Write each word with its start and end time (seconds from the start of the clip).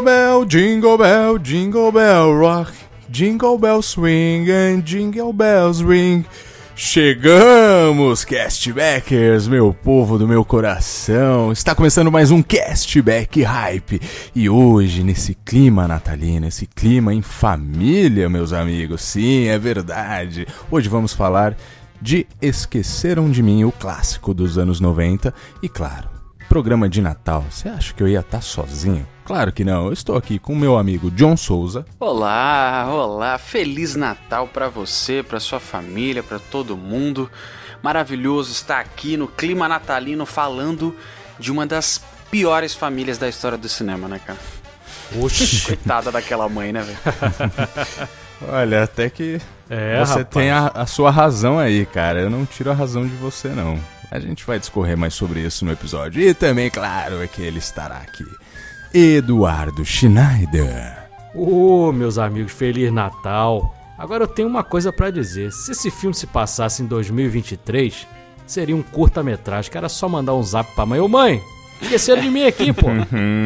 Jingle 0.00 0.12
bell, 0.12 0.44
jingle 0.46 0.96
bell, 0.96 1.38
jingle 1.38 1.92
bell 1.92 2.32
rock, 2.32 2.72
jingle 3.10 3.58
bell 3.58 3.82
swing 3.82 4.50
and 4.50 4.82
jingle 4.82 5.30
bells 5.30 5.82
ring. 5.82 6.24
Chegamos, 6.74 8.24
castbackers, 8.24 9.46
meu 9.46 9.74
povo 9.74 10.16
do 10.16 10.26
meu 10.26 10.42
coração. 10.42 11.52
Está 11.52 11.74
começando 11.74 12.10
mais 12.10 12.30
um 12.30 12.42
castback 12.42 13.42
hype. 13.42 14.00
E 14.34 14.48
hoje, 14.48 15.04
nesse 15.04 15.34
clima 15.34 15.86
natalino, 15.86 16.46
esse 16.46 16.66
clima 16.66 17.12
em 17.12 17.20
família, 17.20 18.26
meus 18.30 18.54
amigos. 18.54 19.02
Sim, 19.02 19.48
é 19.48 19.58
verdade. 19.58 20.46
Hoje 20.70 20.88
vamos 20.88 21.12
falar 21.12 21.54
de 22.00 22.26
Esqueceram 22.40 23.30
de 23.30 23.42
Mim, 23.42 23.64
o 23.64 23.72
clássico 23.72 24.32
dos 24.32 24.56
anos 24.56 24.80
90 24.80 25.34
e 25.62 25.68
claro, 25.68 26.08
programa 26.48 26.88
de 26.88 27.02
Natal. 27.02 27.44
Você 27.50 27.68
acha 27.68 27.92
que 27.92 28.02
eu 28.02 28.08
ia 28.08 28.20
estar 28.20 28.40
sozinho? 28.40 29.06
Claro 29.30 29.52
que 29.52 29.62
não, 29.62 29.86
eu 29.86 29.92
estou 29.92 30.16
aqui 30.16 30.40
com 30.40 30.56
meu 30.56 30.76
amigo 30.76 31.08
John 31.08 31.36
Souza. 31.36 31.86
Olá, 32.00 32.88
olá, 32.90 33.38
feliz 33.38 33.94
Natal 33.94 34.48
para 34.48 34.68
você, 34.68 35.22
para 35.22 35.38
sua 35.38 35.60
família, 35.60 36.20
para 36.20 36.40
todo 36.40 36.76
mundo. 36.76 37.30
Maravilhoso 37.80 38.50
estar 38.50 38.80
aqui 38.80 39.16
no 39.16 39.28
clima 39.28 39.68
natalino 39.68 40.26
falando 40.26 40.96
de 41.38 41.52
uma 41.52 41.64
das 41.64 42.02
piores 42.28 42.74
famílias 42.74 43.18
da 43.18 43.28
história 43.28 43.56
do 43.56 43.68
cinema, 43.68 44.08
né, 44.08 44.20
cara? 44.26 44.40
Oxi. 45.22 45.62
Coitada 45.64 46.10
daquela 46.10 46.48
mãe, 46.48 46.72
né, 46.72 46.82
velho? 46.82 46.98
Olha, 48.50 48.82
até 48.82 49.08
que 49.08 49.40
é, 49.70 50.00
você 50.00 50.22
rapaz. 50.22 50.28
tem 50.28 50.50
a, 50.50 50.72
a 50.74 50.86
sua 50.86 51.12
razão 51.12 51.56
aí, 51.56 51.86
cara. 51.86 52.18
Eu 52.18 52.30
não 52.30 52.44
tiro 52.44 52.68
a 52.68 52.74
razão 52.74 53.06
de 53.06 53.14
você, 53.14 53.46
não. 53.50 53.78
A 54.10 54.18
gente 54.18 54.44
vai 54.44 54.58
discorrer 54.58 54.98
mais 54.98 55.14
sobre 55.14 55.38
isso 55.38 55.64
no 55.64 55.70
episódio. 55.70 56.20
E 56.20 56.34
também, 56.34 56.68
claro, 56.68 57.22
é 57.22 57.28
que 57.28 57.40
ele 57.40 57.60
estará 57.60 57.98
aqui 57.98 58.24
Eduardo 58.92 59.84
Schneider. 59.84 61.08
Ô, 61.32 61.88
oh, 61.88 61.92
meus 61.92 62.18
amigos, 62.18 62.50
Feliz 62.50 62.92
Natal! 62.92 63.74
Agora 63.96 64.24
eu 64.24 64.28
tenho 64.28 64.48
uma 64.48 64.64
coisa 64.64 64.92
para 64.92 65.10
dizer. 65.10 65.52
Se 65.52 65.70
esse 65.70 65.90
filme 65.90 66.14
se 66.14 66.26
passasse 66.26 66.82
em 66.82 66.86
2023, 66.86 68.06
seria 68.46 68.74
um 68.74 68.82
curta-metragem 68.82 69.70
que 69.70 69.78
era 69.78 69.88
só 69.88 70.08
mandar 70.08 70.34
um 70.34 70.42
zap 70.42 70.74
pra 70.74 70.84
mãe. 70.84 70.98
Ô 70.98 71.06
mãe, 71.06 71.40
esqueceram 71.80 72.20
de 72.20 72.30
mim 72.30 72.44
aqui, 72.44 72.72
pô. 72.72 72.88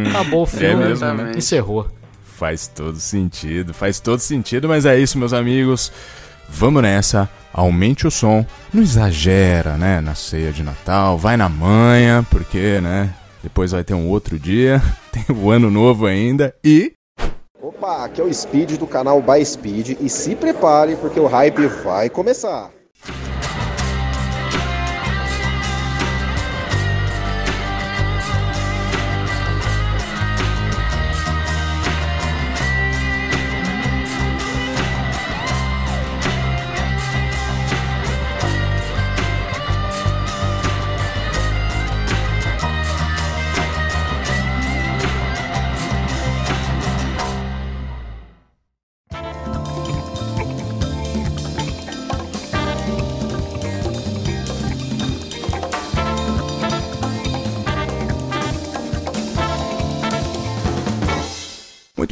Acabou 0.08 0.44
o 0.44 0.46
filme, 0.46 0.82
é 0.82 0.88
mesmo, 0.88 1.12
né? 1.12 1.32
encerrou. 1.36 1.88
Faz 2.24 2.66
todo 2.66 2.98
sentido, 2.98 3.74
faz 3.74 4.00
todo 4.00 4.20
sentido, 4.20 4.66
mas 4.66 4.86
é 4.86 4.98
isso, 4.98 5.18
meus 5.18 5.34
amigos. 5.34 5.92
Vamos 6.48 6.82
nessa, 6.82 7.28
aumente 7.52 8.06
o 8.06 8.10
som, 8.10 8.46
não 8.72 8.82
exagera, 8.82 9.76
né, 9.76 10.00
na 10.00 10.14
ceia 10.14 10.52
de 10.52 10.62
Natal, 10.62 11.18
vai 11.18 11.36
na 11.36 11.48
manha, 11.48 12.24
porque, 12.30 12.80
né, 12.80 13.12
depois 13.44 13.72
vai 13.72 13.84
ter 13.84 13.92
um 13.92 14.08
outro 14.08 14.38
dia, 14.38 14.80
tem 15.12 15.36
o 15.36 15.50
ano 15.50 15.70
novo 15.70 16.06
ainda 16.06 16.54
e. 16.64 16.94
Opa, 17.60 18.06
aqui 18.06 18.20
é 18.20 18.24
o 18.24 18.32
Speed 18.32 18.78
do 18.78 18.86
canal 18.86 19.20
By 19.20 19.44
Speed 19.44 19.98
e 20.00 20.08
se 20.08 20.34
prepare 20.34 20.96
porque 20.96 21.20
o 21.20 21.26
hype 21.26 21.66
vai 21.84 22.08
começar. 22.08 22.70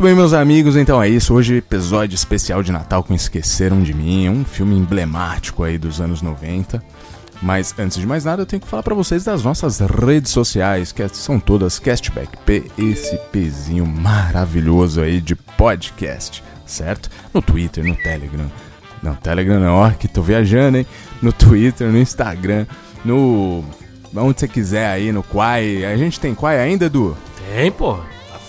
Muito 0.03 0.11
bem, 0.11 0.17
meus 0.17 0.33
amigos, 0.33 0.75
então 0.75 1.01
é 1.01 1.09
isso. 1.09 1.33
Hoje, 1.33 1.59
episódio 1.59 2.17
especial 2.17 2.61
de 2.61 2.73
Natal 2.73 3.05
com 3.05 3.15
Esqueceram 3.15 3.81
de 3.81 3.95
Mim, 3.95 4.29
um 4.29 4.45
filme 4.45 4.77
emblemático 4.77 5.63
aí 5.63 5.79
dos 5.79 6.01
anos 6.01 6.21
90. 6.21 6.83
Mas 7.41 7.73
antes 7.79 7.99
de 7.99 8.05
mais 8.05 8.25
nada, 8.25 8.43
eu 8.43 8.47
tenho 8.47 8.61
que 8.61 8.67
falar 8.67 8.83
para 8.83 8.97
vocês 8.97 9.23
das 9.23 9.45
nossas 9.45 9.79
redes 9.79 10.33
sociais, 10.33 10.91
que 10.91 11.09
são 11.11 11.39
todas 11.39 11.79
Castback 11.79 12.37
P, 12.39 12.65
esse 12.77 13.17
pezinho 13.31 13.87
maravilhoso 13.87 15.01
aí 15.01 15.21
de 15.21 15.37
podcast, 15.37 16.43
certo? 16.67 17.09
No 17.33 17.41
Twitter, 17.41 17.85
no 17.85 17.95
Telegram. 17.95 18.51
Não, 19.01 19.15
Telegram 19.15 19.61
não, 19.61 19.75
ó, 19.77 19.91
que 19.91 20.09
tô 20.09 20.21
viajando, 20.21 20.79
hein? 20.79 20.87
No 21.23 21.33
Twitter, 21.33 21.87
no 21.87 21.99
Instagram, 21.99 22.67
no. 23.05 23.65
Onde 24.17 24.41
você 24.41 24.49
quiser 24.49 24.89
aí, 24.89 25.13
no 25.13 25.23
Quai. 25.23 25.85
A 25.85 25.97
gente 25.97 26.19
tem 26.19 26.35
Quai 26.35 26.59
ainda, 26.59 26.87
Edu? 26.87 27.17
Tem, 27.55 27.71
pô. 27.71 28.01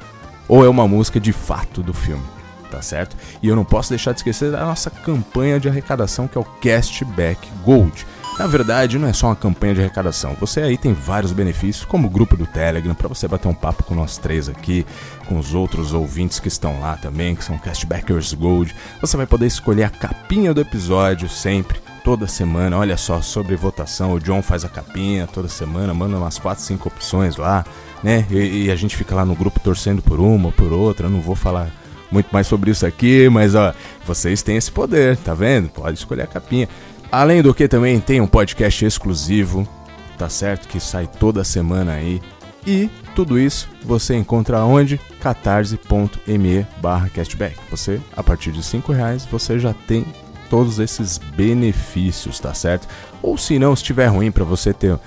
ou 0.48 0.64
é 0.64 0.68
uma 0.68 0.86
música 0.86 1.18
de 1.20 1.32
fato 1.32 1.82
do 1.82 1.92
filme. 1.92 2.22
Tá 2.70 2.80
certo? 2.80 3.16
E 3.42 3.48
eu 3.48 3.56
não 3.56 3.64
posso 3.64 3.90
deixar 3.90 4.12
de 4.12 4.20
esquecer 4.20 4.52
da 4.52 4.64
nossa 4.64 4.88
campanha 4.88 5.58
de 5.58 5.68
arrecadação 5.68 6.28
que 6.28 6.38
é 6.38 6.40
o 6.40 6.44
Castback 6.44 7.48
Gold. 7.64 8.06
Na 8.38 8.46
verdade, 8.46 8.96
não 8.96 9.08
é 9.08 9.12
só 9.12 9.26
uma 9.26 9.36
campanha 9.36 9.74
de 9.74 9.80
arrecadação. 9.80 10.36
Você 10.40 10.62
aí 10.62 10.78
tem 10.78 10.94
vários 10.94 11.32
benefícios, 11.32 11.84
como 11.84 12.06
o 12.06 12.10
grupo 12.10 12.36
do 12.36 12.46
Telegram, 12.46 12.94
para 12.94 13.08
você 13.08 13.26
bater 13.26 13.48
um 13.48 13.54
papo 13.54 13.82
com 13.82 13.94
nós 13.94 14.16
três 14.16 14.48
aqui, 14.48 14.86
com 15.26 15.36
os 15.36 15.52
outros 15.52 15.92
ouvintes 15.92 16.38
que 16.38 16.48
estão 16.48 16.80
lá 16.80 16.96
também, 16.96 17.34
que 17.34 17.44
são 17.44 17.58
Castbackers 17.58 18.32
Gold. 18.32 18.74
Você 19.00 19.16
vai 19.16 19.26
poder 19.26 19.46
escolher 19.46 19.82
a 19.82 19.90
capinha 19.90 20.54
do 20.54 20.60
episódio 20.60 21.28
sempre 21.28 21.80
toda 22.02 22.26
semana. 22.26 22.78
Olha 22.78 22.96
só, 22.96 23.20
sobre 23.20 23.56
votação, 23.56 24.12
o 24.12 24.20
John 24.20 24.42
faz 24.42 24.64
a 24.64 24.68
capinha 24.68 25.26
toda 25.26 25.48
semana, 25.48 25.94
manda 25.94 26.16
umas 26.16 26.38
4, 26.38 26.62
5 26.62 26.88
opções 26.88 27.36
lá, 27.36 27.64
né? 28.02 28.26
E, 28.30 28.64
e, 28.64 28.70
a 28.70 28.76
gente 28.76 28.96
fica 28.96 29.14
lá 29.14 29.24
no 29.24 29.34
grupo 29.34 29.60
torcendo 29.60 30.02
por 30.02 30.20
uma 30.20 30.50
por 30.52 30.72
outra. 30.72 31.06
Eu 31.06 31.10
não 31.10 31.20
vou 31.20 31.36
falar 31.36 31.70
muito 32.10 32.28
mais 32.32 32.46
sobre 32.46 32.70
isso 32.70 32.84
aqui, 32.84 33.28
mas 33.28 33.54
ó, 33.54 33.72
vocês 34.04 34.42
têm 34.42 34.56
esse 34.56 34.70
poder, 34.70 35.16
tá 35.18 35.34
vendo? 35.34 35.68
Pode 35.68 35.98
escolher 35.98 36.22
a 36.22 36.26
capinha. 36.26 36.68
Além 37.12 37.42
do 37.42 37.54
que 37.54 37.68
também 37.68 37.98
tem 38.00 38.20
um 38.20 38.26
podcast 38.26 38.84
exclusivo, 38.84 39.68
tá 40.16 40.28
certo? 40.28 40.68
Que 40.68 40.78
sai 40.78 41.06
toda 41.06 41.42
semana 41.42 41.92
aí 41.94 42.20
E 42.66 42.90
tudo 43.14 43.38
isso 43.38 43.68
você 43.84 44.14
encontra 44.14 44.64
onde? 44.64 45.00
catarse.me 45.20 46.66
barra 46.80 47.08
cashback. 47.08 47.56
Você, 47.70 48.00
a 48.16 48.22
partir 48.22 48.52
de 48.52 48.62
5 48.62 48.92
reais, 48.92 49.24
você 49.24 49.58
já 49.58 49.72
tem 49.72 50.04
todos 50.50 50.78
esses 50.80 51.16
benefícios, 51.16 52.38
tá 52.40 52.52
certo? 52.52 52.86
Ou 53.22 53.38
se 53.38 53.58
não 53.58 53.72
estiver 53.72 54.08
ruim 54.08 54.30
para 54.30 54.44
você 54.44 54.74
ter 54.74 54.98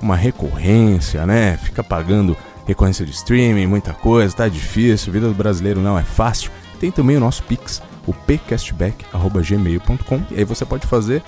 uma 0.00 0.14
recorrência, 0.14 1.26
né? 1.26 1.56
Fica 1.56 1.82
pagando 1.82 2.36
recorrência 2.66 3.04
de 3.04 3.10
streaming, 3.12 3.66
muita 3.66 3.92
coisa, 3.94 4.36
tá 4.36 4.46
difícil, 4.46 5.12
vida 5.12 5.26
do 5.26 5.34
brasileiro 5.34 5.80
não 5.80 5.98
é 5.98 6.04
fácil. 6.04 6.52
Tem 6.78 6.92
também 6.92 7.16
o 7.16 7.20
nosso 7.20 7.42
Pix, 7.42 7.82
o 8.06 8.12
pcastback.gmail.com 8.12 10.22
e 10.30 10.36
aí 10.36 10.44
você 10.44 10.64
pode 10.64 10.86
fazer 10.86 11.22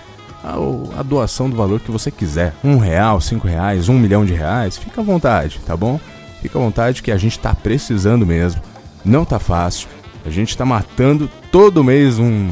a, 0.44 0.54
a, 0.98 1.02
doação 1.02 1.48
do 1.48 1.56
valor 1.56 1.80
que 1.80 1.90
você 1.90 2.10
quiser. 2.10 2.54
Um 2.62 2.76
real, 2.76 3.20
cinco 3.20 3.48
reais, 3.48 3.88
um 3.88 3.98
milhão 3.98 4.24
de 4.24 4.34
reais, 4.34 4.76
fica 4.76 5.00
à 5.00 5.04
vontade, 5.04 5.60
tá 5.66 5.76
bom? 5.76 5.98
Fica 6.40 6.58
à 6.58 6.62
vontade 6.62 7.02
que 7.02 7.10
a 7.10 7.16
gente 7.16 7.38
tá 7.38 7.54
precisando 7.54 8.26
mesmo. 8.26 8.60
Não 9.04 9.24
tá 9.24 9.38
fácil. 9.38 9.88
A 10.24 10.30
gente 10.30 10.56
tá 10.56 10.64
matando 10.64 11.28
todo 11.50 11.84
mês 11.84 12.18
um 12.18 12.50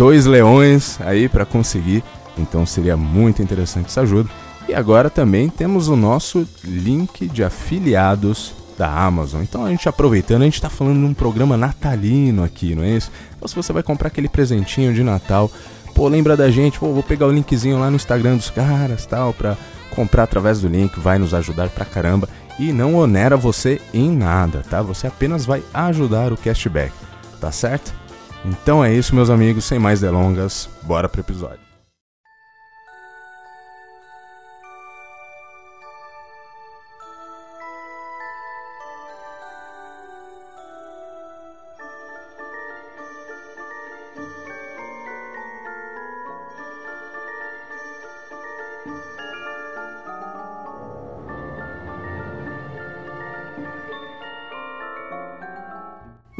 dois 0.00 0.24
leões 0.24 0.98
aí 1.02 1.28
para 1.28 1.44
conseguir. 1.44 2.02
Então 2.38 2.64
seria 2.64 2.96
muito 2.96 3.42
interessante 3.42 3.88
essa 3.88 4.00
ajuda. 4.00 4.30
E 4.66 4.72
agora 4.72 5.10
também 5.10 5.50
temos 5.50 5.88
o 5.88 5.96
nosso 5.96 6.48
link 6.64 7.28
de 7.28 7.44
afiliados 7.44 8.54
da 8.78 8.90
Amazon. 8.90 9.42
Então 9.42 9.62
a 9.62 9.68
gente 9.68 9.86
aproveitando, 9.90 10.40
a 10.40 10.44
gente 10.46 10.54
está 10.54 10.70
falando 10.70 11.00
de 11.00 11.04
um 11.04 11.12
programa 11.12 11.54
natalino 11.54 12.42
aqui, 12.42 12.74
não 12.74 12.82
é 12.82 12.96
isso? 12.96 13.12
Então 13.36 13.46
se 13.46 13.54
você 13.54 13.74
vai 13.74 13.82
comprar 13.82 14.08
aquele 14.08 14.26
presentinho 14.26 14.94
de 14.94 15.02
Natal, 15.02 15.50
pô, 15.94 16.08
lembra 16.08 16.34
da 16.34 16.50
gente, 16.50 16.78
pô, 16.78 16.94
vou 16.94 17.02
pegar 17.02 17.26
o 17.26 17.30
linkzinho 17.30 17.78
lá 17.78 17.90
no 17.90 17.96
Instagram 17.96 18.36
dos 18.36 18.48
caras, 18.48 19.04
tal, 19.04 19.34
para 19.34 19.54
comprar 19.90 20.22
através 20.22 20.62
do 20.62 20.68
link, 20.68 20.98
vai 20.98 21.18
nos 21.18 21.34
ajudar 21.34 21.68
pra 21.68 21.84
caramba 21.84 22.26
e 22.58 22.72
não 22.72 22.94
onera 22.94 23.36
você 23.36 23.78
em 23.92 24.10
nada, 24.10 24.62
tá? 24.70 24.80
Você 24.80 25.06
apenas 25.06 25.44
vai 25.44 25.62
ajudar 25.74 26.32
o 26.32 26.38
cashback, 26.38 26.94
tá 27.38 27.52
certo? 27.52 28.00
Então 28.44 28.84
é 28.84 28.92
isso, 28.92 29.14
meus 29.14 29.30
amigos, 29.30 29.64
sem 29.64 29.78
mais 29.78 30.00
delongas, 30.00 30.68
bora 30.82 31.08
pro 31.08 31.20
episódio. 31.20 31.69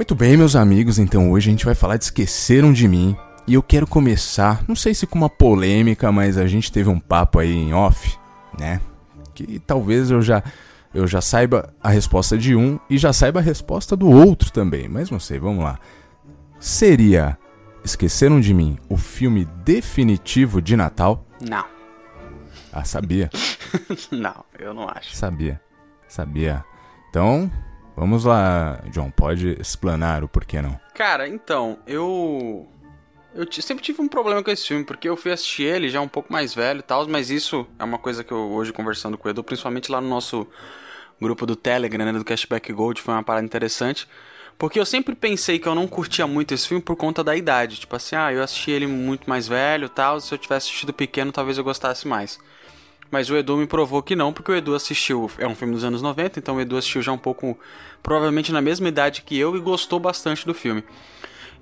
Muito 0.01 0.15
bem, 0.15 0.35
meus 0.35 0.57
amigos, 0.57 0.99
então 0.99 1.31
hoje 1.31 1.51
a 1.51 1.53
gente 1.53 1.67
vai 1.67 1.75
falar 1.75 1.99
de 1.99 2.05
Esqueceram 2.05 2.73
de 2.73 2.89
Mim. 2.89 3.15
E 3.47 3.53
eu 3.53 3.63
quero 3.63 3.87
começar, 3.87 4.65
não 4.67 4.75
sei 4.75 4.95
se 4.95 5.07
com 5.07 5.19
uma 5.19 5.29
polêmica, 5.29 6.11
mas 6.11 6.39
a 6.39 6.47
gente 6.47 6.73
teve 6.73 6.89
um 6.89 6.99
papo 6.99 7.39
aí 7.39 7.53
em 7.53 7.75
off, 7.75 8.17
né? 8.59 8.81
Que 9.35 9.59
talvez 9.59 10.11
eu 10.11 10.23
já 10.23 10.43
eu 10.95 11.07
já 11.07 11.21
saiba 11.21 11.75
a 11.83 11.91
resposta 11.91 12.39
de 12.39 12.57
um 12.57 12.81
e 12.89 12.97
já 12.97 13.13
saiba 13.13 13.41
a 13.41 13.43
resposta 13.43 13.95
do 13.95 14.09
outro 14.09 14.51
também, 14.51 14.89
mas 14.89 15.11
não 15.11 15.21
sei, 15.21 15.39
vamos 15.39 15.63
lá. 15.63 15.79
Seria 16.59 17.37
Esqueceram 17.85 18.41
de 18.41 18.55
Mim 18.55 18.79
o 18.89 18.97
filme 18.97 19.45
definitivo 19.67 20.63
de 20.63 20.77
Natal? 20.77 21.27
Não. 21.47 21.67
Ah, 22.73 22.85
sabia. 22.85 23.29
não, 24.11 24.47
eu 24.59 24.73
não 24.73 24.89
acho. 24.89 25.15
Sabia. 25.15 25.61
Sabia. 26.09 26.65
Então, 27.11 27.53
Vamos 27.97 28.25
lá, 28.25 28.81
John, 28.91 29.11
pode 29.11 29.61
explanar 29.61 30.25
o 30.25 30.29
porquê 30.29 30.63
não. 30.63 30.79
Cara, 30.95 31.29
então, 31.29 31.79
eu. 31.87 32.69
Eu 33.33 33.47
sempre 33.53 33.85
tive 33.85 34.03
um 34.03 34.09
problema 34.09 34.43
com 34.43 34.51
esse 34.51 34.67
filme, 34.67 34.85
porque 34.85 35.09
eu 35.09 35.17
fui 35.17 35.31
assistir 35.31 35.63
ele 35.63 35.89
já 35.89 36.01
um 36.01 36.09
pouco 36.09 36.33
mais 36.33 36.53
velho 36.53 36.81
e 36.81 36.83
tal, 36.83 37.07
mas 37.09 37.31
isso 37.31 37.65
é 37.79 37.85
uma 37.85 37.99
coisa 37.99 38.25
que 38.25 38.33
eu 38.33 38.51
hoje 38.51 38.73
conversando 38.73 39.17
com 39.17 39.29
o 39.29 39.31
Edu, 39.31 39.45
principalmente 39.45 39.91
lá 39.93 40.01
no 40.01 40.09
nosso 40.09 40.49
grupo 41.21 41.47
do 41.47 41.55
Telegram, 41.55 42.05
né, 42.07 42.13
do 42.13 42.25
Cashback 42.25 42.73
Gold, 42.73 43.01
foi 43.01 43.15
uma 43.15 43.23
parada 43.23 43.47
interessante. 43.47 44.09
Porque 44.59 44.81
eu 44.81 44.85
sempre 44.85 45.15
pensei 45.15 45.59
que 45.59 45.67
eu 45.67 45.75
não 45.75 45.87
curtia 45.87 46.27
muito 46.27 46.53
esse 46.53 46.69
filme 46.69 46.83
por 46.83 46.97
conta 46.97 47.23
da 47.23 47.37
idade. 47.37 47.81
Tipo 47.81 47.97
assim, 47.97 48.17
ah, 48.17 48.33
eu 48.33 48.43
assisti 48.43 48.71
ele 48.71 48.87
muito 48.87 49.31
mais 49.31 49.47
velho 49.49 49.87
e 49.87 49.89
tal, 49.89 50.21
se 50.21 50.35
eu 50.35 50.39
tivesse 50.39 50.67
assistido 50.67 50.93
pequeno, 50.93 51.33
talvez 51.33 51.57
eu 51.57 51.65
gostasse 51.65 52.07
mais. 52.07 52.39
Mas 53.11 53.29
o 53.29 53.37
Edu 53.37 53.57
me 53.57 53.67
provou 53.67 54.03
que 54.03 54.15
não, 54.15 54.33
porque 54.33 54.53
o 54.53 54.55
Edu 54.55 54.75
assistiu. 54.75 55.31
É 55.39 55.47
um 55.47 55.55
filme 55.55 55.75
dos 55.75 55.85
anos 55.85 56.01
90, 56.01 56.39
então 56.39 56.57
o 56.57 56.61
Edu 56.61 56.77
assistiu 56.77 57.03
já 57.03 57.13
um 57.13 57.19
pouco. 57.19 57.59
Provavelmente 58.03 58.53
na 58.53 58.61
mesma 58.61 58.89
idade 58.89 59.23
que 59.23 59.37
eu 59.39 59.57
e 59.57 59.61
gostou 59.61 59.99
bastante 59.99 60.47
do 60.47 60.55
filme. 60.55 60.85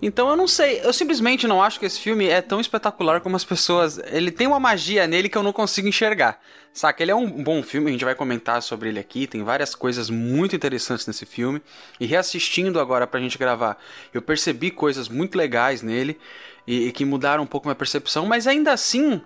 Então 0.00 0.28
eu 0.28 0.36
não 0.36 0.46
sei, 0.46 0.80
eu 0.84 0.92
simplesmente 0.92 1.48
não 1.48 1.60
acho 1.60 1.80
que 1.80 1.86
esse 1.86 1.98
filme 1.98 2.28
é 2.28 2.40
tão 2.40 2.60
espetacular 2.60 3.20
como 3.20 3.34
as 3.34 3.44
pessoas. 3.44 3.98
Ele 4.12 4.30
tem 4.30 4.46
uma 4.46 4.60
magia 4.60 5.08
nele 5.08 5.28
que 5.28 5.36
eu 5.36 5.42
não 5.42 5.52
consigo 5.52 5.88
enxergar. 5.88 6.40
Saca? 6.72 7.02
Ele 7.02 7.10
é 7.10 7.14
um 7.16 7.42
bom 7.42 7.60
filme, 7.64 7.88
a 7.88 7.92
gente 7.92 8.04
vai 8.04 8.14
comentar 8.14 8.62
sobre 8.62 8.90
ele 8.90 9.00
aqui, 9.00 9.26
tem 9.26 9.42
várias 9.42 9.74
coisas 9.74 10.08
muito 10.08 10.54
interessantes 10.54 11.04
nesse 11.04 11.26
filme. 11.26 11.60
E 11.98 12.06
reassistindo 12.06 12.78
agora 12.78 13.08
pra 13.08 13.18
gente 13.18 13.36
gravar, 13.36 13.76
eu 14.14 14.22
percebi 14.22 14.70
coisas 14.70 15.08
muito 15.08 15.36
legais 15.36 15.82
nele 15.82 16.16
e, 16.64 16.86
e 16.86 16.92
que 16.92 17.04
mudaram 17.04 17.42
um 17.42 17.46
pouco 17.46 17.66
minha 17.66 17.74
percepção, 17.74 18.24
mas 18.24 18.46
ainda 18.46 18.72
assim 18.72 19.20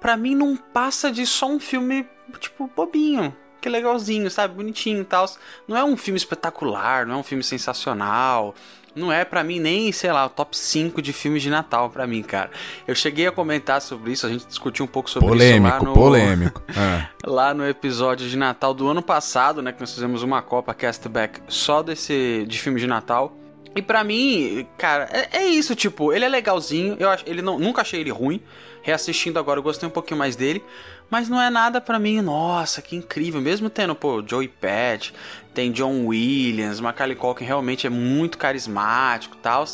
para 0.00 0.16
mim 0.16 0.34
não 0.34 0.56
passa 0.56 1.10
de 1.10 1.26
só 1.26 1.48
um 1.48 1.58
filme, 1.58 2.06
tipo, 2.38 2.70
bobinho. 2.74 3.34
Que 3.60 3.68
legalzinho, 3.68 4.30
sabe? 4.30 4.54
Bonitinho 4.54 5.00
e 5.00 5.04
tal. 5.04 5.26
Não 5.66 5.76
é 5.76 5.82
um 5.82 5.96
filme 5.96 6.18
espetacular, 6.18 7.06
não 7.06 7.14
é 7.14 7.18
um 7.18 7.22
filme 7.22 7.42
sensacional. 7.42 8.54
Não 8.94 9.12
é 9.12 9.24
para 9.24 9.42
mim 9.42 9.58
nem, 9.58 9.90
sei 9.90 10.12
lá, 10.12 10.26
o 10.26 10.28
top 10.28 10.56
5 10.56 11.02
de 11.02 11.12
filmes 11.12 11.42
de 11.42 11.50
Natal 11.50 11.90
para 11.90 12.06
mim, 12.06 12.22
cara. 12.22 12.50
Eu 12.86 12.94
cheguei 12.94 13.26
a 13.26 13.32
comentar 13.32 13.80
sobre 13.82 14.12
isso, 14.12 14.26
a 14.26 14.30
gente 14.30 14.46
discutiu 14.46 14.84
um 14.84 14.88
pouco 14.88 15.10
sobre 15.10 15.28
polêmico, 15.28 15.66
isso 15.66 15.84
lá 15.84 15.90
no 15.90 15.94
polêmico. 15.94 16.62
É. 16.76 17.08
lá 17.24 17.54
no 17.54 17.66
episódio 17.66 18.28
de 18.28 18.36
Natal 18.36 18.74
do 18.74 18.88
ano 18.88 19.02
passado, 19.02 19.62
né, 19.62 19.72
que 19.72 19.80
nós 19.80 19.92
fizemos 19.92 20.22
uma 20.22 20.42
copa 20.42 20.74
castback 20.74 21.40
só 21.48 21.82
desse 21.82 22.44
de 22.46 22.58
filme 22.58 22.78
de 22.78 22.86
Natal. 22.86 23.36
E 23.76 23.82
para 23.82 24.04
mim, 24.04 24.66
cara, 24.78 25.08
é, 25.10 25.38
é, 25.38 25.46
isso, 25.46 25.74
tipo, 25.74 26.12
ele 26.12 26.24
é 26.24 26.28
legalzinho, 26.28 26.96
eu 26.98 27.08
acho, 27.08 27.24
ele 27.26 27.42
não, 27.42 27.58
nunca 27.58 27.82
achei 27.82 28.00
ele 28.00 28.10
ruim. 28.10 28.40
Reassistindo 28.82 29.38
agora, 29.38 29.58
eu 29.58 29.62
gostei 29.62 29.88
um 29.88 29.92
pouquinho 29.92 30.18
mais 30.18 30.36
dele. 30.36 30.62
Mas 31.10 31.28
não 31.28 31.40
é 31.40 31.50
nada 31.50 31.80
para 31.80 31.98
mim, 31.98 32.20
nossa, 32.20 32.82
que 32.82 32.96
incrível. 32.96 33.40
Mesmo 33.40 33.68
tendo, 33.68 33.94
pô, 33.94 34.22
Joey 34.26 34.48
Pett, 34.48 35.12
tem 35.52 35.72
John 35.72 36.06
Williams, 36.06 36.80
Macaulay 36.80 37.16
Culkin 37.16 37.44
realmente 37.44 37.86
é 37.86 37.90
muito 37.90 38.38
carismático 38.38 39.36
e 39.36 39.38
tal. 39.38 39.64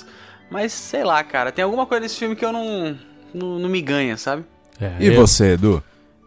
Mas, 0.51 0.73
sei 0.73 1.05
lá, 1.05 1.23
cara, 1.23 1.53
tem 1.53 1.65
alguma 1.65 1.87
coisa 1.87 2.03
nesse 2.03 2.17
filme 2.17 2.35
que 2.35 2.45
eu 2.45 2.53
não, 2.53 2.99
não, 3.35 3.59
não 3.59 3.69
me 3.69 3.81
ganha, 3.83 4.17
sabe? 4.17 4.45
É, 4.81 4.97
e 4.99 5.07
eu, 5.09 5.15
você, 5.15 5.53
Edu? 5.53 5.83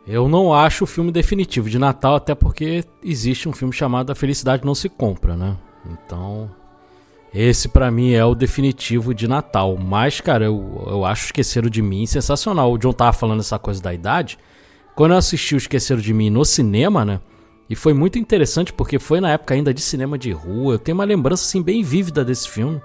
Eu 0.06 0.28
não 0.28 0.54
acho 0.54 0.84
o 0.84 0.88
filme 0.88 1.12
definitivo 1.12 1.70
de 1.70 1.80
Natal, 1.80 2.16
até 2.16 2.36
porque 2.36 2.84
existe 3.04 3.48
um 3.50 3.54
filme 3.54 3.74
chamado 3.74 4.12
A 4.12 4.16
Felicidade 4.16 4.66
Não 4.66 4.76
Se 4.76 4.90
Compra, 4.90 5.36
né? 5.36 5.58
Então, 5.86 6.50
esse 7.34 7.68
para 7.68 7.90
mim 7.90 8.14
é 8.14 8.24
o 8.24 8.36
definitivo 8.36 9.14
de 9.14 9.28
Natal. 9.28 9.76
Mas, 9.78 10.22
cara, 10.22 10.46
eu, 10.46 10.84
eu 10.88 11.04
acho 11.06 11.26
Esqueceram 11.26 11.70
de 11.70 11.82
Mim 11.82 12.06
sensacional. 12.06 12.72
O 12.72 12.78
John 12.78 12.94
tava 12.94 13.14
falando 13.14 13.40
essa 13.40 13.58
coisa 13.58 13.82
da 13.82 13.94
idade. 13.94 14.38
Quando 14.96 15.12
eu 15.12 15.18
assisti 15.18 15.56
o 15.56 15.58
Esqueceram 15.58 16.02
de 16.02 16.14
Mim 16.14 16.30
no 16.30 16.46
cinema, 16.46 17.04
né? 17.04 17.20
E 17.68 17.76
foi 17.76 17.94
muito 17.94 18.20
interessante 18.20 18.72
porque 18.72 19.00
foi 19.00 19.20
na 19.20 19.32
época 19.32 19.56
ainda 19.56 19.74
de 19.74 19.82
cinema 19.82 20.18
de 20.18 20.32
rua. 20.32 20.76
Eu 20.76 20.80
tenho 20.80 20.96
uma 20.96 21.04
lembrança 21.04 21.44
assim 21.44 21.62
bem 21.62 21.82
vívida 21.82 22.24
desse 22.24 22.48
filme. 22.48 22.80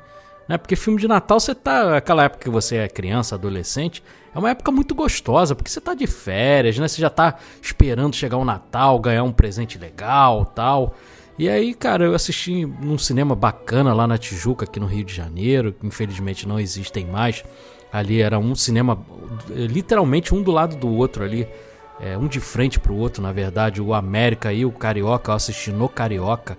Né? 0.48 0.56
Porque 0.56 0.74
filme 0.74 0.98
de 0.98 1.06
Natal, 1.06 1.38
você 1.38 1.54
tá. 1.54 1.98
Aquela 1.98 2.24
época 2.24 2.44
que 2.44 2.50
você 2.50 2.76
é 2.76 2.88
criança, 2.88 3.34
adolescente, 3.34 4.02
é 4.34 4.38
uma 4.38 4.48
época 4.48 4.72
muito 4.72 4.94
gostosa, 4.94 5.54
porque 5.54 5.70
você 5.70 5.80
tá 5.80 5.92
de 5.92 6.06
férias, 6.06 6.78
né? 6.78 6.88
Você 6.88 7.02
já 7.02 7.10
tá 7.10 7.36
esperando 7.60 8.16
chegar 8.16 8.38
o 8.38 8.44
Natal, 8.46 8.98
ganhar 8.98 9.24
um 9.24 9.32
presente 9.32 9.76
legal 9.76 10.46
tal. 10.46 10.94
E 11.38 11.48
aí, 11.48 11.72
cara, 11.72 12.04
eu 12.04 12.14
assisti 12.14 12.66
num 12.66 12.98
cinema 12.98 13.34
bacana 13.36 13.94
lá 13.94 14.08
na 14.08 14.18
Tijuca, 14.18 14.64
aqui 14.64 14.80
no 14.80 14.86
Rio 14.86 15.04
de 15.04 15.14
Janeiro, 15.14 15.72
que 15.72 15.86
infelizmente 15.86 16.48
não 16.48 16.58
existem 16.58 17.06
mais. 17.06 17.44
Ali 17.92 18.20
era 18.20 18.38
um 18.38 18.56
cinema, 18.56 18.98
literalmente 19.48 20.34
um 20.34 20.42
do 20.42 20.50
lado 20.50 20.76
do 20.76 20.88
outro 20.88 21.22
ali, 21.22 21.46
é, 22.00 22.18
um 22.18 22.26
de 22.26 22.40
frente 22.40 22.80
pro 22.80 22.94
outro, 22.94 23.22
na 23.22 23.30
verdade. 23.30 23.80
O 23.80 23.94
América 23.94 24.52
e 24.52 24.64
o 24.64 24.72
Carioca, 24.72 25.30
eu 25.30 25.36
assisti 25.36 25.70
no 25.70 25.88
Carioca. 25.88 26.58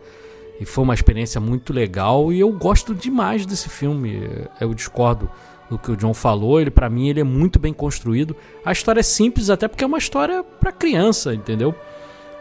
E 0.62 0.66
foi 0.66 0.84
uma 0.86 0.94
experiência 0.94 1.42
muito 1.42 1.74
legal 1.74 2.32
e 2.32 2.40
eu 2.40 2.52
gosto 2.52 2.96
demais 2.96 3.46
desse 3.46 3.68
filme. 3.70 4.22
Eu 4.62 4.74
discordo 4.74 5.30
do 5.70 5.78
que 5.78 5.92
o 5.92 5.96
John 5.96 6.14
falou, 6.14 6.60
ele 6.60 6.72
para 6.72 6.90
mim 6.90 7.10
ele 7.10 7.20
é 7.20 7.24
muito 7.24 7.60
bem 7.60 7.74
construído. 7.74 8.36
A 8.66 8.72
história 8.72 9.02
é 9.02 9.04
simples 9.04 9.50
até 9.50 9.68
porque 9.68 9.84
é 9.84 9.88
uma 9.88 9.98
história 9.98 10.44
para 10.44 10.72
criança, 10.72 11.34
entendeu? 11.34 11.76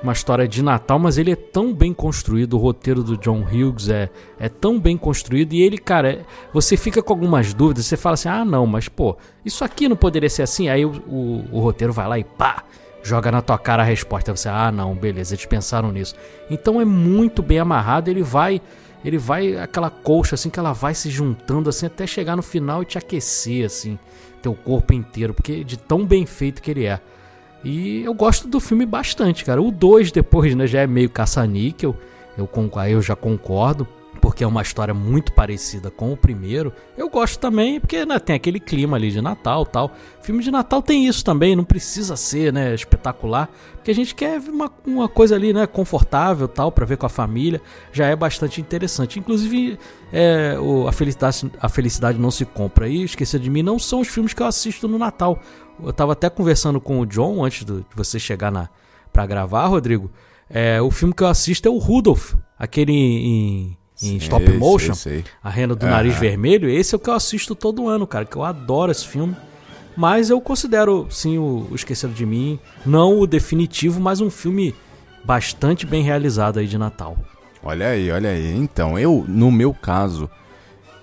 Uma 0.02 0.12
história 0.12 0.46
de 0.46 0.62
Natal, 0.62 0.98
mas 0.98 1.18
ele 1.18 1.32
é 1.32 1.36
tão 1.36 1.74
bem 1.74 1.92
construído, 1.92 2.54
o 2.54 2.58
roteiro 2.58 3.02
do 3.02 3.16
John 3.16 3.42
Hughes 3.42 3.88
é, 3.88 4.08
é 4.38 4.48
tão 4.48 4.78
bem 4.78 4.96
construído 4.96 5.52
e 5.52 5.62
ele, 5.62 5.76
cara, 5.76 6.12
é, 6.12 6.24
você 6.52 6.76
fica 6.76 7.02
com 7.02 7.12
algumas 7.12 7.52
dúvidas, 7.52 7.86
você 7.86 7.96
fala 7.96 8.14
assim, 8.14 8.28
ah 8.28 8.44
não, 8.44 8.66
mas 8.66 8.88
pô, 8.88 9.16
isso 9.44 9.64
aqui 9.64 9.88
não 9.88 9.96
poderia 9.96 10.30
ser 10.30 10.42
assim, 10.42 10.68
aí 10.68 10.84
o, 10.84 10.90
o, 11.08 11.44
o 11.52 11.60
roteiro 11.60 11.92
vai 11.92 12.06
lá 12.06 12.18
e 12.18 12.24
pá, 12.24 12.64
joga 13.02 13.32
na 13.32 13.42
tua 13.42 13.58
cara 13.58 13.82
a 13.82 13.86
resposta. 13.86 14.34
Você, 14.34 14.48
ah, 14.48 14.70
não, 14.70 14.94
beleza, 14.94 15.34
eles 15.34 15.46
pensaram 15.46 15.90
nisso. 15.90 16.14
Então 16.50 16.80
é 16.80 16.84
muito 16.84 17.42
bem 17.42 17.58
amarrado, 17.58 18.08
ele 18.08 18.22
vai 18.22 18.60
ele 19.04 19.16
vai 19.16 19.56
aquela 19.56 19.90
colcha 19.90 20.34
assim 20.34 20.50
que 20.50 20.58
ela 20.58 20.72
vai 20.72 20.92
se 20.92 21.08
juntando 21.08 21.68
assim 21.68 21.86
até 21.86 22.04
chegar 22.04 22.34
no 22.34 22.42
final 22.42 22.82
e 22.82 22.84
te 22.84 22.98
aquecer 22.98 23.64
assim, 23.64 23.96
teu 24.42 24.54
corpo 24.54 24.92
inteiro, 24.92 25.32
porque 25.32 25.62
de 25.62 25.76
tão 25.76 26.04
bem 26.04 26.26
feito 26.26 26.60
que 26.60 26.70
ele 26.70 26.84
é. 26.84 27.00
E 27.64 28.02
eu 28.04 28.14
gosto 28.14 28.46
do 28.46 28.60
filme 28.60 28.86
bastante, 28.86 29.44
cara. 29.44 29.60
O 29.60 29.70
2 29.70 30.12
depois, 30.12 30.54
né, 30.54 30.66
já 30.66 30.80
é 30.80 30.86
meio 30.86 31.10
caça-níquel. 31.10 31.96
Eu, 32.36 32.48
aí 32.76 32.92
eu 32.92 33.02
já 33.02 33.16
concordo 33.16 33.86
porque 34.18 34.44
é 34.44 34.46
uma 34.46 34.62
história 34.62 34.92
muito 34.92 35.32
parecida 35.32 35.90
com 35.90 36.12
o 36.12 36.16
primeiro. 36.16 36.72
Eu 36.96 37.08
gosto 37.08 37.38
também 37.38 37.80
porque 37.80 38.04
né, 38.04 38.18
tem 38.18 38.36
aquele 38.36 38.60
clima 38.60 38.96
ali 38.96 39.10
de 39.10 39.20
Natal 39.20 39.64
tal. 39.64 39.90
Filme 40.22 40.42
de 40.42 40.50
Natal 40.50 40.82
tem 40.82 41.06
isso 41.06 41.24
também, 41.24 41.56
não 41.56 41.64
precisa 41.64 42.16
ser 42.16 42.52
né, 42.52 42.74
espetacular, 42.74 43.48
porque 43.74 43.90
a 43.90 43.94
gente 43.94 44.14
quer 44.14 44.40
uma, 44.40 44.70
uma 44.86 45.08
coisa 45.08 45.34
ali 45.34 45.52
né, 45.52 45.66
confortável 45.66 46.46
tal 46.46 46.70
para 46.70 46.84
ver 46.84 46.96
com 46.96 47.06
a 47.06 47.08
família. 47.08 47.60
Já 47.92 48.06
é 48.06 48.16
bastante 48.16 48.60
interessante. 48.60 49.18
Inclusive, 49.18 49.78
é, 50.12 50.58
o, 50.58 50.86
a, 50.86 50.92
felicidade, 50.92 51.50
a 51.60 51.68
Felicidade 51.68 52.18
Não 52.18 52.30
Se 52.30 52.44
Compra 52.44 52.88
e 52.88 53.04
Esquecer 53.04 53.40
de 53.40 53.48
Mim 53.48 53.62
não 53.62 53.78
são 53.78 54.00
os 54.00 54.08
filmes 54.08 54.34
que 54.34 54.42
eu 54.42 54.46
assisto 54.46 54.86
no 54.86 54.98
Natal. 54.98 55.38
Eu 55.82 55.92
tava 55.92 56.12
até 56.12 56.28
conversando 56.28 56.80
com 56.80 57.00
o 57.00 57.06
John 57.06 57.44
antes 57.44 57.64
de 57.64 57.84
você 57.94 58.18
chegar 58.18 58.50
na 58.50 58.68
para 59.12 59.26
gravar, 59.26 59.66
Rodrigo. 59.66 60.10
É, 60.50 60.80
o 60.80 60.90
filme 60.90 61.14
que 61.14 61.22
eu 61.22 61.26
assisto 61.26 61.68
é 61.68 61.70
o 61.70 61.78
Rudolph, 61.78 62.34
aquele 62.58 62.92
em 62.92 63.78
em 64.02 64.16
stop 64.16 64.48
motion, 64.52 64.94
sei, 64.94 65.22
sei. 65.22 65.24
a 65.42 65.50
renda 65.50 65.74
do 65.74 65.86
nariz 65.86 66.16
vermelho, 66.16 66.68
esse 66.68 66.94
é 66.94 66.96
o 66.96 67.00
que 67.00 67.10
eu 67.10 67.14
assisto 67.14 67.54
todo 67.54 67.88
ano, 67.88 68.06
cara, 68.06 68.24
que 68.24 68.36
eu 68.36 68.44
adoro 68.44 68.92
esse 68.92 69.06
filme. 69.06 69.36
Mas 69.96 70.30
eu 70.30 70.40
considero, 70.40 71.08
sim, 71.10 71.38
o, 71.38 71.66
o 71.70 71.74
Esqueceram 71.74 72.14
de 72.14 72.24
Mim, 72.24 72.58
não 72.86 73.18
o 73.18 73.26
definitivo, 73.26 74.00
mas 74.00 74.20
um 74.20 74.30
filme 74.30 74.72
bastante 75.24 75.84
bem 75.84 76.04
realizado 76.04 76.60
aí 76.60 76.68
de 76.68 76.78
Natal. 76.78 77.18
Olha 77.62 77.88
aí, 77.88 78.10
olha 78.10 78.30
aí. 78.30 78.56
Então, 78.56 78.96
eu, 78.96 79.24
no 79.26 79.50
meu 79.50 79.74
caso, 79.74 80.30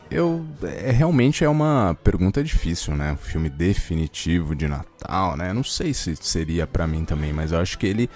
eu 0.10 0.46
é, 0.64 0.92
realmente 0.92 1.44
é 1.44 1.50
uma 1.50 1.98
pergunta 2.04 2.42
difícil, 2.42 2.96
né? 2.96 3.12
Um 3.12 3.18
filme 3.18 3.50
definitivo 3.50 4.56
de 4.56 4.68
Natal, 4.68 5.36
né? 5.36 5.52
Não 5.52 5.64
sei 5.64 5.94
se 5.94 6.16
seria 6.16 6.66
para 6.66 6.88
mim 6.88 7.04
também, 7.04 7.34
mas 7.34 7.52
eu 7.52 7.60
acho 7.60 7.78
que 7.78 7.86
ele, 7.86 8.10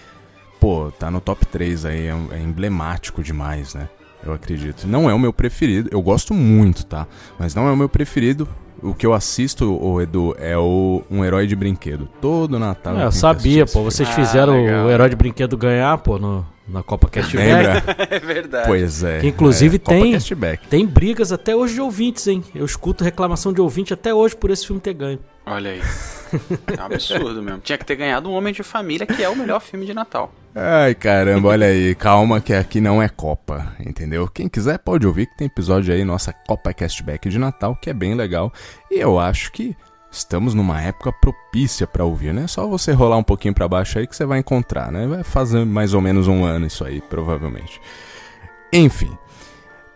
pô, 0.59 0.91
tá 0.98 1.12
no 1.12 1.19
top 1.19 1.45
3 1.45 1.86
aí, 1.86 2.07
é, 2.07 2.15
é 2.31 2.39
emblemático 2.39 3.21
demais, 3.21 3.74
né? 3.74 3.89
Eu 4.24 4.34
acredito. 4.34 4.88
Não 4.88 5.10
é 5.10 5.14
o 5.14 5.20
meu 5.20 5.34
preferido, 5.34 5.90
eu 5.92 6.02
gosto 6.02 6.34
muito, 6.34 6.86
tá? 6.86 7.08
Mas 7.38 7.56
não 7.56 7.68
é 7.68 7.72
o 7.72 7.78
meu 7.78 7.90
preferido. 7.90 8.48
O 8.82 8.94
que 8.94 9.06
eu 9.06 9.14
assisto, 9.14 9.78
o 9.78 10.02
Edu, 10.02 10.34
é 10.40 10.58
o 10.58 11.04
um 11.12 11.26
herói 11.26 11.46
de 11.46 11.56
brinquedo. 11.56 12.08
Todo 12.22 12.58
Natal. 12.58 12.98
É, 12.98 13.06
eu 13.06 13.12
sabia, 13.12 13.66
pô. 13.66 13.84
Vocês 13.84 14.08
ah, 14.08 14.14
fizeram 14.14 14.54
legal. 14.54 14.86
o 14.86 14.90
herói 14.90 15.10
de 15.10 15.18
brinquedo 15.18 15.58
ganhar, 15.58 15.98
pô, 15.98 16.18
no, 16.18 16.46
na 16.72 16.84
Copa 16.84 17.10
Cashback. 17.10 17.48
Lembra? 17.48 17.84
é 18.10 18.20
verdade. 18.20 18.68
Pois 18.68 19.04
é. 19.04 19.20
Que 19.20 19.28
inclusive 19.28 19.76
é, 19.76 19.80
tem, 19.80 20.20
tem 20.70 20.86
brigas 20.86 21.32
até 21.32 21.56
hoje 21.56 21.74
de 21.74 21.82
ouvintes, 21.82 22.28
hein? 22.28 22.44
Eu 22.54 22.66
escuto 22.66 23.04
reclamação 23.04 23.52
de 23.52 23.62
ouvinte 23.62 23.94
até 23.94 24.14
hoje 24.14 24.36
por 24.36 24.52
esse 24.52 24.66
filme 24.66 24.82
ter 24.82 24.94
ganho. 24.94 25.20
Olha 25.46 25.72
aí. 25.72 25.82
É 26.78 26.82
um 26.82 26.86
absurdo 26.86 27.42
mesmo. 27.42 27.60
Tinha 27.60 27.78
que 27.78 27.86
ter 27.86 27.96
ganhado 27.96 28.30
um 28.30 28.34
Homem 28.34 28.54
de 28.54 28.62
Família, 28.62 29.08
que 29.08 29.24
é 29.24 29.28
o 29.28 29.36
melhor 29.36 29.60
filme 29.60 29.86
de 29.86 29.94
Natal. 29.94 30.32
Ai, 30.54 30.94
caramba, 30.94 31.50
olha 31.50 31.68
aí. 31.68 31.96
Calma 31.96 32.40
que 32.40 32.54
aqui 32.54 32.80
não 32.80 33.02
é 33.02 33.10
Copa, 33.10 33.76
entendeu? 33.80 34.28
Quem 34.28 34.48
quiser 34.48 34.78
pode 34.78 35.08
ouvir 35.08 35.26
que 35.28 35.38
tem 35.38 35.48
episódio 35.48 35.94
aí, 35.94 36.04
nossa 36.04 36.32
Copa 36.32 36.74
Castback 36.74 37.30
de 37.30 37.40
Natal, 37.40 37.76
que 37.76 37.90
é 37.90 37.94
bem 37.94 38.14
legal. 38.14 38.54
E 38.92 39.00
eu 39.00 39.18
acho 39.18 39.52
que 39.52 39.76
estamos 40.12 40.54
numa 40.54 40.82
época 40.82 41.12
propícia 41.12 41.86
para 41.86 42.04
ouvir, 42.04 42.34
né? 42.34 42.48
Só 42.48 42.68
você 42.68 42.92
rolar 42.92 43.18
um 43.18 43.24
pouquinho 43.24 43.54
para 43.54 43.68
baixo 43.68 44.00
aí 44.00 44.08
que 44.08 44.16
você 44.16 44.25
vai 44.25 44.39
encontrar, 44.39 44.92
né? 44.92 45.08
Vai 45.08 45.24
fazer 45.24 45.66
mais 45.66 45.94
ou 45.94 46.01
menos 46.01 46.28
um 46.28 46.44
ano 46.44 46.66
isso 46.66 46.84
aí, 46.84 47.01
provavelmente. 47.01 47.80
Enfim. 48.72 49.18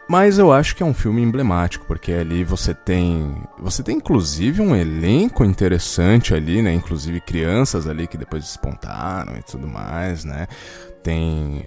Mas 0.08 0.38
eu 0.38 0.52
acho 0.52 0.76
que 0.76 0.84
é 0.84 0.86
um 0.86 0.94
filme 0.94 1.22
emblemático, 1.22 1.86
porque 1.86 2.12
ali 2.12 2.44
você 2.44 2.74
tem. 2.74 3.36
Você 3.60 3.82
tem 3.82 3.98
inclusive 3.98 4.62
um 4.62 4.76
elenco 4.76 5.44
interessante 5.46 6.34
ali, 6.34 6.62
né? 6.62 6.74
Inclusive 6.74 7.22
crianças 7.22 7.88
ali 7.88 8.06
que 8.06 8.18
depois 8.18 8.44
despontaram 8.44 9.38
e 9.38 9.42
tudo 9.42 9.68
mais, 9.68 10.24
né? 10.26 10.48
Tem 11.02 11.64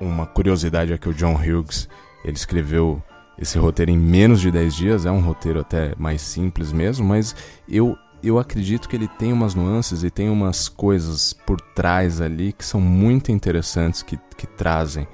uma 0.00 0.26
curiosidade 0.26 0.92
é 0.92 0.98
que 0.98 1.08
o 1.08 1.14
John 1.14 1.34
Hughes 1.34 1.88
ele 2.24 2.36
escreveu 2.36 3.02
esse 3.40 3.58
roteiro 3.58 3.90
em 3.90 3.98
menos 3.98 4.40
de 4.40 4.50
10 4.50 4.74
dias, 4.74 5.06
é 5.06 5.10
um 5.10 5.20
roteiro 5.20 5.60
até 5.60 5.94
mais 5.98 6.20
simples 6.20 6.72
mesmo, 6.72 7.06
mas 7.06 7.34
eu, 7.68 7.96
eu 8.22 8.38
acredito 8.38 8.88
que 8.88 8.96
ele 8.96 9.08
tem 9.08 9.32
umas 9.32 9.54
nuances 9.54 10.02
e 10.04 10.10
tem 10.10 10.28
umas 10.28 10.68
coisas 10.68 11.32
por 11.32 11.60
trás 11.60 12.20
ali 12.20 12.52
que 12.52 12.64
são 12.64 12.80
muito 12.80 13.32
interessantes 13.32 14.02
que, 14.02 14.18
que 14.36 14.46
trazem 14.46 15.08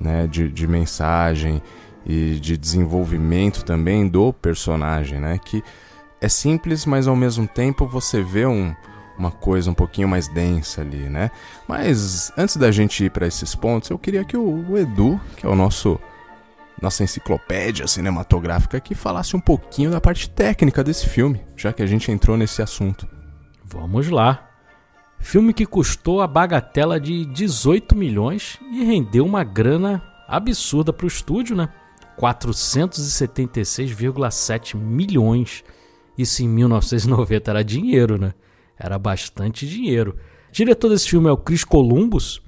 né, 0.00 0.26
de, 0.26 0.48
de 0.48 0.66
mensagem 0.66 1.62
e 2.04 2.38
de 2.40 2.56
desenvolvimento 2.56 3.64
também 3.64 4.08
do 4.08 4.32
personagem, 4.32 5.20
né? 5.20 5.38
Que 5.38 5.62
é 6.20 6.28
simples, 6.28 6.86
mas 6.86 7.06
ao 7.06 7.16
mesmo 7.16 7.46
tempo 7.46 7.86
você 7.86 8.22
vê 8.22 8.46
um, 8.46 8.74
uma 9.18 9.30
coisa 9.30 9.70
um 9.70 9.74
pouquinho 9.74 10.08
mais 10.08 10.28
densa 10.28 10.80
ali, 10.80 11.08
né? 11.08 11.30
Mas 11.66 12.32
antes 12.36 12.56
da 12.56 12.70
gente 12.70 13.04
ir 13.04 13.10
para 13.10 13.26
esses 13.26 13.54
pontos, 13.54 13.90
eu 13.90 13.98
queria 13.98 14.24
que 14.24 14.36
o, 14.36 14.64
o, 14.68 14.78
Edu, 14.78 15.20
que 15.36 15.46
é 15.46 15.48
o 15.48 15.54
nosso 15.54 15.98
nossa 16.80 17.04
enciclopédia 17.04 17.86
cinematográfica, 17.86 18.76
aqui 18.76 18.94
falasse 18.94 19.36
um 19.36 19.40
pouquinho 19.40 19.90
da 19.90 20.00
parte 20.00 20.30
técnica 20.30 20.82
desse 20.82 21.08
filme, 21.08 21.40
já 21.56 21.72
que 21.72 21.82
a 21.82 21.86
gente 21.86 22.10
entrou 22.10 22.36
nesse 22.36 22.60
assunto. 22.62 23.06
Vamos 23.64 24.08
lá. 24.08 24.48
Filme 25.18 25.54
que 25.54 25.64
custou 25.64 26.20
a 26.20 26.26
bagatela 26.26 26.98
de 26.98 27.24
18 27.24 27.94
milhões 27.94 28.58
e 28.72 28.82
rendeu 28.84 29.24
uma 29.24 29.44
grana 29.44 30.02
absurda 30.26 30.92
para 30.92 31.04
o 31.04 31.08
estúdio, 31.08 31.54
né? 31.54 31.68
476,7 32.18 34.76
milhões. 34.76 35.62
Isso 36.18 36.42
em 36.42 36.48
1990 36.48 37.50
era 37.50 37.62
dinheiro, 37.62 38.18
né? 38.18 38.34
Era 38.78 38.98
bastante 38.98 39.66
dinheiro. 39.66 40.16
O 40.48 40.52
diretor 40.52 40.88
desse 40.88 41.08
filme 41.08 41.28
é 41.28 41.32
o 41.32 41.36
Chris 41.36 41.62
Columbus. 41.64 42.42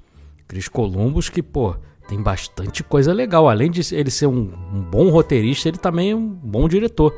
Chris 0.47 0.67
Columbus 0.67 1.29
que, 1.29 1.41
pô, 1.41 1.75
tem 2.07 2.21
bastante 2.21 2.83
coisa 2.83 3.13
legal. 3.13 3.49
Além 3.49 3.69
de 3.69 3.81
ele 3.93 4.11
ser 4.11 4.27
um, 4.27 4.51
um 4.73 4.81
bom 4.81 5.09
roteirista, 5.09 5.67
ele 5.67 5.77
também 5.77 6.11
é 6.11 6.15
um 6.15 6.27
bom 6.27 6.67
diretor. 6.67 7.15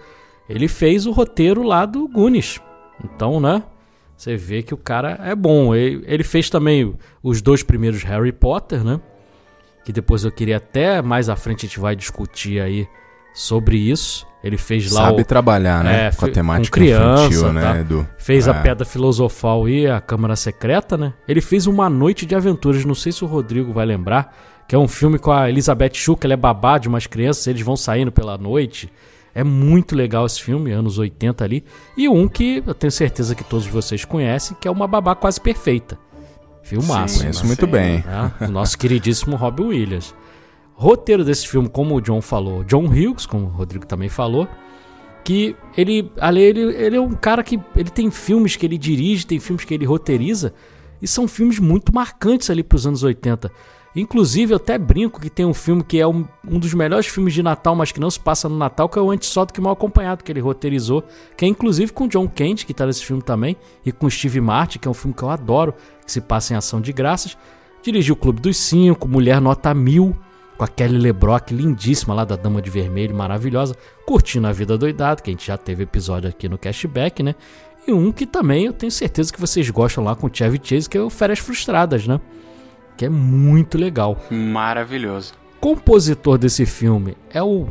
Ele 0.49 0.67
fez 0.67 1.05
o 1.05 1.11
roteiro 1.11 1.63
lá 1.63 1.85
do 1.85 2.07
Goonies. 2.07 2.59
Então, 3.03 3.39
né? 3.39 3.63
Você 4.15 4.35
vê 4.35 4.63
que 4.63 4.73
o 4.73 4.77
cara 4.77 5.19
é 5.23 5.35
bom. 5.35 5.75
Ele, 5.75 6.03
ele 6.07 6.23
fez 6.23 6.49
também 6.49 6.95
os 7.21 7.41
dois 7.41 7.61
primeiros 7.61 8.03
Harry 8.03 8.31
Potter, 8.31 8.83
né? 8.83 8.99
que 9.87 9.93
depois 9.93 10.25
eu 10.25 10.31
queria 10.33 10.57
até 10.57 11.01
mais 11.01 11.29
à 11.29 11.37
frente 11.37 11.65
a 11.65 11.69
gente 11.69 11.79
vai 11.79 11.95
discutir 11.95 12.59
aí 12.59 12.85
sobre 13.33 13.77
isso. 13.77 14.27
Ele 14.43 14.57
fez 14.57 14.91
lá 14.91 15.05
Sabe 15.05 15.21
o, 15.21 15.25
trabalhar, 15.25 15.81
né? 15.81 16.07
É, 16.07 16.11
com 16.11 16.25
a 16.25 16.29
temática 16.29 16.77
com 16.77 16.83
criança, 16.83 17.23
infantil, 17.23 17.53
né, 17.53 17.61
tá? 17.61 17.79
Edu? 17.79 18.07
Fez 18.17 18.47
é. 18.47 18.51
a 18.51 18.53
Pedra 18.55 18.83
Filosofal 18.83 19.69
e 19.69 19.87
a 19.87 20.01
Câmara 20.01 20.35
Secreta, 20.35 20.97
né? 20.97 21.13
Ele 21.25 21.39
fez 21.39 21.67
Uma 21.67 21.89
Noite 21.89 22.25
de 22.25 22.35
Aventuras, 22.35 22.83
não 22.83 22.93
sei 22.93 23.13
se 23.13 23.23
o 23.23 23.27
Rodrigo 23.27 23.71
vai 23.71 23.85
lembrar, 23.85 24.35
que 24.67 24.75
é 24.75 24.77
um 24.77 24.87
filme 24.87 25.17
com 25.17 25.31
a 25.31 25.49
Elizabeth 25.49 25.93
Shue, 25.93 26.17
que 26.17 26.27
ela 26.27 26.33
é 26.33 26.37
babá 26.37 26.77
de 26.77 26.87
umas 26.87 27.07
crianças, 27.07 27.47
eles 27.47 27.61
vão 27.61 27.77
saindo 27.77 28.11
pela 28.11 28.37
noite. 28.37 28.91
É 29.33 29.43
muito 29.43 29.95
legal 29.95 30.25
esse 30.25 30.41
filme, 30.41 30.71
anos 30.71 30.97
80 30.97 31.43
ali. 31.43 31.63
E 31.95 32.09
um 32.09 32.27
que 32.27 32.63
eu 32.65 32.73
tenho 32.73 32.91
certeza 32.91 33.35
que 33.35 33.43
todos 33.43 33.67
vocês 33.67 34.03
conhecem, 34.03 34.57
que 34.59 34.67
é 34.67 34.71
Uma 34.71 34.87
Babá 34.87 35.15
Quase 35.15 35.39
Perfeita. 35.39 35.97
Filmaço. 36.63 37.15
Sim, 37.15 37.19
conheço 37.21 37.45
muito 37.45 37.65
bem. 37.65 38.03
Né? 38.03 38.31
O 38.41 38.47
nosso 38.51 38.77
queridíssimo 38.77 39.35
Robbie 39.35 39.63
Williams. 39.63 40.13
Roteiro 40.73 41.23
desse 41.23 41.47
filme, 41.47 41.69
como 41.69 41.95
o 41.95 42.01
John 42.01 42.21
falou, 42.21 42.63
John 42.63 42.85
Hughes, 42.85 43.25
como 43.25 43.45
o 43.45 43.49
Rodrigo 43.49 43.85
também 43.85 44.09
falou, 44.09 44.47
que 45.23 45.55
ele, 45.75 46.11
ali, 46.19 46.41
ele, 46.41 46.61
ele 46.61 46.95
é 46.97 47.01
um 47.01 47.13
cara 47.13 47.41
que 47.41 47.59
ele 47.75 47.89
tem 47.89 48.11
filmes 48.11 48.55
que 48.55 48.65
ele 48.65 48.77
dirige, 48.77 49.25
tem 49.25 49.39
filmes 49.39 49.65
que 49.65 49.73
ele 49.73 49.85
roteiriza, 49.85 50.53
e 51.01 51.07
são 51.07 51.27
filmes 51.27 51.57
muito 51.57 51.93
marcantes 51.93 52.49
ali 52.49 52.63
para 52.63 52.75
os 52.75 52.85
anos 52.85 53.01
80. 53.01 53.51
Inclusive, 53.95 54.53
eu 54.53 54.57
até 54.57 54.77
brinco 54.77 55.19
que 55.19 55.29
tem 55.29 55.45
um 55.45 55.53
filme 55.53 55.83
que 55.83 55.99
é 55.99 56.05
um, 56.05 56.25
um, 56.47 56.59
dos 56.59 56.73
melhores 56.73 57.07
filmes 57.07 57.33
de 57.33 57.41
Natal, 57.41 57.75
mas 57.75 57.91
que 57.91 57.99
não 57.99 58.11
se 58.11 58.19
passa 58.19 58.47
no 58.47 58.57
Natal, 58.57 58.87
que 58.87 58.99
é 58.99 59.01
o 59.01 59.09
Antes 59.09 59.29
Só 59.29 59.43
do 59.43 59.51
que 59.51 59.59
Mal 59.59 59.73
Acompanhado, 59.73 60.23
que 60.23 60.31
ele 60.31 60.39
roteirizou, 60.39 61.03
que 61.35 61.45
é 61.45 61.47
inclusive 61.47 61.91
com 61.91 62.07
John 62.07 62.27
Kent, 62.27 62.65
que 62.65 62.73
tá 62.73 62.85
nesse 62.85 63.03
filme 63.03 63.23
também, 63.23 63.57
e 63.85 63.91
com 63.91 64.09
Steve 64.09 64.39
Martin, 64.39 64.77
que 64.79 64.87
é 64.87 64.91
um 64.91 64.93
filme 64.93 65.15
que 65.15 65.23
eu 65.23 65.29
adoro, 65.29 65.73
que 66.05 66.11
se 66.11 66.21
passa 66.21 66.53
em 66.53 66.57
ação 66.57 66.79
de 66.79 66.93
graças. 66.93 67.37
Dirigiu 67.81 68.13
o 68.13 68.17
Clube 68.17 68.41
dos 68.41 68.57
Cinco, 68.57 69.07
Mulher 69.07 69.41
Nota 69.41 69.73
Mil, 69.73 70.15
com 70.57 70.63
a 70.63 70.67
Kelly 70.67 70.97
LeBrock, 70.97 71.53
lindíssima 71.53 72.13
lá 72.13 72.25
da 72.25 72.35
Dama 72.35 72.61
de 72.61 72.69
Vermelho, 72.69 73.15
maravilhosa, 73.15 73.75
curtindo 74.05 74.47
a 74.47 74.51
vida 74.51 74.77
doidada, 74.77 75.21
que 75.21 75.29
a 75.29 75.33
gente 75.33 75.45
já 75.45 75.57
teve 75.57 75.83
episódio 75.83 76.29
aqui 76.29 76.49
no 76.49 76.57
Cashback, 76.57 77.21
né? 77.21 77.35
E 77.87 77.93
um 77.93 78.11
que 78.11 78.25
também 78.25 78.65
eu 78.65 78.73
tenho 78.73 78.91
certeza 78.91 79.31
que 79.31 79.39
vocês 79.39 79.69
gostam 79.69 80.03
lá 80.03 80.15
com 80.15 80.27
o 80.27 80.29
Chevy 80.31 80.59
Chase, 80.61 80.89
que 80.89 80.97
é 80.97 81.01
o 81.01 81.09
Férias 81.09 81.39
Frustradas, 81.39 82.05
né? 82.05 82.19
Que 82.97 83.05
é 83.05 83.09
muito 83.09 83.77
legal. 83.77 84.17
Maravilhoso. 84.29 85.33
Compositor 85.59 86.37
desse 86.37 86.65
filme 86.65 87.15
é 87.31 87.41
o 87.41 87.67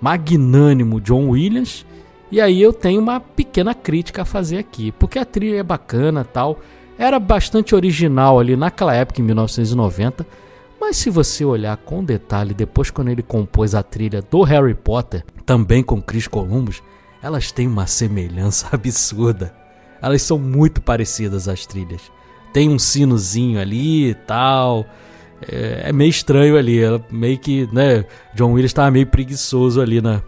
magnânimo 0.00 1.00
John 1.00 1.30
Williams. 1.30 1.86
E 2.30 2.40
aí 2.40 2.60
eu 2.60 2.72
tenho 2.72 3.00
uma 3.00 3.20
pequena 3.20 3.74
crítica 3.74 4.22
a 4.22 4.24
fazer 4.24 4.58
aqui, 4.58 4.92
porque 4.92 5.18
a 5.18 5.24
trilha 5.24 5.58
é 5.58 5.62
bacana, 5.62 6.24
tal. 6.24 6.58
era 6.98 7.18
bastante 7.18 7.74
original 7.74 8.40
ali 8.40 8.56
naquela 8.56 8.94
época, 8.94 9.20
em 9.20 9.24
1990. 9.24 10.26
Mas 10.80 10.96
se 10.96 11.08
você 11.08 11.44
olhar 11.44 11.76
com 11.78 12.04
detalhe, 12.04 12.52
depois 12.52 12.90
quando 12.90 13.08
ele 13.08 13.22
compôs 13.22 13.74
a 13.74 13.82
trilha 13.82 14.20
do 14.20 14.42
Harry 14.42 14.74
Potter, 14.74 15.24
também 15.46 15.82
com 15.82 16.02
Chris 16.02 16.26
Columbus, 16.28 16.82
elas 17.22 17.50
têm 17.50 17.66
uma 17.66 17.86
semelhança 17.86 18.68
absurda. 18.72 19.54
Elas 20.02 20.20
são 20.20 20.38
muito 20.38 20.82
parecidas 20.82 21.48
as 21.48 21.64
trilhas. 21.64 22.02
Tem 22.54 22.70
um 22.70 22.78
sinozinho 22.78 23.60
ali 23.60 24.10
e 24.10 24.14
tal. 24.14 24.86
É, 25.42 25.88
é 25.88 25.92
meio 25.92 26.08
estranho 26.08 26.56
ali. 26.56 26.78
meio 27.10 27.36
que, 27.36 27.68
né? 27.72 28.04
John 28.32 28.52
Williams 28.52 28.70
estava 28.70 28.92
meio 28.92 29.08
preguiçoso 29.08 29.80
ali 29.80 30.00
na, 30.00 30.22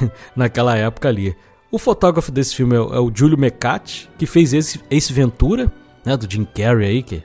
naquela 0.36 0.76
época 0.76 1.08
ali. 1.08 1.34
O 1.70 1.78
fotógrafo 1.78 2.30
desse 2.30 2.54
filme 2.54 2.74
é, 2.74 2.78
é 2.78 3.00
o 3.00 3.10
Júlio 3.12 3.38
Mecati, 3.38 4.10
que 4.18 4.26
fez 4.26 4.52
esse 4.52 4.78
Ace 4.90 5.10
Ventura, 5.10 5.72
né, 6.04 6.14
do 6.14 6.30
Jim 6.30 6.44
Carrey 6.44 6.86
aí, 6.86 7.02
que, 7.02 7.22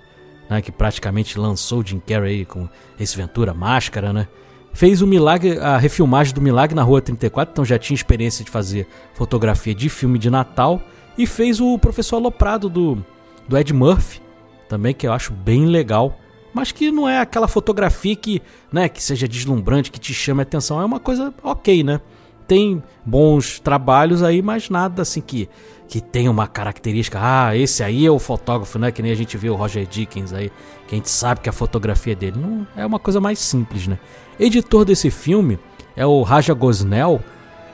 né, 0.49 0.61
que 0.61 0.71
praticamente 0.71 1.37
lançou 1.37 1.81
o 1.81 1.85
Jim 1.85 1.99
Carrey 1.99 2.39
aí 2.39 2.45
com 2.45 2.69
Ace 2.97 3.17
Ventura, 3.17 3.53
Máscara, 3.53 4.13
né? 4.13 4.29
Fez 4.71 5.01
o 5.01 5.07
milagre, 5.07 5.59
a 5.59 5.77
refilmagem 5.77 6.33
do 6.33 6.39
Milagre 6.39 6.75
na 6.75 6.83
Rua 6.83 7.01
34, 7.01 7.51
então 7.51 7.65
já 7.65 7.77
tinha 7.77 7.95
experiência 7.95 8.45
de 8.45 8.51
fazer 8.51 8.87
fotografia 9.15 9.75
de 9.75 9.89
filme 9.89 10.17
de 10.17 10.29
Natal. 10.29 10.81
E 11.17 11.25
fez 11.25 11.59
o 11.59 11.77
Professor 11.79 12.17
Aloprado 12.17 12.69
do, 12.69 13.03
do 13.49 13.57
Ed 13.57 13.73
Murphy, 13.73 14.21
também, 14.67 14.93
que 14.93 15.07
eu 15.07 15.13
acho 15.13 15.33
bem 15.33 15.65
legal. 15.65 16.19
Mas 16.53 16.71
que 16.71 16.91
não 16.91 17.07
é 17.07 17.19
aquela 17.19 17.47
fotografia 17.47 18.15
que, 18.15 18.41
né, 18.71 18.89
que 18.89 19.03
seja 19.03 19.27
deslumbrante, 19.27 19.91
que 19.91 19.99
te 19.99 20.13
chame 20.13 20.41
a 20.41 20.43
atenção. 20.43 20.81
É 20.81 20.85
uma 20.85 20.99
coisa 20.99 21.33
ok, 21.43 21.83
né? 21.83 22.01
tem 22.47 22.81
bons 23.05 23.59
trabalhos 23.59 24.23
aí, 24.23 24.41
mas 24.41 24.69
nada 24.69 25.01
assim 25.01 25.21
que 25.21 25.49
que 25.89 26.01
tem 26.01 26.27
uma 26.27 26.47
característica. 26.47 27.17
Ah, 27.21 27.55
esse 27.55 27.81
aí 27.81 28.05
é 28.05 28.11
o 28.11 28.19
fotógrafo, 28.19 28.77
né? 28.77 28.91
Que 28.91 29.01
nem 29.01 29.09
a 29.09 29.15
gente 29.15 29.37
vê 29.37 29.49
o 29.49 29.55
Roger 29.55 29.87
Dickens 29.87 30.33
aí, 30.33 30.51
que 30.85 30.93
a 30.93 30.97
gente 30.97 31.09
sabe 31.09 31.39
que 31.39 31.47
a 31.47 31.53
fotografia 31.53 32.13
dele 32.13 32.37
não 32.37 32.67
é 32.75 32.85
uma 32.85 32.99
coisa 32.99 33.21
mais 33.21 33.39
simples, 33.39 33.87
né? 33.87 33.97
Editor 34.37 34.83
desse 34.83 35.09
filme 35.09 35.57
é 35.95 36.05
o 36.05 36.23
Raja 36.23 36.53
Gosnell, 36.53 37.21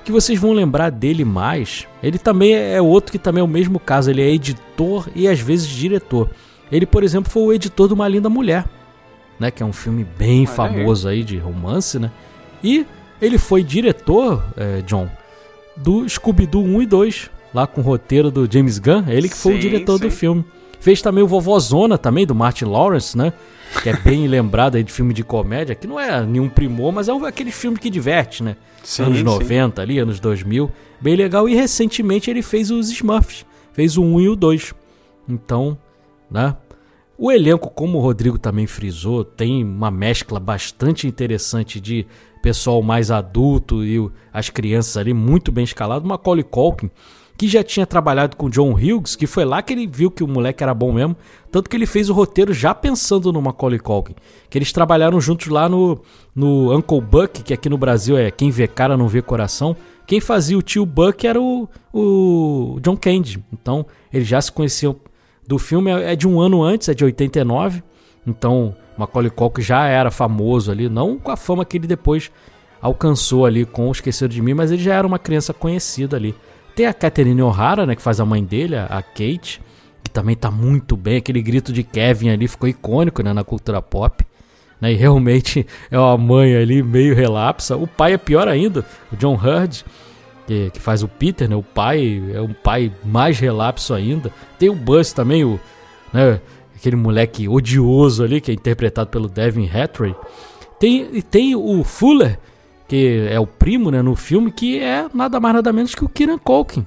que 0.06 0.12
vocês 0.12 0.40
vão 0.40 0.54
lembrar 0.54 0.92
dele 0.92 1.26
mais. 1.26 1.88
Ele 2.04 2.20
também 2.20 2.54
é 2.54 2.80
outro 2.80 3.12
que 3.12 3.18
também 3.18 3.42
é 3.42 3.44
o 3.44 3.48
mesmo 3.48 3.80
caso, 3.80 4.12
ele 4.12 4.22
é 4.22 4.30
editor 4.30 5.10
e 5.16 5.28
às 5.28 5.40
vezes 5.40 5.68
diretor. 5.68 6.30
Ele, 6.72 6.86
por 6.86 7.04
exemplo, 7.04 7.32
foi 7.32 7.44
o 7.44 7.54
editor 7.54 7.88
de 7.88 7.94
Uma 7.94 8.08
Linda 8.08 8.30
Mulher, 8.30 8.66
né, 9.40 9.52
que 9.52 9.62
é 9.62 9.66
um 9.66 9.74
filme 9.74 10.06
bem 10.18 10.40
Olha 10.40 10.48
famoso 10.48 11.08
aí. 11.08 11.18
aí 11.18 11.24
de 11.24 11.38
romance, 11.38 12.00
né? 12.00 12.12
E 12.64 12.86
ele 13.22 13.38
foi 13.38 13.64
diretor, 13.64 14.44
é, 14.58 14.82
John, 14.82 15.10
do 15.76 16.08
Scooby-Doo 16.08 16.64
1 16.64 16.82
e 16.82 16.86
2, 16.86 17.30
lá 17.54 17.68
com 17.68 17.82
o 17.82 17.84
roteiro 17.84 18.32
do 18.32 18.52
James 18.52 18.80
Gunn. 18.80 19.06
Ele 19.08 19.30
que 19.30 19.38
foi 19.38 19.54
sim, 19.54 19.58
o 19.58 19.62
diretor 19.62 19.98
sim. 19.98 20.06
do 20.06 20.12
filme. 20.12 20.46
Fez 20.80 21.02
também 21.02 21.24
o 21.24 21.28
Vovozona 21.28 21.98
também, 21.98 22.26
do 22.26 22.36
Martin 22.36 22.66
Lawrence, 22.66 23.18
né? 23.18 23.32
Que 23.82 23.90
é 23.90 23.98
bem 23.98 24.28
lembrado 24.28 24.76
aí 24.76 24.84
de 24.84 24.92
filme 24.92 25.14
de 25.14 25.24
comédia, 25.24 25.76
que 25.76 25.88
não 25.88 26.00
é 26.00 26.22
nenhum 26.26 26.50
primor, 26.50 26.92
mas 26.92 27.08
é 27.08 27.14
um, 27.14 27.24
aquele 27.24 27.52
filme 27.52 27.78
que 27.78 27.90
diverte, 27.90 28.44
né? 28.44 28.58
Sim, 28.84 29.04
anos 29.04 29.24
90 29.24 29.82
ali, 29.82 29.98
anos 29.98 30.20
2000. 30.20 30.70
Bem 31.00 31.16
legal. 31.16 31.48
E 31.48 31.56
recentemente 31.56 32.30
ele 32.30 32.42
fez 32.42 32.70
os 32.70 32.90
Smurfs. 32.92 33.46
Fez 33.72 33.98
o 33.98 34.04
1 34.04 34.22
e 34.22 34.30
o 34.30 34.36
2. 34.36 34.74
Então, 35.28 35.78
né? 36.34 36.58
O 37.18 37.32
elenco, 37.32 37.70
como 37.70 38.00
o 38.00 38.02
Rodrigo 38.02 38.40
também 38.40 38.66
frisou, 38.66 39.24
tem 39.24 39.64
uma 39.64 39.92
mescla 39.92 40.40
bastante 40.40 41.08
interessante 41.08 41.80
de 41.80 42.08
pessoal 42.42 42.82
mais 42.82 43.12
adulto 43.12 43.86
e 43.86 44.10
as 44.34 44.50
crianças 44.50 44.98
ali 44.98 45.14
muito 45.14 45.52
bem 45.52 45.64
escalado. 45.64 46.06
Macaulay 46.06 46.44
Culkin, 46.44 46.90
que 47.38 47.48
já 47.48 47.64
tinha 47.64 47.86
trabalhado 47.86 48.36
com 48.36 48.50
John 48.50 48.74
Hughes, 48.74 49.16
que 49.16 49.28
foi 49.28 49.46
lá 49.46 49.62
que 49.62 49.74
ele 49.74 49.88
viu 49.88 50.10
que 50.10 50.24
o 50.24 50.28
moleque 50.28 50.64
era 50.64 50.74
bom 50.74 50.92
mesmo, 50.92 51.16
tanto 51.52 51.70
que 51.70 51.78
ele 51.78 51.86
fez 51.86 52.10
o 52.10 52.14
roteiro 52.14 52.52
já 52.52 52.74
pensando 52.74 53.32
no 53.32 53.42
Macaulay 53.42 53.80
Culkin, 53.80 54.16
que 54.50 54.58
eles 54.58 54.74
trabalharam 54.74 55.22
juntos 55.22 55.48
lá 55.48 55.70
no, 55.70 56.02
no 56.36 56.76
Uncle 56.76 57.00
Buck, 57.00 57.44
que 57.44 57.54
aqui 57.54 57.70
no 57.70 57.78
Brasil 57.78 58.18
é 58.18 58.32
quem 58.32 58.50
vê 58.50 58.68
cara 58.68 58.98
não 58.98 59.08
vê 59.08 59.22
coração. 59.22 59.78
Quem 60.06 60.20
fazia 60.20 60.58
o 60.58 60.62
tio 60.62 60.86
Buck 60.86 61.26
era 61.26 61.42
o, 61.42 61.70
o 61.94 62.78
John 62.82 62.98
Candy. 62.98 63.42
Então, 63.54 63.86
eles 64.12 64.28
já 64.28 64.42
se 64.42 64.52
conheciam 64.52 64.98
do 65.48 65.58
filme, 65.58 65.92
é, 65.92 66.14
é 66.14 66.16
de 66.16 66.28
um 66.28 66.40
ano 66.40 66.64
antes, 66.64 66.90
é 66.90 66.94
de 66.94 67.04
89. 67.04 67.84
Então, 68.26 68.76
Macaulay 68.98 69.30
Culkin 69.30 69.62
já 69.62 69.88
era 69.88 70.12
famoso 70.12 70.72
ali, 70.72 70.88
não 70.90 71.18
com 71.18 71.32
a 71.32 71.38
fama 71.38 71.66
que 71.66 71.78
ele 71.78 71.88
depois 71.88 72.32
alcançou 72.82 73.46
ali 73.46 73.66
com 73.66 73.88
o 73.88 73.92
Esqueceram 73.92 74.30
de 74.30 74.42
Mim, 74.42 74.54
mas 74.54 74.72
ele 74.72 74.84
já 74.84 74.94
era 74.94 75.08
uma 75.08 75.20
criança 75.20 75.54
conhecida 75.54 76.18
ali. 76.18 76.36
Tem 76.76 76.86
a 76.86 76.94
Catherine 76.94 77.42
O'Hara, 77.42 77.86
né, 77.86 77.96
que 77.96 78.02
faz 78.02 78.20
a 78.20 78.26
mãe 78.26 78.44
dele, 78.44 78.76
a 78.76 79.02
Kate, 79.02 79.62
que 80.04 80.10
também 80.12 80.36
tá 80.36 80.52
muito 80.52 80.98
bem. 80.98 81.18
Aquele 81.18 81.42
grito 81.42 81.72
de 81.72 81.84
Kevin 81.84 82.30
ali 82.30 82.48
ficou 82.48 82.68
icônico, 82.68 83.24
né, 83.24 83.32
na 83.32 83.44
cultura 83.44 83.82
pop. 83.82 84.26
Né, 84.82 84.92
e 84.92 84.96
realmente 84.96 85.66
é 85.90 85.98
uma 85.98 86.18
mãe 86.18 86.56
ali 86.56 86.84
meio 86.84 87.16
relapsa. 87.16 87.78
O 87.78 87.88
pai 87.88 88.14
é 88.14 88.18
pior 88.18 88.48
ainda, 88.48 88.86
o 89.12 89.16
John 89.16 89.36
Hurd, 89.36 89.86
que, 90.46 90.70
que 90.72 90.80
faz 90.80 91.04
o 91.04 91.08
Peter, 91.08 91.50
né, 91.50 91.56
o 91.56 91.64
pai 91.64 92.22
é 92.34 92.42
um 92.42 92.54
pai 92.54 92.92
mais 93.04 93.40
relapso 93.40 93.94
ainda. 93.94 94.32
Tem 94.60 94.70
o 94.70 94.76
Buzz 94.76 95.14
também, 95.14 95.44
o, 95.44 95.60
né, 96.12 96.40
aquele 96.76 96.96
moleque 96.96 97.48
odioso 97.48 98.24
ali, 98.24 98.42
que 98.42 98.52
é 98.52 98.54
interpretado 98.54 99.10
pelo 99.10 99.28
Devin 99.28 99.70
Hathaway. 99.70 100.16
Tem, 100.80 101.22
tem 101.22 101.56
o 101.56 101.84
Fuller, 101.84 102.38
que 102.88 103.28
é 103.30 103.40
o 103.40 103.48
primo 103.48 103.90
né, 103.90 104.02
no 104.02 104.16
filme, 104.16 104.52
que 104.52 104.80
é 104.80 105.08
nada 105.14 105.40
mais 105.40 105.56
nada 105.56 105.72
menos 105.72 105.96
que 105.96 106.04
o 106.04 106.10
Kieran 106.10 106.38
Culkin. 106.38 106.86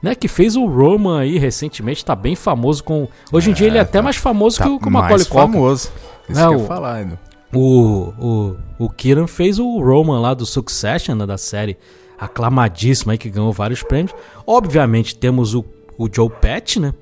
Né, 0.00 0.14
que 0.14 0.28
fez 0.28 0.54
o 0.54 0.64
Roman 0.64 1.18
aí 1.18 1.38
recentemente, 1.38 2.04
tá 2.04 2.14
bem 2.14 2.36
famoso 2.36 2.84
com. 2.84 3.08
Hoje 3.32 3.50
em 3.50 3.52
é, 3.52 3.56
dia 3.56 3.66
ele 3.66 3.78
é 3.78 3.80
até 3.80 3.98
tá, 3.98 4.02
mais 4.02 4.14
famoso 4.14 4.58
tá 4.58 4.64
que 4.64 4.70
o, 4.70 4.78
que 4.78 4.86
o 4.86 4.90
Macaulay 4.92 5.24
Culkin. 5.24 5.52
famoso. 5.52 5.90
Isso 6.28 6.40
é, 6.40 6.48
que 6.48 6.54
eu 6.54 6.66
falar 6.66 6.94
ainda. 6.94 7.20
O, 7.52 8.12
o, 8.16 8.56
o 8.78 8.90
Kieran 8.90 9.26
fez 9.26 9.58
o 9.58 9.80
Roman 9.80 10.20
lá 10.20 10.34
do 10.34 10.46
Succession, 10.46 11.16
né, 11.16 11.26
da 11.26 11.36
série 11.36 11.76
aclamadíssima 12.18 13.12
aí, 13.12 13.18
que 13.18 13.30
ganhou 13.30 13.52
vários 13.52 13.82
prêmios. 13.82 14.14
Obviamente 14.46 15.16
temos 15.16 15.54
o, 15.54 15.64
o 15.96 16.08
Joe 16.12 16.28
Patch, 16.28 16.76
né? 16.78 16.92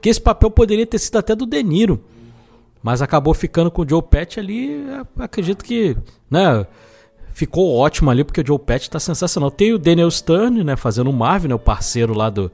Que 0.00 0.08
esse 0.08 0.20
papel 0.20 0.50
poderia 0.50 0.86
ter 0.86 0.98
sido 0.98 1.16
até 1.16 1.34
do 1.34 1.46
De 1.46 1.62
Niro. 1.62 2.02
Mas 2.82 3.02
acabou 3.02 3.34
ficando 3.34 3.70
com 3.70 3.82
o 3.82 3.88
Joe 3.88 4.02
Patch 4.02 4.38
ali. 4.38 4.84
Acredito 5.18 5.64
que, 5.64 5.96
né? 6.30 6.66
Ficou 7.32 7.76
ótimo 7.76 8.10
ali, 8.10 8.22
porque 8.22 8.40
o 8.40 8.46
Joe 8.46 8.58
Patch 8.58 8.88
tá 8.88 9.00
sensacional. 9.00 9.50
Tem 9.50 9.72
o 9.72 9.78
Daniel 9.78 10.10
Stern, 10.10 10.62
né? 10.62 10.76
Fazendo 10.76 11.10
o 11.10 11.12
Marvin, 11.12 11.48
né? 11.48 11.54
O 11.54 11.58
parceiro 11.58 12.14
lá 12.14 12.30
do, 12.30 12.50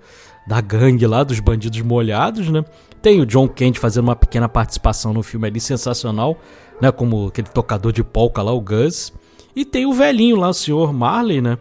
da 0.47 0.61
gangue 0.61 1.07
lá, 1.07 1.23
dos 1.23 1.39
bandidos 1.41 1.81
molhados, 1.83 2.49
né? 2.49 2.65
Tem 3.01 3.21
o 3.21 3.27
John 3.27 3.49
Kent 3.49 3.79
fazendo 3.79 4.05
uma 4.05 4.17
pequena 4.17 4.49
participação 4.49 5.13
no 5.13 5.23
filme 5.23 5.47
ali, 5.47 5.61
sensacional, 5.61 6.39
né? 6.81 6.91
Como 6.91 7.27
aquele 7.27 7.49
tocador 7.49 7.93
de 7.93 8.03
polka 8.03 8.43
lá, 8.43 8.53
o 8.53 8.61
Gus. 8.61 9.13
E 9.55 9.65
tem 9.65 9.85
o 9.85 9.93
velhinho 9.93 10.37
lá, 10.37 10.49
o 10.49 10.55
senhor 10.55 10.93
Marley, 10.93 11.41
né? 11.41 11.59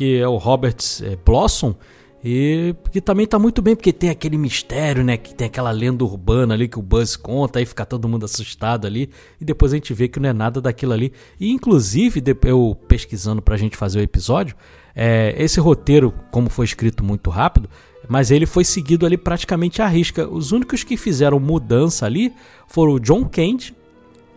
Que 0.00 0.16
é 0.16 0.26
o 0.26 0.38
Robert 0.38 0.78
é, 1.02 1.14
Blossom, 1.14 1.74
e 2.24 2.74
que 2.90 3.02
também 3.02 3.26
tá 3.26 3.38
muito 3.38 3.60
bem, 3.60 3.76
porque 3.76 3.92
tem 3.92 4.08
aquele 4.08 4.38
mistério, 4.38 5.04
né? 5.04 5.18
Que 5.18 5.34
tem 5.34 5.46
aquela 5.46 5.70
lenda 5.70 6.02
urbana 6.02 6.54
ali 6.54 6.68
que 6.68 6.78
o 6.78 6.82
Buzz 6.82 7.16
conta, 7.16 7.58
aí 7.58 7.66
fica 7.66 7.84
todo 7.84 8.08
mundo 8.08 8.24
assustado 8.24 8.86
ali. 8.86 9.10
E 9.38 9.44
depois 9.44 9.74
a 9.74 9.76
gente 9.76 9.92
vê 9.92 10.08
que 10.08 10.18
não 10.18 10.30
é 10.30 10.32
nada 10.32 10.58
daquilo 10.58 10.94
ali. 10.94 11.12
E 11.38 11.50
inclusive, 11.50 12.24
eu 12.46 12.74
pesquisando 12.88 13.42
pra 13.42 13.58
gente 13.58 13.76
fazer 13.76 13.98
o 13.98 14.02
episódio, 14.02 14.56
é, 14.96 15.34
esse 15.36 15.60
roteiro, 15.60 16.14
como 16.30 16.48
foi 16.48 16.64
escrito 16.64 17.04
muito 17.04 17.28
rápido, 17.28 17.68
mas 18.08 18.30
ele 18.30 18.46
foi 18.46 18.64
seguido 18.64 19.04
ali 19.04 19.18
praticamente 19.18 19.82
à 19.82 19.86
risca. 19.86 20.26
Os 20.26 20.50
únicos 20.50 20.82
que 20.82 20.96
fizeram 20.96 21.38
mudança 21.38 22.06
ali 22.06 22.32
foram 22.66 22.94
o 22.94 22.98
John 22.98 23.26
Kent 23.26 23.74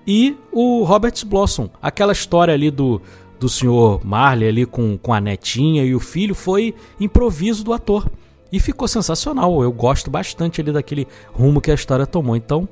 e 0.06 0.36
o 0.52 0.84
Robert 0.84 1.26
Blossom. 1.26 1.69
Aquela 1.82 2.12
história 2.12 2.54
ali 2.54 2.69
do 2.69 3.02
do 3.44 3.50
senhor 3.50 4.00
Marley 4.06 4.48
ali 4.48 4.66
com, 4.66 4.98
com 4.98 5.14
a 5.14 5.20
netinha 5.20 5.84
e 5.84 5.94
o 5.94 6.00
filho 6.00 6.34
foi 6.34 6.74
improviso 6.98 7.62
do 7.62 7.74
ator. 7.74 8.10
E 8.50 8.60
ficou 8.60 8.88
sensacional. 8.88 9.62
Eu 9.62 9.72
gosto 9.72 10.10
bastante 10.10 10.62
ali 10.62 10.72
daquele 10.72 11.08
rumo 11.34 11.60
que 11.60 11.70
a 11.70 11.74
história 11.74 12.06
tomou. 12.06 12.36
Então, 12.36 12.70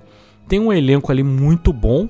tem 0.48 0.60
um 0.60 0.72
elenco 0.72 1.12
ali 1.12 1.24
muito 1.24 1.74
bom. 1.74 2.08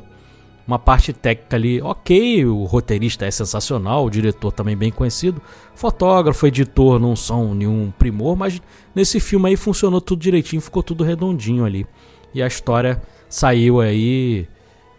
Uma 0.67 0.77
parte 0.77 1.11
técnica 1.11 1.55
ali, 1.55 1.81
ok. 1.81 2.45
O 2.45 2.65
roteirista 2.65 3.25
é 3.25 3.31
sensacional, 3.31 4.05
o 4.05 4.09
diretor 4.09 4.51
também 4.51 4.77
bem 4.77 4.91
conhecido. 4.91 5.41
Fotógrafo, 5.73 6.45
editor 6.45 6.99
não 6.99 7.15
são 7.15 7.55
nenhum 7.55 7.91
primor, 7.97 8.35
mas 8.35 8.61
nesse 8.93 9.19
filme 9.19 9.49
aí 9.49 9.55
funcionou 9.55 10.01
tudo 10.01 10.21
direitinho, 10.21 10.61
ficou 10.61 10.83
tudo 10.83 11.03
redondinho 11.03 11.65
ali. 11.65 11.87
E 12.33 12.43
a 12.43 12.47
história 12.47 13.01
saiu 13.27 13.79
aí 13.79 14.47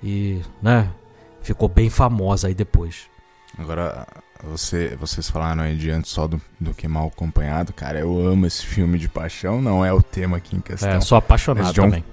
e, 0.03 0.41
né, 0.61 0.91
ficou 1.43 1.69
bem 1.69 1.89
famosa 1.89 2.49
aí 2.49 2.55
depois. 2.55 3.12
Agora, 3.63 4.07
você, 4.43 4.97
vocês 5.01 5.31
falaram 5.31 5.63
aí 5.63 5.77
diante 5.77 6.09
só 6.09 6.27
do, 6.27 6.41
do 6.59 6.75
que 6.75 6.89
mal 6.89 7.07
acompanhado. 7.07 7.73
Cara, 7.73 8.01
eu 8.01 8.19
amo 8.27 8.47
esse 8.47 8.67
filme 8.67 8.99
de 8.99 9.09
paixão, 9.09 9.63
não 9.63 9.85
é 9.85 9.93
o 9.93 10.03
tema 10.03 10.37
aqui 10.37 10.57
em 10.57 10.61
questão. 10.61 10.91
É, 10.91 11.01
sou 11.01 11.17
apaixonado 11.17 11.73
John, 11.73 11.83
também. 11.83 12.05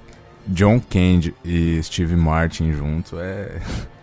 John 0.47 0.79
Candy 0.79 1.35
e 1.43 1.81
Steve 1.83 2.15
Martin 2.15 2.71
junto 2.71 3.19
é. 3.19 3.59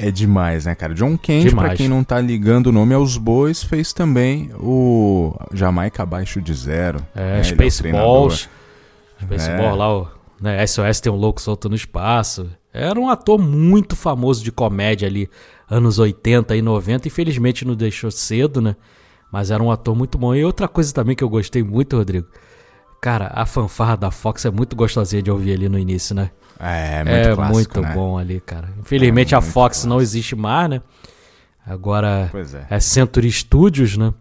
É 0.00 0.12
demais, 0.12 0.66
né, 0.66 0.76
cara? 0.76 0.94
John 0.94 1.18
Candy, 1.18 1.48
demais. 1.48 1.68
pra 1.68 1.76
quem 1.76 1.88
não 1.88 2.04
tá 2.04 2.20
ligando 2.20 2.68
o 2.68 2.72
nome 2.72 2.94
aos 2.94 3.16
bois, 3.16 3.64
fez 3.64 3.92
também 3.92 4.48
o 4.54 5.34
Jamaica 5.52 6.04
Abaixo 6.04 6.40
de 6.40 6.54
Zero. 6.54 7.04
É, 7.16 7.38
né? 7.38 7.42
Spaceballs. 7.42 8.48
É 9.20 9.24
Spaceballs 9.24 9.74
é. 9.74 9.76
lá, 9.76 9.98
o 9.98 10.08
né? 10.40 10.64
SOS 10.64 11.00
tem 11.00 11.10
um 11.10 11.16
louco 11.16 11.40
solto 11.40 11.68
no 11.68 11.74
espaço. 11.74 12.48
Era 12.72 13.00
um 13.00 13.08
ator 13.10 13.40
muito 13.40 13.96
famoso 13.96 14.44
de 14.44 14.52
comédia 14.52 15.08
ali, 15.08 15.28
anos 15.70 15.98
80 15.98 16.56
e 16.56 16.62
90. 16.62 17.08
Infelizmente 17.08 17.64
não 17.64 17.74
deixou 17.74 18.10
cedo, 18.10 18.60
né? 18.60 18.76
Mas 19.30 19.50
era 19.50 19.62
um 19.62 19.70
ator 19.70 19.94
muito 19.94 20.16
bom. 20.16 20.34
E 20.34 20.44
outra 20.44 20.66
coisa 20.66 20.92
também 20.92 21.14
que 21.14 21.22
eu 21.22 21.28
gostei 21.28 21.62
muito, 21.62 21.96
Rodrigo. 21.96 22.26
Cara, 23.00 23.30
a 23.34 23.46
fanfarra 23.46 23.96
da 23.96 24.10
Fox 24.10 24.44
é 24.44 24.50
muito 24.50 24.74
gostosinha 24.74 25.22
de 25.22 25.30
ouvir 25.30 25.52
ali 25.52 25.68
no 25.68 25.78
início, 25.78 26.14
né? 26.14 26.30
É, 26.58 27.04
muito 27.04 27.28
é 27.28 27.34
clássico, 27.34 27.54
muito 27.54 27.80
né? 27.80 27.94
bom 27.94 28.18
ali, 28.18 28.40
cara. 28.40 28.68
Infelizmente 28.80 29.34
É 29.34 29.38
a 29.38 29.40
Fox 29.40 29.84
não 29.84 29.96
clássico. 29.96 30.02
existe 30.02 30.34
mais, 30.34 30.70
né? 30.70 30.82
Agora 31.64 32.30
é. 32.70 32.76
é 32.76 32.80
Century 32.80 33.30
Studios, 33.30 33.96
né? 33.96 34.12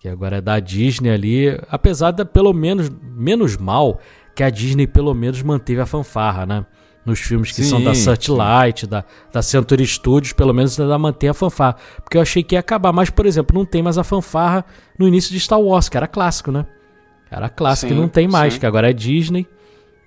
Que 0.00 0.08
agora 0.08 0.38
é 0.38 0.40
da 0.40 0.58
Disney 0.58 1.10
ali. 1.10 1.60
Apesar 1.68 2.12
de 2.12 2.24
pelo 2.24 2.52
menos 2.52 2.90
menos 3.14 3.56
mal 3.56 4.00
que 4.34 4.42
a 4.42 4.48
Disney 4.48 4.86
pelo 4.86 5.12
menos 5.12 5.42
manteve 5.42 5.80
a 5.80 5.86
fanfarra, 5.86 6.46
né? 6.46 6.64
Nos 7.04 7.18
filmes 7.18 7.50
que 7.50 7.64
são 7.64 7.82
da 7.82 7.94
Sim, 7.94 8.02
Searchlight, 8.02 8.86
da, 8.86 9.04
da 9.32 9.42
Century 9.42 9.84
Studios, 9.84 10.32
pelo 10.32 10.54
menos 10.54 10.78
ainda 10.78 10.96
mantém 10.98 11.28
a 11.28 11.34
fanfarra. 11.34 11.76
Porque 12.02 12.16
eu 12.16 12.22
achei 12.22 12.44
que 12.44 12.54
ia 12.54 12.60
acabar. 12.60 12.92
Mas, 12.92 13.10
por 13.10 13.26
exemplo, 13.26 13.58
não 13.58 13.66
tem 13.66 13.82
mais 13.82 13.98
a 13.98 14.04
fanfarra 14.04 14.64
no 14.96 15.08
início 15.08 15.32
de 15.32 15.40
Star 15.40 15.60
Wars, 15.60 15.88
que 15.88 15.96
era 15.96 16.06
clássico, 16.06 16.52
né? 16.52 16.64
Era 17.28 17.48
clássico 17.48 17.92
Sim, 17.92 17.98
e 17.98 18.00
não 18.00 18.08
tem 18.08 18.28
mais, 18.28 18.54
sim. 18.54 18.60
que 18.60 18.66
agora 18.66 18.90
é 18.90 18.92
Disney. 18.92 19.48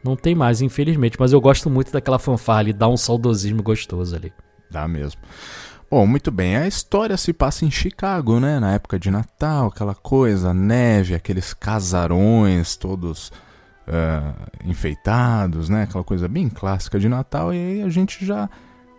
Não 0.04 0.16
tem 0.16 0.36
mais, 0.36 0.62
infelizmente. 0.62 1.18
Mas 1.20 1.34
eu 1.34 1.42
gosto 1.42 1.70
muito 1.70 1.92
daquela 1.92 2.20
fanfarra 2.20 2.60
ali, 2.60 2.74
dá 2.74 2.88
um 2.88 2.96
saudosismo 2.96 3.62
gostoso 3.62 4.16
ali. 4.16 4.32
Dá 4.70 4.88
mesmo. 4.88 5.20
Bom, 5.90 6.06
muito 6.06 6.32
bem. 6.32 6.56
A 6.56 6.68
história 6.68 7.18
se 7.18 7.34
passa 7.34 7.66
em 7.66 7.72
Chicago, 7.72 8.40
né? 8.40 8.60
Na 8.60 8.74
época 8.74 9.00
de 9.00 9.12
Natal, 9.12 9.68
aquela 9.68 9.96
coisa, 9.96 10.54
neve, 10.54 11.14
aqueles 11.14 11.54
casarões 11.54 12.76
todos 12.76 13.32
ah, 13.88 14.34
enfeitados, 14.64 15.70
né? 15.70 15.84
Aquela 15.84 16.04
coisa 16.04 16.28
bem 16.28 16.50
clássica 16.50 17.00
de 17.00 17.10
Natal. 17.10 17.54
E 17.54 17.58
aí 17.58 17.82
a 17.82 17.90
gente 17.90 18.26
já 18.26 18.50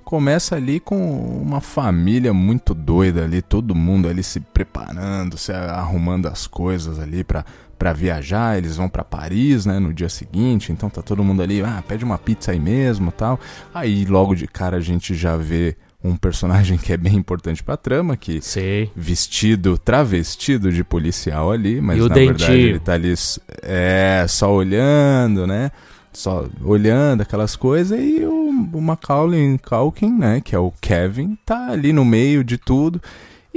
começa 0.04 0.54
ali 0.54 0.78
com 0.78 0.96
uma 1.40 1.60
família 1.60 2.32
muito 2.32 2.72
doida 2.72 3.24
ali, 3.24 3.42
todo 3.42 3.74
mundo 3.74 4.08
ali 4.08 4.22
se 4.22 4.38
preparando, 4.38 5.36
se 5.36 5.52
arrumando 5.52 6.26
as 6.26 6.46
coisas 6.46 6.98
ali 7.00 7.24
pra 7.24 7.44
para 7.78 7.92
viajar, 7.92 8.56
eles 8.56 8.76
vão 8.76 8.88
pra 8.88 9.04
Paris, 9.04 9.66
né, 9.66 9.78
no 9.78 9.92
dia 9.92 10.08
seguinte, 10.08 10.72
então 10.72 10.88
tá 10.88 11.02
todo 11.02 11.22
mundo 11.22 11.42
ali, 11.42 11.62
ah, 11.62 11.84
pede 11.86 12.04
uma 12.04 12.16
pizza 12.16 12.52
aí 12.52 12.58
mesmo, 12.58 13.12
tal. 13.12 13.38
Aí 13.74 14.04
logo 14.06 14.34
de 14.34 14.46
cara 14.46 14.78
a 14.78 14.80
gente 14.80 15.14
já 15.14 15.36
vê 15.36 15.76
um 16.06 16.16
personagem 16.16 16.78
que 16.78 16.92
é 16.92 16.96
bem 16.96 17.14
importante 17.16 17.62
pra 17.62 17.76
trama, 17.76 18.16
que 18.16 18.40
Sei. 18.40 18.90
vestido, 18.94 19.76
travestido 19.78 20.72
de 20.72 20.82
policial 20.84 21.50
ali, 21.52 21.80
mas 21.80 21.98
E 21.98 22.08
na 22.08 22.14
verdade 22.14 22.46
dentinho? 22.46 22.68
ele 22.68 22.78
tá 22.78 22.94
ali 22.94 23.14
é, 23.62 24.24
só 24.28 24.52
olhando, 24.52 25.46
né? 25.46 25.70
Só 26.12 26.46
olhando 26.62 27.20
aquelas 27.20 27.56
coisas 27.56 27.98
e 28.00 28.24
o, 28.24 28.70
o 28.72 28.80
Macaulay 28.80 29.58
Culkin, 29.58 30.12
né, 30.16 30.40
que 30.42 30.54
é 30.54 30.58
o 30.58 30.72
Kevin, 30.80 31.36
tá 31.44 31.70
ali 31.70 31.92
no 31.92 32.06
meio 32.06 32.42
de 32.42 32.56
tudo 32.56 33.02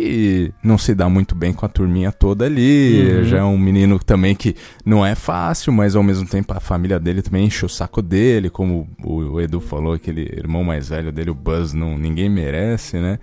e 0.01 0.53
não 0.63 0.77
se 0.77 0.95
dá 0.95 1.09
muito 1.09 1.35
bem 1.35 1.51
com 1.53 1.65
a 1.65 1.69
turminha 1.69 2.11
toda 2.11 2.45
ali. 2.45 3.17
Uhum. 3.17 3.23
Já 3.25 3.37
é 3.39 3.43
um 3.43 3.57
menino 3.57 3.99
também 3.99 4.33
que 4.35 4.55
não 4.85 5.05
é 5.05 5.13
fácil, 5.15 5.73
mas 5.73 5.95
ao 5.95 6.03
mesmo 6.03 6.27
tempo 6.27 6.53
a 6.53 6.59
família 6.59 6.99
dele 6.99 7.21
também 7.21 7.45
enche 7.45 7.65
o 7.65 7.69
saco 7.69 8.01
dele, 8.01 8.49
como 8.49 8.87
o, 9.03 9.39
Edu 9.41 9.59
falou, 9.59 9.93
aquele 9.93 10.21
irmão 10.21 10.63
mais 10.63 10.89
velho 10.89 11.11
dele, 11.11 11.29
o 11.31 11.35
Buzz, 11.35 11.73
não, 11.73 11.97
ninguém 11.97 12.29
merece, 12.29 12.97
né? 12.97 13.19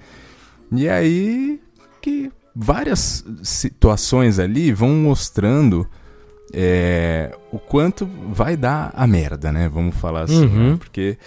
E 0.73 0.89
aí 0.89 1.61
que 2.03 2.31
várias 2.55 3.25
situações 3.43 4.39
ali 4.39 4.73
vão 4.73 4.91
mostrando 4.91 5.87
é, 6.53 7.35
o 7.53 7.59
quanto 7.59 8.09
vai 8.33 8.57
dar 8.57 8.93
a 8.95 9.07
merda, 9.07 9.51
né? 9.53 9.69
Vamos 9.69 9.97
falar 9.97 10.23
assim, 10.23 10.47
Uhum. 10.47 10.71
né? 10.73 10.77
porque 10.79 11.19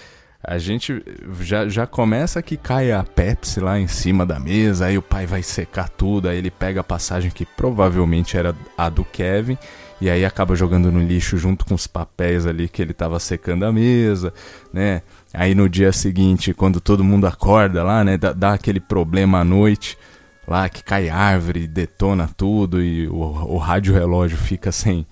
a 0.49 0.57
gente 0.57 1.03
já, 1.41 1.69
já 1.69 1.85
começa 1.85 2.41
que 2.41 2.57
cai 2.57 2.91
a 2.91 3.03
Pepsi 3.03 3.59
lá 3.59 3.79
em 3.79 3.85
cima 3.85 4.25
da 4.25 4.39
mesa, 4.39 4.87
aí 4.87 4.97
o 4.97 5.01
pai 5.01 5.27
vai 5.27 5.43
secar 5.43 5.87
tudo, 5.87 6.27
aí 6.27 6.39
ele 6.39 6.49
pega 6.49 6.81
a 6.81 6.83
passagem 6.83 7.29
que 7.29 7.45
provavelmente 7.45 8.35
era 8.35 8.55
a 8.75 8.89
do 8.89 9.05
Kevin, 9.05 9.59
e 10.01 10.09
aí 10.09 10.25
acaba 10.25 10.55
jogando 10.55 10.91
no 10.91 10.99
lixo 11.03 11.37
junto 11.37 11.63
com 11.63 11.75
os 11.75 11.85
papéis 11.85 12.47
ali 12.47 12.67
que 12.67 12.81
ele 12.81 12.93
tava 12.93 13.19
secando 13.19 13.63
a 13.63 13.71
mesa, 13.71 14.33
né? 14.73 15.03
Aí 15.31 15.53
no 15.53 15.69
dia 15.69 15.91
seguinte, 15.91 16.51
quando 16.51 16.81
todo 16.81 17.03
mundo 17.03 17.27
acorda 17.27 17.83
lá, 17.83 18.03
né, 18.03 18.17
dá, 18.17 18.33
dá 18.33 18.53
aquele 18.53 18.79
problema 18.79 19.41
à 19.41 19.43
noite, 19.43 19.99
lá 20.47 20.67
que 20.67 20.83
cai 20.83 21.09
árvore, 21.09 21.67
detona 21.67 22.27
tudo 22.27 22.81
e 22.81 23.07
o, 23.07 23.19
o 23.19 23.57
rádio 23.57 23.93
relógio 23.93 24.35
fica 24.35 24.71
sem, 24.71 25.05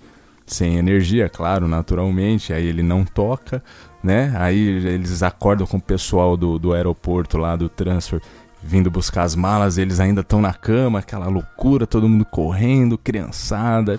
sem 0.44 0.78
energia, 0.78 1.28
claro, 1.28 1.68
naturalmente, 1.68 2.52
aí 2.52 2.66
ele 2.66 2.82
não 2.82 3.04
toca, 3.04 3.62
né? 4.02 4.32
Aí 4.36 4.58
eles 4.58 5.22
acordam 5.22 5.66
com 5.66 5.76
o 5.76 5.82
pessoal 5.82 6.36
do, 6.36 6.58
do 6.58 6.72
aeroporto 6.72 7.36
lá 7.36 7.56
do 7.56 7.68
transfer 7.68 8.20
vindo 8.62 8.90
buscar 8.90 9.22
as 9.22 9.34
malas, 9.34 9.78
eles 9.78 10.00
ainda 10.00 10.20
estão 10.20 10.40
na 10.40 10.52
cama, 10.52 10.98
aquela 10.98 11.26
loucura, 11.28 11.86
todo 11.86 12.08
mundo 12.08 12.24
correndo, 12.24 12.98
criançada. 12.98 13.98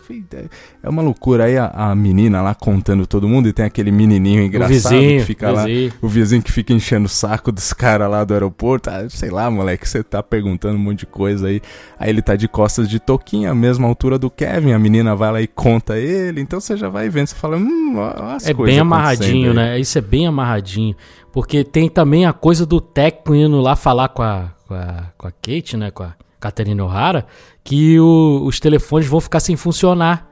É 0.83 0.89
uma 0.89 1.01
loucura. 1.01 1.45
Aí 1.45 1.57
a, 1.57 1.67
a 1.67 1.95
menina 1.95 2.41
lá 2.41 2.53
contando 2.53 3.07
todo 3.07 3.27
mundo 3.27 3.47
e 3.47 3.53
tem 3.53 3.65
aquele 3.65 3.91
menininho 3.91 4.43
engraçado 4.43 4.73
vizinho, 4.73 5.19
que 5.19 5.25
fica 5.25 5.51
lá. 5.51 5.65
vizinho. 5.65 5.93
O 6.01 6.07
vizinho 6.07 6.41
que 6.41 6.51
fica 6.51 6.73
enchendo 6.73 7.05
o 7.05 7.09
saco 7.09 7.51
dos 7.51 7.73
caras 7.73 8.09
lá 8.09 8.23
do 8.23 8.33
aeroporto. 8.33 8.89
Ah, 8.89 9.09
sei 9.09 9.29
lá, 9.29 9.49
moleque, 9.49 9.87
você 9.87 10.03
tá 10.03 10.21
perguntando 10.21 10.75
um 10.75 10.81
monte 10.81 10.99
de 10.99 11.05
coisa 11.05 11.47
aí. 11.47 11.61
Aí 11.97 12.09
ele 12.09 12.21
tá 12.21 12.35
de 12.35 12.47
costas 12.47 12.89
de 12.89 12.99
toquinha, 12.99 13.51
a 13.51 13.55
mesma 13.55 13.87
altura 13.87 14.19
do 14.19 14.29
Kevin. 14.29 14.73
A 14.73 14.79
menina 14.79 15.15
vai 15.15 15.31
lá 15.31 15.41
e 15.41 15.47
conta 15.47 15.97
ele. 15.97 16.41
Então 16.41 16.59
você 16.59 16.75
já 16.75 16.89
vai 16.89 17.09
vendo, 17.09 17.27
você 17.27 17.35
fala, 17.35 17.57
hum, 17.57 17.95
ó, 17.97 18.35
as 18.35 18.47
É 18.47 18.53
bem 18.53 18.79
amarradinho, 18.79 19.53
né? 19.53 19.79
Isso 19.79 19.97
é 19.97 20.01
bem 20.01 20.27
amarradinho. 20.27 20.95
Porque 21.31 21.63
tem 21.63 21.87
também 21.89 22.25
a 22.25 22.33
coisa 22.33 22.65
do 22.65 22.81
técnico 22.81 23.35
indo 23.35 23.59
lá 23.61 23.75
falar 23.75 24.09
com 24.09 24.23
a, 24.23 24.51
com 24.67 24.73
a, 24.73 25.05
com 25.17 25.27
a 25.27 25.31
Kate, 25.31 25.77
né? 25.77 25.91
Com 25.91 26.03
a 26.03 26.13
Caterina 26.39 26.83
O'Hara, 26.83 27.25
que 27.63 27.99
o- 27.99 28.43
os 28.45 28.59
telefones 28.59 29.07
vão 29.07 29.19
ficar 29.21 29.39
sem 29.39 29.55
funcionar. 29.55 30.27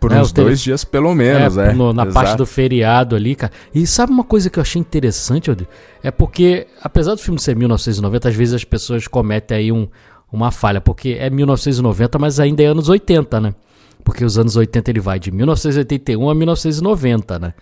Por 0.00 0.12
É, 0.12 0.20
uns 0.20 0.32
tele- 0.32 0.48
dois 0.48 0.60
dias 0.60 0.84
pelo 0.84 1.14
menos, 1.14 1.56
é. 1.56 1.72
no- 1.72 1.92
na 1.92 2.02
Exato. 2.02 2.14
parte 2.14 2.36
do 2.36 2.44
feriado 2.44 3.14
ali, 3.16 3.34
cara. 3.34 3.52
E 3.74 3.86
sabe 3.86 4.12
uma 4.12 4.24
coisa 4.24 4.50
que 4.50 4.58
eu 4.58 4.62
achei 4.62 4.78
interessante, 4.80 5.48
Rodrigo? 5.50 5.70
É 6.02 6.10
porque, 6.10 6.66
apesar 6.82 7.14
do 7.14 7.20
filme 7.20 7.40
ser 7.40 7.56
1990, 7.56 8.28
às 8.28 8.34
vezes 8.34 8.54
as 8.54 8.64
pessoas 8.64 9.06
cometem 9.08 9.56
aí 9.56 9.72
um, 9.72 9.88
uma 10.30 10.50
falha. 10.50 10.80
Porque 10.80 11.16
é 11.18 11.30
1990, 11.30 12.18
mas 12.18 12.38
ainda 12.40 12.62
é 12.62 12.66
anos 12.66 12.88
80, 12.88 13.40
né? 13.40 13.54
Porque 14.02 14.22
os 14.24 14.36
anos 14.36 14.56
80 14.56 14.90
ele 14.90 15.00
vai 15.00 15.18
de 15.18 15.30
1981 15.30 16.28
a 16.28 16.34
1990, 16.34 17.38
né? 17.38 17.54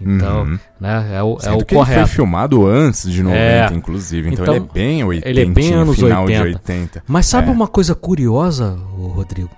Então, 0.00 0.42
Uhum. 0.42 0.58
né, 0.80 1.10
é 1.12 1.22
o, 1.22 1.38
é 1.42 1.50
o 1.52 1.58
que 1.64 1.74
ele 1.74 1.80
correto. 1.80 2.00
foi 2.06 2.08
filmado 2.16 2.64
antes 2.66 3.10
de 3.10 3.22
90, 3.22 3.40
É. 3.42 3.68
inclusive. 3.74 4.30
Então, 4.32 4.44
Então, 4.44 4.54
ele 4.54 4.64
é 4.64 4.72
bem 4.72 5.04
80, 5.04 5.28
ele 5.28 5.40
é 5.42 5.44
bem 5.46 5.72
anos 5.74 5.96
final 5.96 6.24
80. 6.24 6.42
de 6.44 6.48
80. 6.54 7.02
Mas 7.06 7.26
sabe 7.26 7.48
É. 7.48 7.50
uma 7.52 7.66
coisa 7.66 7.94
curiosa, 7.96 8.78
Rodrigo 8.96 9.50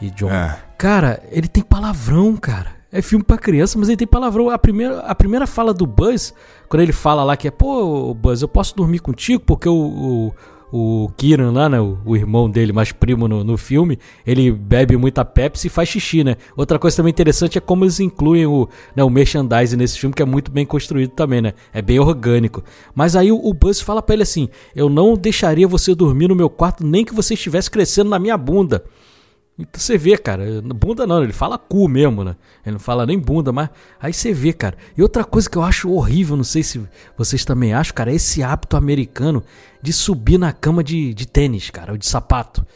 e 0.00 0.10
John? 0.10 0.30
É. 0.30 0.56
Cara, 0.78 1.22
ele 1.30 1.48
tem 1.48 1.62
palavrão, 1.62 2.34
cara. 2.36 2.68
É 2.90 3.02
filme 3.02 3.24
pra 3.24 3.36
criança, 3.36 3.76
mas 3.78 3.88
ele 3.88 3.96
tem 3.96 4.06
palavrão. 4.06 4.48
A 4.48 4.58
primeira, 4.58 5.00
a 5.00 5.14
primeira 5.14 5.46
fala 5.46 5.74
do 5.74 5.84
Buzz, 5.86 6.32
quando 6.68 6.80
ele 6.82 6.92
fala 6.92 7.24
lá 7.24 7.36
que 7.36 7.48
é, 7.48 7.50
pô, 7.50 8.14
Buzz, 8.14 8.40
eu 8.40 8.48
posso 8.48 8.74
dormir 8.76 9.00
contigo, 9.00 9.42
porque 9.44 9.68
o, 9.68 9.74
o, 9.74 10.32
o 10.76 11.08
Kieran 11.16 11.52
lá, 11.52 11.68
né, 11.68 11.80
o, 11.80 11.96
o 12.04 12.16
irmão 12.16 12.50
dele, 12.50 12.72
mais 12.72 12.90
primo 12.90 13.28
no, 13.28 13.44
no 13.44 13.56
filme, 13.56 13.96
ele 14.26 14.50
bebe 14.50 14.96
muita 14.96 15.24
Pepsi 15.24 15.68
e 15.68 15.70
faz 15.70 15.88
xixi, 15.88 16.24
né? 16.24 16.36
Outra 16.56 16.80
coisa 16.80 16.96
também 16.96 17.12
interessante 17.12 17.56
é 17.56 17.60
como 17.60 17.84
eles 17.84 18.00
incluem 18.00 18.44
o, 18.44 18.68
né, 18.96 19.04
o 19.04 19.08
merchandising 19.08 19.76
nesse 19.76 19.96
filme, 19.96 20.12
que 20.12 20.20
é 20.20 20.24
muito 20.24 20.50
bem 20.50 20.66
construído 20.66 21.10
também, 21.10 21.40
né? 21.40 21.54
É 21.72 21.80
bem 21.80 22.00
orgânico. 22.00 22.64
Mas 22.92 23.14
aí 23.14 23.30
o, 23.30 23.36
o 23.36 23.54
Buzz 23.54 23.80
fala 23.80 24.02
pra 24.02 24.14
ele 24.14 24.24
assim: 24.24 24.48
Eu 24.74 24.88
não 24.88 25.14
deixaria 25.14 25.68
você 25.68 25.94
dormir 25.94 26.26
no 26.26 26.34
meu 26.34 26.50
quarto 26.50 26.84
nem 26.84 27.04
que 27.04 27.14
você 27.14 27.34
estivesse 27.34 27.70
crescendo 27.70 28.10
na 28.10 28.18
minha 28.18 28.36
bunda. 28.36 28.82
Então 29.56 29.80
você 29.80 29.96
vê, 29.96 30.18
cara, 30.18 30.44
bunda 30.62 31.06
não, 31.06 31.22
ele 31.22 31.32
fala 31.32 31.56
cu 31.56 31.88
mesmo, 31.88 32.24
né? 32.24 32.34
Ele 32.66 32.72
não 32.72 32.80
fala 32.80 33.06
nem 33.06 33.16
bunda, 33.16 33.52
mas 33.52 33.68
aí 34.00 34.12
você 34.12 34.32
vê, 34.32 34.52
cara. 34.52 34.76
E 34.96 35.02
outra 35.02 35.22
coisa 35.24 35.48
que 35.48 35.56
eu 35.56 35.62
acho 35.62 35.88
horrível, 35.92 36.36
não 36.36 36.42
sei 36.42 36.62
se 36.64 36.80
vocês 37.16 37.44
também 37.44 37.72
acham, 37.72 37.94
cara, 37.94 38.10
é 38.10 38.16
esse 38.16 38.42
hábito 38.42 38.76
americano 38.76 39.44
de 39.80 39.92
subir 39.92 40.38
na 40.38 40.52
cama 40.52 40.82
de, 40.82 41.14
de 41.14 41.26
tênis, 41.28 41.70
cara, 41.70 41.92
ou 41.92 41.98
de 41.98 42.06
sapato. 42.06 42.66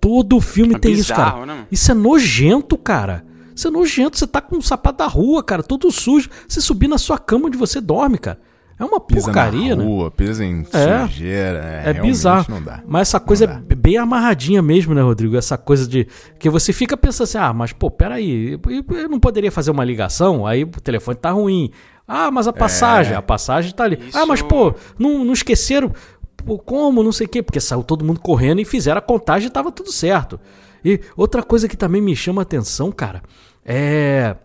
Todo 0.00 0.40
filme 0.40 0.76
É 0.76 0.78
tem 0.78 0.92
isso, 0.92 1.12
bizarro, 1.12 1.40
cara. 1.40 1.46
né? 1.46 1.66
Isso 1.72 1.90
é 1.90 1.94
nojento, 1.94 2.78
cara. 2.78 3.24
Isso 3.54 3.66
é 3.66 3.70
nojento. 3.70 4.16
Você 4.16 4.26
tá 4.28 4.40
com 4.40 4.56
um 4.58 4.62
sapato 4.62 4.98
da 4.98 5.06
rua, 5.08 5.42
cara, 5.42 5.62
todo 5.62 5.90
sujo. 5.90 6.30
Você 6.46 6.60
subir 6.60 6.86
na 6.86 6.98
sua 6.98 7.18
cama 7.18 7.46
onde 7.46 7.56
você 7.56 7.80
dorme, 7.80 8.18
cara. 8.18 8.38
É 8.78 8.84
uma 8.84 9.00
Pisa 9.00 9.24
porcaria, 9.26 9.74
na 9.74 9.82
né? 9.82 9.88
rua, 9.88 10.10
pisa 10.10 10.44
em 10.44 10.66
É. 10.72 11.06
sujeira. 11.06 11.82
É, 11.86 11.90
É 11.90 11.92
bizarro. 11.94 12.44
Não 12.48 12.62
dá. 12.62 12.82
Mas 12.86 13.08
essa 13.08 13.18
coisa 13.18 13.46
Não 13.46 13.54
é 13.70 13.74
bem 13.74 13.96
amarradinha 13.96 14.60
mesmo, 14.60 14.92
né, 14.94 15.00
Rodrigo? 15.00 15.34
Essa 15.36 15.56
coisa 15.56 15.88
de. 15.88 16.06
Que 16.38 16.50
você 16.50 16.72
fica 16.74 16.94
pensando 16.96 17.24
assim, 17.24 17.38
ah, 17.38 17.52
mas 17.54 17.72
pô, 17.72 17.90
peraí, 17.90 18.52
eu 18.52 18.84
eu 18.98 19.08
não 19.08 19.18
poderia 19.18 19.50
fazer 19.50 19.70
uma 19.70 19.84
ligação? 19.84 20.46
Aí 20.46 20.62
o 20.64 20.68
telefone 20.68 21.16
tá 21.16 21.30
ruim. 21.30 21.70
Ah, 22.06 22.30
mas 22.30 22.46
a 22.46 22.52
passagem, 22.52 23.14
É. 23.14 23.16
a 23.16 23.22
passagem 23.22 23.72
tá 23.72 23.84
ali. 23.84 23.98
Isso- 24.08 24.18
Ah, 24.18 24.26
mas 24.26 24.42
pô, 24.42 24.74
não, 24.98 25.24
não 25.24 25.32
esqueceram. 25.32 25.90
Pô, 26.44 26.58
como? 26.58 27.02
Não 27.02 27.12
sei 27.12 27.26
o 27.26 27.30
quê. 27.30 27.42
Porque 27.42 27.58
saiu 27.60 27.82
todo 27.82 28.04
mundo 28.04 28.20
correndo 28.20 28.60
e 28.60 28.64
fizeram 28.64 28.98
a 28.98 29.02
contagem 29.02 29.48
e 29.48 29.50
tava 29.50 29.72
tudo 29.72 29.90
certo. 29.90 30.38
E 30.84 31.00
outra 31.16 31.42
coisa 31.42 31.66
que 31.66 31.76
também 31.76 32.00
me 32.02 32.14
chama 32.14 32.42
a 32.42 32.44
atenção, 32.44 32.92
cara, 32.92 33.22
é. 33.64 34.36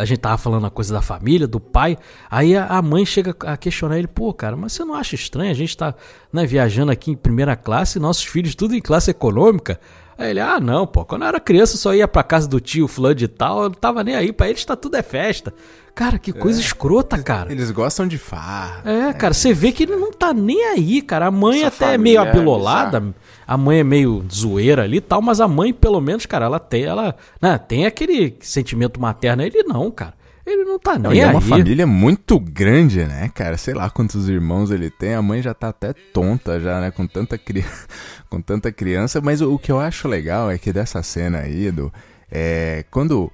A 0.00 0.04
gente 0.04 0.18
tava 0.18 0.38
falando 0.38 0.66
a 0.66 0.70
coisa 0.70 0.94
da 0.94 1.02
família, 1.02 1.46
do 1.46 1.60
pai, 1.60 1.98
aí 2.30 2.56
a, 2.56 2.80
mãe 2.80 3.04
chega 3.04 3.34
a 3.46 3.56
questionar 3.56 3.98
ele, 3.98 4.08
pô, 4.08 4.32
cara, 4.32 4.56
mas 4.56 4.72
você 4.72 4.84
não 4.84 4.94
acha 4.94 5.14
estranho? 5.14 5.50
A 5.50 5.54
gente 5.54 5.76
tá 5.76 5.94
né, 6.32 6.46
viajando 6.46 6.90
aqui 6.90 7.10
em 7.10 7.16
primeira 7.16 7.54
classe, 7.54 7.98
nossos 7.98 8.24
filhos 8.24 8.54
tudo 8.54 8.74
em 8.74 8.80
classe 8.80 9.10
econômica. 9.10 9.78
Aí 10.20 10.32
ele, 10.32 10.40
ah, 10.40 10.60
não, 10.60 10.86
pô, 10.86 11.02
quando 11.02 11.22
eu 11.22 11.28
era 11.28 11.40
criança 11.40 11.74
eu 11.74 11.78
só 11.78 11.94
ia 11.94 12.06
pra 12.06 12.22
casa 12.22 12.46
do 12.46 12.60
tio 12.60 12.86
fulano 12.86 13.14
de 13.14 13.26
tal, 13.26 13.62
eu 13.62 13.68
não 13.70 13.74
tava 13.74 14.04
nem 14.04 14.14
aí, 14.14 14.32
pra 14.34 14.50
eles 14.50 14.62
tá 14.62 14.76
tudo 14.76 14.94
é 14.96 15.02
festa. 15.02 15.54
Cara, 15.94 16.18
que 16.18 16.30
coisa 16.30 16.60
é. 16.60 16.62
escrota, 16.62 17.16
cara. 17.22 17.50
Eles 17.50 17.70
gostam 17.70 18.06
de 18.06 18.18
farra. 18.18 18.82
É, 18.84 19.12
cara, 19.14 19.32
você 19.32 19.54
vê 19.54 19.72
que 19.72 19.84
ele 19.84 19.96
não 19.96 20.12
tá 20.12 20.34
nem 20.34 20.62
aí, 20.66 21.00
cara. 21.00 21.26
A 21.26 21.30
mãe 21.30 21.64
Essa 21.64 21.86
até 21.86 21.94
é 21.94 21.98
meio 21.98 22.20
abilolada, 22.20 22.98
é 22.98 23.02
a 23.46 23.56
mãe 23.56 23.80
é 23.80 23.84
meio 23.84 24.24
zoeira 24.30 24.82
ali 24.84 24.98
e 24.98 25.00
tal, 25.00 25.22
mas 25.22 25.40
a 25.40 25.48
mãe, 25.48 25.72
pelo 25.72 26.00
menos, 26.02 26.26
cara, 26.26 26.44
ela 26.44 26.58
tem, 26.58 26.84
ela, 26.84 27.16
né, 27.40 27.56
tem 27.56 27.86
aquele 27.86 28.36
sentimento 28.40 29.00
materno. 29.00 29.42
Ele 29.42 29.62
não, 29.62 29.90
cara. 29.90 30.19
Ele 30.52 30.64
não 30.64 30.78
tá 30.78 30.98
nem 30.98 31.02
não, 31.02 31.12
é 31.12 31.26
uma 31.30 31.40
família 31.40 31.86
muito 31.86 32.38
grande, 32.38 33.04
né, 33.04 33.30
cara? 33.34 33.56
Sei 33.56 33.74
lá 33.74 33.88
quantos 33.88 34.28
irmãos 34.28 34.70
ele 34.70 34.90
tem. 34.90 35.14
A 35.14 35.22
mãe 35.22 35.42
já 35.42 35.54
tá 35.54 35.68
até 35.68 35.92
tonta 35.92 36.60
já, 36.60 36.80
né, 36.80 36.90
com 36.90 37.06
tanta 37.06 37.38
criança, 37.38 37.86
com 38.28 38.40
tanta 38.40 38.72
criança, 38.72 39.20
mas 39.20 39.40
o, 39.40 39.54
o, 39.54 39.58
que 39.58 39.70
eu 39.70 39.78
acho 39.78 40.08
legal 40.08 40.50
é 40.50 40.58
que 40.58 40.72
dessa 40.72 41.02
cena 41.02 41.38
aí 41.38 41.70
do 41.70 41.92
é 42.30 42.84
quando 42.90 43.30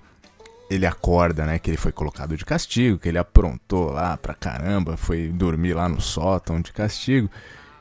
ele 0.68 0.84
acorda, 0.84 1.46
né, 1.46 1.58
que 1.58 1.70
ele 1.70 1.76
foi 1.76 1.92
colocado 1.92 2.36
de 2.36 2.44
castigo, 2.44 2.98
que 2.98 3.08
ele 3.08 3.18
aprontou 3.18 3.92
lá 3.92 4.16
pra 4.16 4.34
caramba, 4.34 4.96
foi 4.96 5.28
dormir 5.28 5.74
lá 5.74 5.88
no 5.88 6.00
sótão 6.00 6.60
de 6.60 6.72
castigo. 6.72 7.30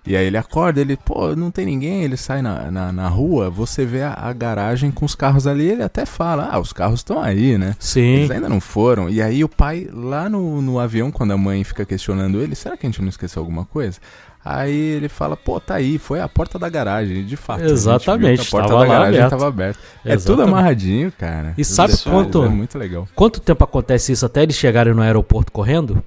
E 0.07 0.15
aí 0.15 0.27
ele 0.27 0.37
acorda, 0.37 0.79
ele, 0.79 0.95
pô, 0.95 1.35
não 1.35 1.49
tem 1.49 1.65
ninguém, 1.65 2.03
ele 2.03 2.15
sai 2.15 2.41
na, 2.41 2.69
na, 2.69 2.91
na 2.91 3.07
rua, 3.07 3.49
você 3.49 3.85
vê 3.85 4.03
a, 4.03 4.13
a, 4.13 4.31
garagem 4.33 4.91
com 4.91 5.03
os 5.03 5.15
carros 5.15 5.47
ali, 5.47 5.67
ele 5.67 5.81
até 5.81 6.05
fala, 6.05 6.49
ah, 6.51 6.59
os 6.59 6.71
carros 6.71 6.99
estão 6.99 7.19
aí, 7.19 7.57
né? 7.57 7.75
Sim. 7.79 8.01
Eles 8.01 8.31
ainda 8.31 8.47
não 8.47 8.61
foram. 8.61 9.09
E 9.09 9.19
aí 9.19 9.43
o 9.43 9.49
pai, 9.49 9.89
lá 9.91 10.29
no, 10.29 10.61
no 10.61 10.79
avião, 10.79 11.09
quando 11.09 11.31
a 11.31 11.37
mãe 11.37 11.63
fica 11.63 11.83
questionando 11.85 12.39
ele, 12.39 12.53
será 12.53 12.77
que 12.77 12.85
a 12.85 12.89
gente 12.89 13.01
não 13.01 13.09
esqueceu 13.09 13.41
alguma 13.41 13.65
coisa? 13.65 13.99
Aí 14.45 14.75
ele 14.75 15.09
fala, 15.09 15.35
pô, 15.35 15.59
tá 15.59 15.73
aí, 15.73 15.97
foi 15.97 16.21
a 16.21 16.29
porta 16.29 16.59
da 16.59 16.69
garagem, 16.69 17.25
de 17.25 17.35
fato. 17.35 17.63
Exatamente, 17.63 18.41
a, 18.41 18.43
a 18.43 18.45
porta 18.45 18.77
da 18.77 18.85
garagem 18.85 19.23
estava 19.23 19.47
aberta. 19.47 19.79
É 20.05 20.15
tudo 20.17 20.43
amarradinho, 20.43 21.11
cara. 21.11 21.55
E 21.57 21.65
sabe 21.65 21.97
quanto, 22.03 22.43
é 22.43 22.47
muito 22.47 22.77
legal. 22.77 23.07
quanto 23.15 23.39
tempo 23.39 23.63
acontece 23.63 24.11
isso 24.11 24.23
até 24.23 24.43
eles 24.43 24.55
chegarem 24.55 24.93
no 24.93 25.01
aeroporto 25.01 25.51
correndo? 25.51 26.03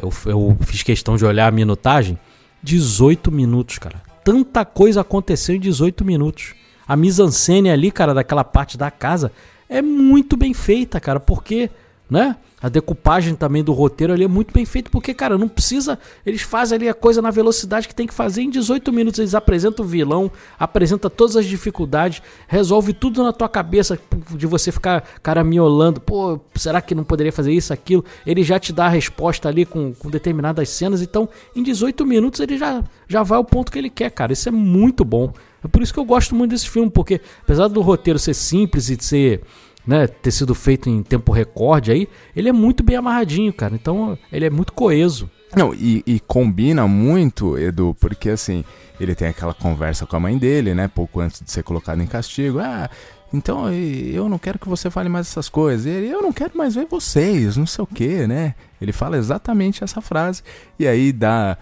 Eu, 0.00 0.12
eu 0.26 0.56
fiz 0.60 0.84
questão 0.84 1.16
de 1.16 1.24
olhar 1.24 1.48
a 1.48 1.50
minutagem. 1.50 2.16
18 2.62 3.30
minutos, 3.30 3.78
cara. 3.78 4.02
Tanta 4.24 4.64
coisa 4.64 5.00
aconteceu 5.00 5.54
em 5.54 5.60
18 5.60 6.04
minutos. 6.04 6.54
A 6.86 6.96
mise-en-scène 6.96 7.70
ali, 7.70 7.90
cara, 7.90 8.14
daquela 8.14 8.44
parte 8.44 8.76
da 8.76 8.90
casa 8.90 9.32
é 9.68 9.82
muito 9.82 10.36
bem 10.36 10.54
feita, 10.54 10.98
cara, 11.00 11.20
porque, 11.20 11.70
né? 12.10 12.36
A 12.60 12.68
decupagem 12.68 13.36
também 13.36 13.62
do 13.62 13.72
roteiro 13.72 14.12
ali 14.12 14.24
é 14.24 14.28
muito 14.28 14.52
bem 14.52 14.64
feito, 14.64 14.90
porque, 14.90 15.14
cara, 15.14 15.38
não 15.38 15.48
precisa. 15.48 15.96
Eles 16.26 16.42
fazem 16.42 16.76
ali 16.76 16.88
a 16.88 16.94
coisa 16.94 17.22
na 17.22 17.30
velocidade 17.30 17.86
que 17.86 17.94
tem 17.94 18.06
que 18.06 18.14
fazer. 18.14 18.42
Em 18.42 18.50
18 18.50 18.92
minutos 18.92 19.20
eles 19.20 19.34
apresentam 19.34 19.84
o 19.84 19.88
vilão, 19.88 20.30
apresenta 20.58 21.08
todas 21.08 21.36
as 21.36 21.46
dificuldades, 21.46 22.20
resolve 22.48 22.92
tudo 22.92 23.22
na 23.22 23.32
tua 23.32 23.48
cabeça 23.48 23.98
de 24.30 24.46
você 24.46 24.72
ficar 24.72 25.04
caramiolando. 25.22 26.00
Pô, 26.00 26.40
será 26.56 26.80
que 26.80 26.96
não 26.96 27.04
poderia 27.04 27.32
fazer 27.32 27.52
isso, 27.52 27.72
aquilo? 27.72 28.04
Ele 28.26 28.42
já 28.42 28.58
te 28.58 28.72
dá 28.72 28.86
a 28.86 28.90
resposta 28.90 29.48
ali 29.48 29.64
com, 29.64 29.92
com 29.94 30.10
determinadas 30.10 30.68
cenas. 30.70 31.00
Então, 31.00 31.28
em 31.54 31.62
18 31.62 32.04
minutos 32.04 32.40
ele 32.40 32.58
já, 32.58 32.82
já 33.06 33.22
vai 33.22 33.36
ao 33.36 33.44
ponto 33.44 33.70
que 33.70 33.78
ele 33.78 33.90
quer, 33.90 34.10
cara. 34.10 34.32
Isso 34.32 34.48
é 34.48 34.52
muito 34.52 35.04
bom. 35.04 35.32
É 35.62 35.68
por 35.68 35.82
isso 35.82 35.92
que 35.92 36.00
eu 36.00 36.04
gosto 36.04 36.34
muito 36.34 36.50
desse 36.52 36.68
filme, 36.68 36.90
porque 36.90 37.20
apesar 37.42 37.68
do 37.68 37.80
roteiro 37.80 38.18
ser 38.18 38.34
simples 38.34 38.90
e 38.90 38.96
de 38.96 39.04
ser 39.04 39.42
né, 39.88 40.06
ter 40.06 40.30
sido 40.30 40.54
feito 40.54 40.90
em 40.90 41.02
tempo 41.02 41.32
recorde 41.32 41.90
aí, 41.90 42.06
ele 42.36 42.50
é 42.50 42.52
muito 42.52 42.84
bem 42.84 42.96
amarradinho, 42.96 43.50
cara. 43.54 43.74
Então 43.74 44.18
ele 44.30 44.44
é 44.44 44.50
muito 44.50 44.74
coeso. 44.74 45.30
Não, 45.56 45.72
e, 45.72 46.02
e, 46.06 46.20
combina 46.20 46.86
muito, 46.86 47.56
Edu, 47.56 47.96
porque 47.98 48.28
assim, 48.28 48.62
ele 49.00 49.14
tem 49.14 49.28
aquela 49.28 49.54
conversa 49.54 50.04
com 50.04 50.14
a 50.14 50.20
mãe 50.20 50.36
dele, 50.36 50.74
né, 50.74 50.88
pouco 50.88 51.20
antes 51.20 51.40
de 51.40 51.50
ser 51.50 51.62
colocado 51.62 52.02
em 52.02 52.06
castigo. 52.06 52.58
Ah, 52.58 52.90
então 53.32 53.72
eu 53.72 54.28
não 54.28 54.38
quero 54.38 54.58
que 54.58 54.68
você 54.68 54.90
fale 54.90 55.08
mais 55.08 55.26
essas 55.26 55.48
coisas. 55.48 55.86
Ele, 55.86 56.08
eu 56.08 56.20
não 56.20 56.34
quero 56.34 56.56
mais 56.56 56.74
ver 56.74 56.86
vocês, 56.86 57.56
não 57.56 57.66
sei 57.66 57.82
o 57.82 57.86
que, 57.86 58.26
né? 58.26 58.54
Ele 58.78 58.92
fala 58.92 59.16
exatamente 59.16 59.82
essa 59.82 60.02
frase. 60.02 60.42
E 60.78 60.86
aí 60.86 61.12
dá 61.12 61.56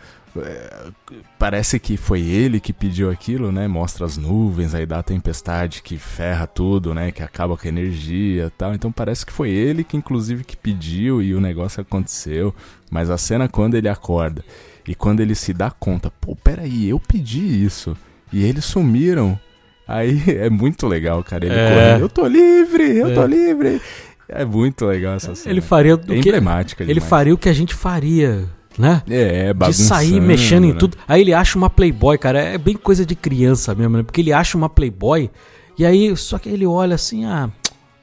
parece 1.39 1.79
que 1.79 1.97
foi 1.97 2.21
ele 2.21 2.61
que 2.61 2.73
pediu 2.73 3.11
aquilo, 3.11 3.53
né? 3.53 3.67
Mostra 3.69 4.05
as 4.05 4.17
nuvens, 4.17 4.75
aí 4.75 4.87
dá 4.87 4.99
a 4.99 5.03
tempestade 5.03 5.83
que 5.83 5.97
ferra 5.99 6.47
tudo, 6.47 6.95
né? 6.95 7.13
Que 7.13 7.23
acaba 7.23 7.57
com 7.57 7.67
a 7.67 7.69
energia 7.69 8.53
tal. 8.57 8.75
Então 8.75 8.91
parece 8.91 9.25
que 9.25 9.33
foi 9.33 9.51
ele 9.51 9.85
que, 9.85 9.97
inclusive, 9.97 10.45
que 10.45 10.57
pediu 10.57 11.23
e 11.23 11.35
o 11.35 11.41
negócio 11.41 11.81
aconteceu. 11.81 12.55
Mas 12.91 13.11
a 13.11 13.19
cena 13.19 13.49
quando 13.49 13.75
ele 13.75 13.89
acorda 13.89 14.45
e 14.87 14.95
quando 14.95 15.21
ele 15.21 15.35
se 15.35 15.53
dá 15.53 15.71
conta, 15.71 16.11
pô, 16.21 16.37
peraí, 16.37 16.89
eu 16.89 17.01
pedi 17.01 17.65
isso. 17.65 17.97
E 18.33 18.45
eles 18.45 18.65
sumiram. 18.65 19.39
Aí 19.87 20.23
é 20.31 20.51
muito 20.51 20.87
legal, 20.87 21.23
cara. 21.23 21.47
Ele 21.47 21.55
é. 21.55 21.69
corre, 21.69 22.03
eu 22.03 22.09
tô 22.09 22.27
livre, 22.27 22.97
eu 22.97 23.09
é. 23.09 23.15
tô 23.15 23.27
livre. 23.27 23.81
É 24.29 24.45
muito 24.45 24.85
legal 24.87 25.15
essa 25.15 25.35
cena. 25.35 25.53
Ele 25.53 25.61
faria 25.61 25.95
o 25.95 26.01
é 26.09 26.17
emblemática. 26.17 26.83
Ele 26.83 27.01
faria 27.01 27.33
o 27.33 27.39
que 27.39 27.49
a 27.49 27.53
gente 27.53 27.75
faria 27.75 28.49
né? 28.79 29.03
É, 29.09 29.53
De 29.53 29.75
sair 29.75 30.21
mexendo 30.21 30.65
em 30.65 30.73
né? 30.73 30.79
tudo. 30.79 30.97
Aí 31.07 31.21
ele 31.21 31.33
acha 31.33 31.59
uma 31.59 31.71
Playboy, 31.71 32.19
cara. 32.19 32.41
É 32.41 32.59
bem 32.59 32.77
coisa 32.77 33.05
de 33.05 33.15
criança 33.15 33.75
mesmo, 33.75 33.97
né? 33.97 34.03
Porque 34.03 34.21
ele 34.21 34.33
acha 34.33 34.57
uma 34.57 34.69
Playboy 34.69 35.31
e 35.79 35.85
aí 35.85 36.17
só 36.17 36.39
que 36.39 36.49
ele 36.49 36.67
olha 36.67 36.95
assim, 36.95 37.25
ah. 37.25 37.51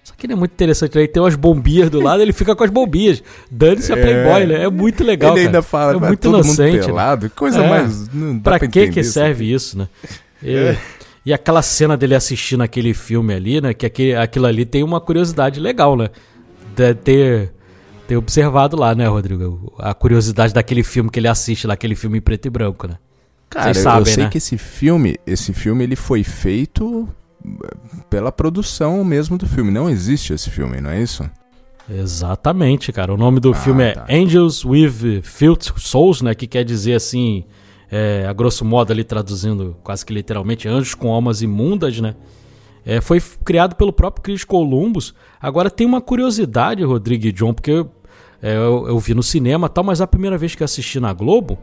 Só 0.03 0.13
que 0.17 0.25
ele 0.25 0.33
é 0.33 0.35
muito 0.35 0.51
interessante. 0.51 0.97
Aí 0.97 1.07
tem 1.07 1.21
umas 1.23 1.35
bombinhas 1.35 1.89
do 1.89 2.01
lado, 2.01 2.21
ele 2.21 2.33
fica 2.33 2.55
com 2.55 2.63
as 2.63 2.69
bombinhas. 2.69 3.23
Dane-se 3.49 3.91
é, 3.91 3.95
a 3.95 3.97
Playboy, 3.97 4.45
né? 4.45 4.63
É 4.63 4.69
muito 4.69 5.03
legal. 5.03 5.31
Ele 5.31 5.45
cara. 5.45 5.47
ainda 5.47 5.61
fala, 5.61 5.93
é 5.93 6.07
muito 6.07 6.19
todo 6.19 6.35
inocente. 6.35 6.75
Mundo 6.75 6.85
pelado, 6.85 7.29
coisa 7.29 7.63
é. 7.63 7.69
mais. 7.69 8.09
Não 8.13 8.35
dá 8.35 8.41
pra, 8.41 8.59
pra 8.59 8.67
que, 8.67 8.89
que 8.89 9.03
serve 9.03 9.51
isso, 9.51 9.77
né? 9.77 9.87
E, 10.45 10.53
é. 10.53 10.77
e 11.25 11.33
aquela 11.33 11.61
cena 11.61 11.95
dele 11.95 12.15
assistindo 12.15 12.63
aquele 12.63 12.93
filme 12.93 13.33
ali, 13.33 13.61
né? 13.61 13.73
Que 13.73 13.85
aquele, 13.85 14.13
aquilo 14.13 14.45
ali 14.45 14.65
tem 14.65 14.83
uma 14.83 14.99
curiosidade 14.99 15.57
legal, 15.57 15.95
né? 15.95 16.09
De 16.75 16.93
ter 16.93 17.53
ter 18.07 18.17
observado 18.17 18.77
lá, 18.77 18.93
né, 18.93 19.07
Rodrigo? 19.07 19.73
A 19.77 19.93
curiosidade 19.93 20.53
daquele 20.53 20.83
filme 20.83 21.09
que 21.09 21.19
ele 21.19 21.27
assiste 21.27 21.67
lá, 21.67 21.73
aquele 21.73 21.95
filme 21.95 22.17
em 22.17 22.21
preto 22.21 22.45
e 22.45 22.49
branco, 22.49 22.87
né? 22.87 22.97
Cara, 23.49 23.73
sabem, 23.73 23.99
eu 23.99 24.05
sei 24.05 24.23
né? 24.23 24.29
que 24.29 24.37
esse 24.37 24.57
filme, 24.57 25.17
esse 25.27 25.53
filme 25.53 25.83
ele 25.83 25.95
foi 25.95 26.23
feito 26.23 27.07
eh, 27.45 27.75
pela 28.09 28.31
produção 28.31 29.03
mesmo 29.03 29.37
do 29.37 29.45
filme. 29.45 29.69
Não 29.71 29.89
existe 29.89 30.33
esse 30.33 30.49
filme, 30.49 30.81
não 30.81 30.89
é 30.89 31.01
isso? 31.01 31.29
Exatamente, 31.89 32.91
cara. 32.91 33.13
O 33.13 33.17
nome 33.17 33.39
do 33.39 33.51
ah, 33.51 33.55
filme 33.55 33.83
é 33.83 33.91
tá. 33.91 34.05
Angels 34.09 34.65
with 34.65 35.21
Filth 35.21 35.71
Souls, 35.77 36.21
né? 36.21 36.33
Que 36.33 36.47
quer 36.47 36.63
dizer 36.63 36.95
assim, 36.95 37.43
é, 37.91 38.25
a 38.27 38.33
grosso 38.33 38.65
modo 38.65 38.91
ali 38.91 39.03
traduzindo 39.03 39.75
quase 39.83 40.05
que 40.05 40.13
literalmente, 40.13 40.67
anjos 40.67 40.95
com 40.95 41.11
almas 41.11 41.41
imundas, 41.41 41.99
né? 41.99 42.15
É, 42.85 42.99
foi 42.99 43.21
criado 43.43 43.75
pelo 43.75 43.93
próprio 43.93 44.23
Chris 44.23 44.43
Columbus. 44.43 45.13
Agora 45.41 45.69
tem 45.69 45.87
uma 45.87 46.01
curiosidade, 46.01 46.83
Rodrigo 46.83 47.27
e 47.27 47.31
John, 47.31 47.53
porque 47.53 47.71
eu, 47.71 47.91
é, 48.41 48.55
eu, 48.55 48.87
eu, 48.87 48.99
vi 48.99 49.13
no 49.13 49.23
cinema 49.23 49.69
tal, 49.69 49.83
mas 49.83 50.01
a 50.01 50.07
primeira 50.07 50.37
vez 50.37 50.53
que 50.53 50.63
assisti 50.63 50.99
na 50.99 51.13
Globo, 51.13 51.57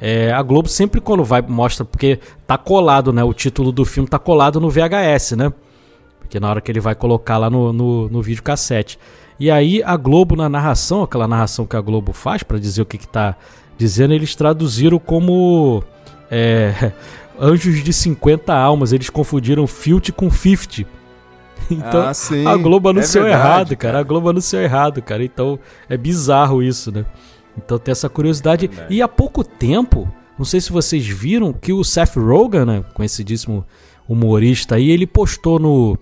é, 0.00 0.32
a 0.32 0.42
Globo 0.42 0.68
sempre 0.68 1.00
quando 1.00 1.22
vai 1.22 1.40
mostra, 1.40 1.84
porque 1.84 2.18
tá 2.46 2.58
colado, 2.58 3.12
né? 3.12 3.22
O 3.22 3.32
título 3.32 3.70
do 3.70 3.84
filme 3.84 4.08
tá 4.08 4.18
colado 4.18 4.60
no 4.60 4.68
VHS, 4.68 5.32
né? 5.36 5.52
Porque 6.18 6.40
na 6.40 6.50
hora 6.50 6.60
que 6.60 6.70
ele 6.72 6.80
vai 6.80 6.94
colocar 6.94 7.38
lá 7.38 7.48
no, 7.48 7.72
no, 7.72 8.08
no 8.08 8.20
videocassete. 8.20 8.98
E 9.38 9.50
aí 9.50 9.82
a 9.82 9.96
Globo 9.96 10.34
na 10.34 10.48
narração, 10.48 11.02
aquela 11.02 11.28
narração 11.28 11.66
que 11.66 11.76
a 11.76 11.80
Globo 11.80 12.12
faz 12.12 12.42
para 12.42 12.58
dizer 12.58 12.82
o 12.82 12.86
que, 12.86 12.98
que 12.98 13.08
tá 13.08 13.36
dizendo, 13.78 14.14
eles 14.14 14.34
traduziram 14.34 14.98
como. 14.98 15.82
É, 16.30 16.92
Anjos 17.38 17.82
de 17.82 17.92
50 17.92 18.54
almas, 18.54 18.92
eles 18.92 19.10
confundiram 19.10 19.66
Filt 19.66 20.10
com 20.12 20.30
50. 20.30 20.86
Então, 21.70 22.02
ah, 22.02 22.52
a 22.52 22.56
Globo 22.58 22.90
anunciou 22.90 23.24
é 23.24 23.30
verdade, 23.30 23.48
errado, 23.48 23.68
cara. 23.68 23.76
cara. 23.76 23.98
A 24.00 24.02
Globo 24.02 24.28
anunciou 24.28 24.60
errado, 24.60 25.00
cara. 25.00 25.24
Então, 25.24 25.58
é 25.88 25.96
bizarro 25.96 26.62
isso, 26.62 26.92
né? 26.92 27.06
Então 27.56 27.78
tem 27.78 27.92
essa 27.92 28.08
curiosidade. 28.08 28.70
É 28.76 28.86
e 28.90 29.00
há 29.00 29.08
pouco 29.08 29.42
tempo, 29.42 30.06
não 30.38 30.44
sei 30.44 30.60
se 30.60 30.72
vocês 30.72 31.06
viram, 31.06 31.52
que 31.52 31.72
o 31.72 31.84
Seth 31.84 32.16
Rogen, 32.16 32.64
né, 32.64 32.84
conhecidíssimo 32.92 33.64
humorista 34.08 34.74
aí, 34.74 34.90
ele 34.90 35.06
postou 35.06 35.58
no, 35.58 35.98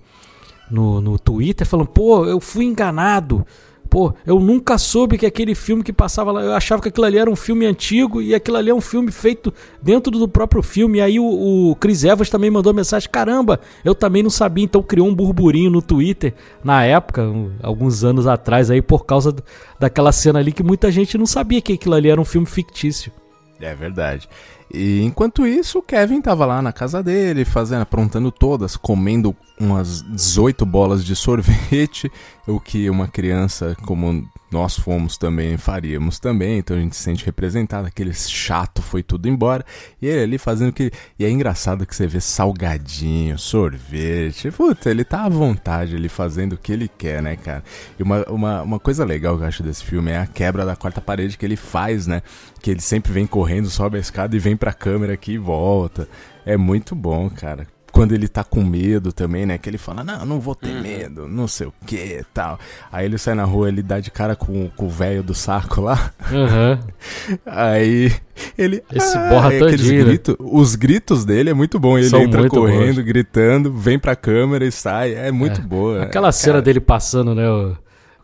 no, 0.71 1.01
no 1.01 1.18
Twitter 1.18 1.66
falando, 1.66 1.88
pô, 1.88 2.27
eu 2.27 2.40
fui 2.40 2.64
enganado 2.64 3.47
pô, 3.92 4.14
eu 4.24 4.40
nunca 4.40 4.78
soube 4.78 5.18
que 5.18 5.26
aquele 5.26 5.55
filme 5.55 5.83
que 5.83 5.92
passava 5.92 6.33
lá, 6.33 6.40
eu 6.40 6.55
achava 6.55 6.81
que 6.81 6.88
aquilo 6.88 7.05
ali 7.05 7.18
era 7.18 7.28
um 7.28 7.37
filme 7.37 7.66
antigo 7.66 8.22
e 8.22 8.35
aquilo 8.35 8.57
ali 8.57 8.70
é 8.70 8.74
um 8.74 8.81
filme 8.81 9.12
feito 9.12 9.52
dentro 9.83 10.11
do 10.11 10.26
próprio 10.26 10.62
filme. 10.62 10.96
E 10.96 11.00
aí 11.02 11.20
o, 11.20 11.26
o 11.70 11.76
Chris 11.76 12.02
Evans 12.02 12.31
também 12.31 12.50
mandou 12.50 12.72
mensagem: 12.72 13.07
caramba, 13.11 13.61
eu 13.85 13.94
também 13.94 14.22
não 14.22 14.31
sabia, 14.31 14.64
então 14.64 14.83
criou 14.83 15.07
um 15.07 15.14
burburinho 15.14 15.70
no 15.70 15.83
Twitter 15.83 16.33
na 16.64 16.83
época, 16.83 17.22
alguns 17.62 18.02
anos 18.02 18.26
atrás, 18.26 18.70
aí 18.70 18.81
por 18.81 19.05
causa 19.05 19.37
daquela 19.78 20.11
cena 20.11 20.38
ali 20.38 20.52
que 20.52 20.62
muita 20.62 20.90
gente 20.90 21.18
não 21.18 21.26
sabia 21.26 21.61
que 21.61 21.74
aquilo 21.74 21.94
ali 21.94 22.09
era 22.09 22.18
um 22.18 22.24
filme 22.24 22.46
fictício. 22.46 23.12
É 23.61 23.74
verdade. 23.74 24.26
E 24.72 25.02
enquanto 25.02 25.46
isso, 25.46 25.80
o 25.80 25.82
Kevin 25.82 26.22
tava 26.22 26.46
lá 26.46 26.62
na 26.62 26.72
casa 26.72 27.02
dele, 27.02 27.44
fazendo, 27.44 27.82
aprontando 27.82 28.32
todas, 28.32 28.74
comendo 28.74 29.37
umas 29.61 30.02
18 30.02 30.64
bolas 30.64 31.04
de 31.04 31.14
sorvete, 31.14 32.11
o 32.48 32.58
que 32.58 32.88
uma 32.88 33.06
criança 33.06 33.76
como 33.82 34.26
nós 34.52 34.76
fomos 34.76 35.16
também 35.16 35.56
faríamos 35.56 36.18
também, 36.18 36.58
então 36.58 36.76
a 36.76 36.80
gente 36.80 36.94
se 36.94 37.02
sente 37.02 37.24
representado, 37.24 37.86
aquele 37.86 38.12
chato 38.14 38.82
foi 38.82 39.02
tudo 39.02 39.28
embora, 39.28 39.64
e 40.00 40.06
ele 40.06 40.22
ali 40.22 40.38
fazendo 40.38 40.72
que. 40.72 40.90
E 41.18 41.24
é 41.24 41.30
engraçado 41.30 41.86
que 41.86 41.94
você 41.94 42.06
vê 42.06 42.20
salgadinho, 42.20 43.38
sorvete, 43.38 44.50
puta, 44.50 44.90
ele 44.90 45.04
tá 45.04 45.24
à 45.24 45.28
vontade 45.28 45.96
ali 45.96 46.08
fazendo 46.08 46.52
o 46.52 46.58
que 46.58 46.72
ele 46.72 46.88
quer, 46.88 47.22
né, 47.22 47.36
cara? 47.36 47.64
E 47.98 48.02
uma, 48.02 48.24
uma, 48.28 48.62
uma 48.62 48.78
coisa 48.78 49.04
legal 49.04 49.36
que 49.36 49.42
eu 49.42 49.48
acho 49.48 49.62
desse 49.62 49.84
filme 49.84 50.10
é 50.10 50.18
a 50.18 50.26
quebra 50.26 50.64
da 50.64 50.76
quarta 50.76 51.00
parede 51.00 51.38
que 51.38 51.44
ele 51.44 51.56
faz, 51.56 52.06
né? 52.06 52.22
Que 52.60 52.70
ele 52.70 52.80
sempre 52.80 53.12
vem 53.12 53.26
correndo, 53.26 53.70
sobe 53.70 53.96
a 53.96 54.00
escada 54.00 54.36
e 54.36 54.38
vem 54.38 54.56
pra 54.56 54.72
câmera 54.72 55.14
aqui 55.14 55.32
e 55.32 55.38
volta. 55.38 56.08
É 56.44 56.56
muito 56.56 56.94
bom, 56.94 57.30
cara 57.30 57.66
quando 57.92 58.12
ele 58.12 58.26
tá 58.26 58.42
com 58.42 58.64
medo 58.64 59.12
também, 59.12 59.44
né? 59.44 59.59
Que 59.59 59.68
ele 59.68 59.76
fala, 59.76 60.02
não, 60.02 60.24
não 60.24 60.40
vou 60.40 60.55
ter 60.55 60.70
uhum. 60.70 60.81
medo, 60.81 61.28
não 61.28 61.46
sei 61.46 61.66
o 61.66 61.74
que 61.87 62.24
tal. 62.33 62.59
Aí 62.90 63.05
ele 63.05 63.18
sai 63.18 63.35
na 63.35 63.44
rua, 63.44 63.68
ele 63.68 63.83
dá 63.83 64.00
de 64.00 64.11
cara 64.11 64.35
com, 64.35 64.68
com 64.70 64.87
o 64.87 64.88
velho 64.88 65.22
do 65.22 65.35
saco 65.35 65.83
lá. 65.83 66.11
Uhum. 66.31 67.38
Aí 67.44 68.11
ele. 68.57 68.83
Esse 68.92 69.16
ah, 69.16 69.28
borra 69.28 69.50
todinho. 69.59 70.07
Grito, 70.07 70.37
os 70.40 70.74
gritos 70.74 71.24
dele 71.24 71.50
é 71.50 71.55
muito 71.55 71.78
bom. 71.78 71.98
Ele 71.98 72.09
São 72.09 72.22
entra 72.22 72.48
correndo, 72.48 72.96
bons. 72.96 73.05
gritando, 73.05 73.72
vem 73.72 73.98
pra 73.98 74.16
câmera 74.16 74.64
e 74.64 74.72
sai. 74.72 75.14
É 75.14 75.31
muito 75.31 75.61
é. 75.61 75.64
boa. 75.64 76.02
Aquela 76.05 76.33
cena 76.33 76.62
dele 76.62 76.81
passando, 76.81 77.35
né? 77.35 77.48
O 77.48 77.76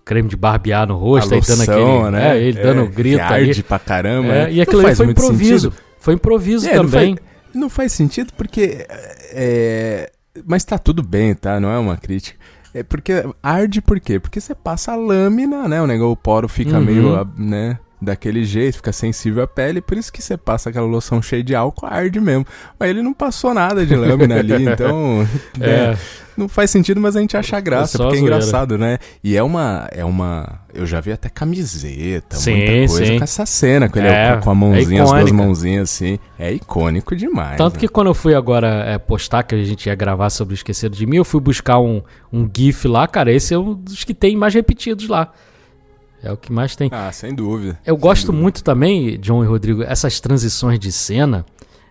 creme 0.03 0.31
de 0.31 0.37
barbear 0.37 0.87
no 0.87 0.97
rosto, 0.97 1.35
aí 1.35 1.43
dando 1.43 1.63
aquele. 1.63 2.11
Né? 2.11 2.39
É, 2.39 2.43
ele 2.43 2.63
dando 2.63 2.83
é, 2.83 2.87
grito. 2.87 3.21
Arde 3.21 3.51
ali. 3.51 3.63
pra 3.63 3.79
caramba. 3.79 4.29
É, 4.29 4.45
né? 4.47 4.53
E 4.53 4.61
aquilo 4.63 4.85
ali 4.87 4.97
foi 4.97 5.07
improviso. 5.07 5.73
Foi 5.99 6.15
improviso 6.15 6.67
é, 6.67 6.73
também. 6.73 7.19
Não 7.59 7.69
faz 7.69 7.93
sentido 7.93 8.33
porque. 8.37 8.87
É, 9.33 10.11
mas 10.47 10.65
tá 10.65 10.79
tudo 10.79 11.03
bem, 11.03 11.35
tá? 11.35 11.59
Não 11.59 11.71
é 11.71 11.79
uma 11.79 11.97
crítica. 11.97 12.39
É 12.73 12.83
porque 12.83 13.13
arde 13.43 13.81
por 13.81 13.99
quê? 13.99 14.21
Porque 14.21 14.41
você 14.41 14.55
passa 14.55 14.93
a 14.93 14.97
lâmina, 14.97 15.67
né? 15.67 15.83
O 15.83 15.87
negócio, 15.87 16.13
o 16.13 16.17
poro 16.17 16.49
fica 16.49 16.79
uhum. 16.79 16.85
meio, 16.85 17.25
né? 17.37 17.79
Daquele 18.01 18.45
jeito, 18.45 18.77
fica 18.77 18.93
sensível 18.93 19.43
à 19.43 19.47
pele, 19.47 19.81
por 19.81 19.97
isso 19.97 20.13
que 20.13 20.23
você 20.23 20.37
passa 20.37 20.71
aquela 20.71 20.87
loção 20.87 21.21
cheia 21.21 21.43
de 21.43 21.55
álcool, 21.55 21.87
arde 21.87 22.21
mesmo. 22.21 22.47
Mas 22.79 22.91
ele 22.91 23.03
não 23.03 23.13
passou 23.13 23.53
nada 23.53 23.85
de 23.85 23.95
lâmina 23.95 24.37
ali, 24.37 24.55
então 24.69 25.27
é. 25.61 25.91
né, 25.91 25.99
não 26.37 26.49
faz 26.49 26.71
sentido, 26.71 27.01
mas 27.01 27.17
a 27.17 27.21
gente 27.21 27.37
acha 27.37 27.59
graça, 27.61 27.99
porque 27.99 28.17
é 28.17 28.21
engraçado, 28.21 28.79
né? 28.79 28.99
E 29.23 29.37
é 29.37 29.43
uma, 29.43 29.89
é 29.91 30.05
uma, 30.05 30.61
eu 30.73 30.87
já 30.87 31.01
vi 31.01 31.11
até 31.11 31.29
camiseta, 31.29 32.37
sim, 32.37 32.55
muita 32.55 32.73
coisa 32.73 33.07
sim. 33.07 33.19
com 33.19 33.25
essa 33.25 33.45
cena, 33.45 33.89
com 33.89 33.99
ele 33.99 34.09
é, 34.09 34.37
com 34.37 34.51
a 34.51 34.55
mãozinha, 34.55 35.01
é 35.01 35.03
as 35.03 35.11
duas 35.11 35.33
mãozinhas 35.33 35.91
assim, 35.91 36.19
é 36.39 36.53
icônico 36.53 37.17
demais. 37.17 37.57
Tanto 37.57 37.75
né? 37.75 37.81
que 37.81 37.89
quando 37.89 38.07
eu 38.07 38.15
fui 38.15 38.35
agora 38.35 38.85
é, 38.87 38.99
postar 38.99 39.43
que 39.43 39.55
a 39.57 39.65
gente 39.65 39.87
ia 39.87 39.95
gravar 39.97 40.31
sobre 40.31 40.55
Esqueceram 40.55 40.95
de 40.95 41.05
Mim, 41.05 41.17
eu 41.17 41.25
fui 41.25 41.41
buscar 41.41 41.81
um, 41.81 42.01
um 42.33 42.49
gif 42.57 42.87
lá, 42.87 43.09
cara, 43.09 43.33
esse 43.33 43.53
é 43.53 43.59
um 43.59 43.75
dos 43.75 44.05
que 44.05 44.15
tem 44.15 44.37
mais 44.37 44.55
repetidos 44.55 45.09
lá. 45.09 45.33
É 46.23 46.33
o 46.33 46.37
que 46.37 46.53
mais 46.53 46.75
tem. 46.75 46.89
Ah, 46.93 47.11
sem 47.13 47.35
dúvida. 47.35 47.79
Eu 47.87 47.95
sem 47.95 48.01
gosto 48.03 48.27
dúvida. 48.27 48.43
muito 48.43 48.65
também, 48.65 49.19
John 49.19 49.43
e 49.45 49.47
Rodrigo, 49.47 49.83
essas 49.83 50.21
transições 50.21 50.79
de 50.79 50.91
cena. 50.91 51.45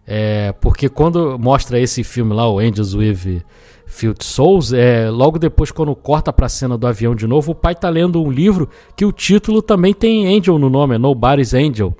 É, 0.05 0.53
porque 0.61 0.87
quando 0.87 1.37
mostra 1.37 1.79
esse 1.79 2.03
filme 2.03 2.33
lá, 2.33 2.49
o 2.49 2.59
Angels 2.59 2.93
with 2.93 3.41
Field 3.85 4.23
Souls, 4.23 4.71
é, 4.71 5.09
logo 5.09 5.37
depois, 5.37 5.71
quando 5.71 5.93
corta 5.95 6.31
pra 6.31 6.47
cena 6.47 6.77
do 6.77 6.87
avião 6.87 7.13
de 7.13 7.27
novo, 7.27 7.51
o 7.51 7.55
pai 7.55 7.75
tá 7.75 7.89
lendo 7.89 8.21
um 8.21 8.31
livro 8.31 8.69
que 8.95 9.05
o 9.05 9.11
título 9.11 9.61
também 9.61 9.93
tem 9.93 10.37
Angel 10.37 10.57
no 10.57 10.69
nome, 10.69 10.95
é 10.95 10.97
Nobody's 10.97 11.53
Angel. 11.53 11.95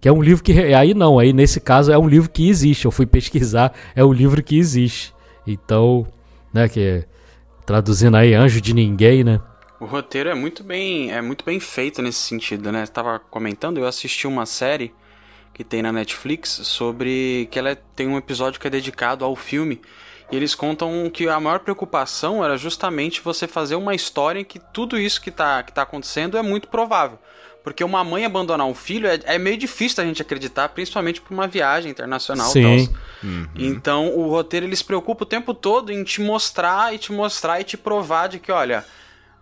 Que 0.00 0.08
é 0.08 0.12
um 0.12 0.20
livro 0.20 0.42
que. 0.44 0.52
Aí 0.74 0.94
não, 0.94 1.18
aí 1.18 1.32
nesse 1.32 1.60
caso 1.60 1.90
é 1.90 1.98
um 1.98 2.08
livro 2.08 2.28
que 2.28 2.48
existe. 2.48 2.84
Eu 2.84 2.90
fui 2.90 3.06
pesquisar, 3.06 3.72
é 3.96 4.04
um 4.04 4.12
livro 4.12 4.42
que 4.42 4.58
existe. 4.58 5.14
Então, 5.46 6.06
né, 6.52 6.68
que 6.68 7.04
traduzindo 7.64 8.16
aí, 8.16 8.34
anjo 8.34 8.60
de 8.60 8.74
ninguém, 8.74 9.24
né? 9.24 9.40
O 9.80 9.86
roteiro 9.86 10.28
é 10.28 10.34
muito 10.34 10.62
bem, 10.62 11.12
é 11.12 11.20
muito 11.20 11.44
bem 11.44 11.58
feito 11.58 12.00
nesse 12.00 12.20
sentido, 12.20 12.70
né? 12.70 12.84
Estava 12.84 13.18
comentando, 13.18 13.78
eu 13.78 13.86
assisti 13.86 14.26
uma 14.26 14.46
série 14.46 14.94
que 15.52 15.62
tem 15.62 15.82
na 15.82 15.92
Netflix 15.92 16.50
sobre 16.64 17.48
que 17.50 17.58
ela 17.58 17.70
é, 17.70 17.78
tem 17.94 18.08
um 18.08 18.16
episódio 18.16 18.60
que 18.60 18.66
é 18.66 18.70
dedicado 18.70 19.24
ao 19.24 19.36
filme 19.36 19.80
e 20.30 20.36
eles 20.36 20.54
contam 20.54 21.08
que 21.10 21.28
a 21.28 21.38
maior 21.38 21.60
preocupação 21.60 22.44
era 22.44 22.56
justamente 22.56 23.20
você 23.20 23.46
fazer 23.46 23.76
uma 23.76 23.94
história 23.94 24.40
em 24.40 24.44
que 24.44 24.58
tudo 24.58 24.98
isso 24.98 25.20
que 25.20 25.30
está 25.30 25.62
que 25.62 25.72
tá 25.72 25.82
acontecendo 25.82 26.36
é 26.36 26.42
muito 26.42 26.68
provável. 26.68 27.18
Porque 27.62 27.82
uma 27.82 28.04
mãe 28.04 28.26
abandonar 28.26 28.66
um 28.66 28.74
filho 28.74 29.08
é, 29.08 29.18
é 29.24 29.38
meio 29.38 29.56
difícil 29.56 30.02
a 30.02 30.06
gente 30.06 30.20
acreditar, 30.20 30.68
principalmente 30.68 31.20
para 31.20 31.32
uma 31.32 31.46
viagem 31.46 31.90
internacional. 31.90 32.50
Sim. 32.50 32.92
Uhum. 33.22 33.48
Então 33.54 34.08
o 34.08 34.28
roteiro 34.28 34.66
ele 34.66 34.76
se 34.76 34.84
preocupa 34.84 35.22
o 35.24 35.26
tempo 35.26 35.54
todo 35.54 35.90
em 35.90 36.04
te 36.04 36.20
mostrar 36.20 36.94
e 36.94 36.98
te 36.98 37.10
mostrar 37.10 37.60
e 37.60 37.64
te 37.64 37.76
provar 37.78 38.28
de 38.28 38.38
que, 38.38 38.52
olha, 38.52 38.84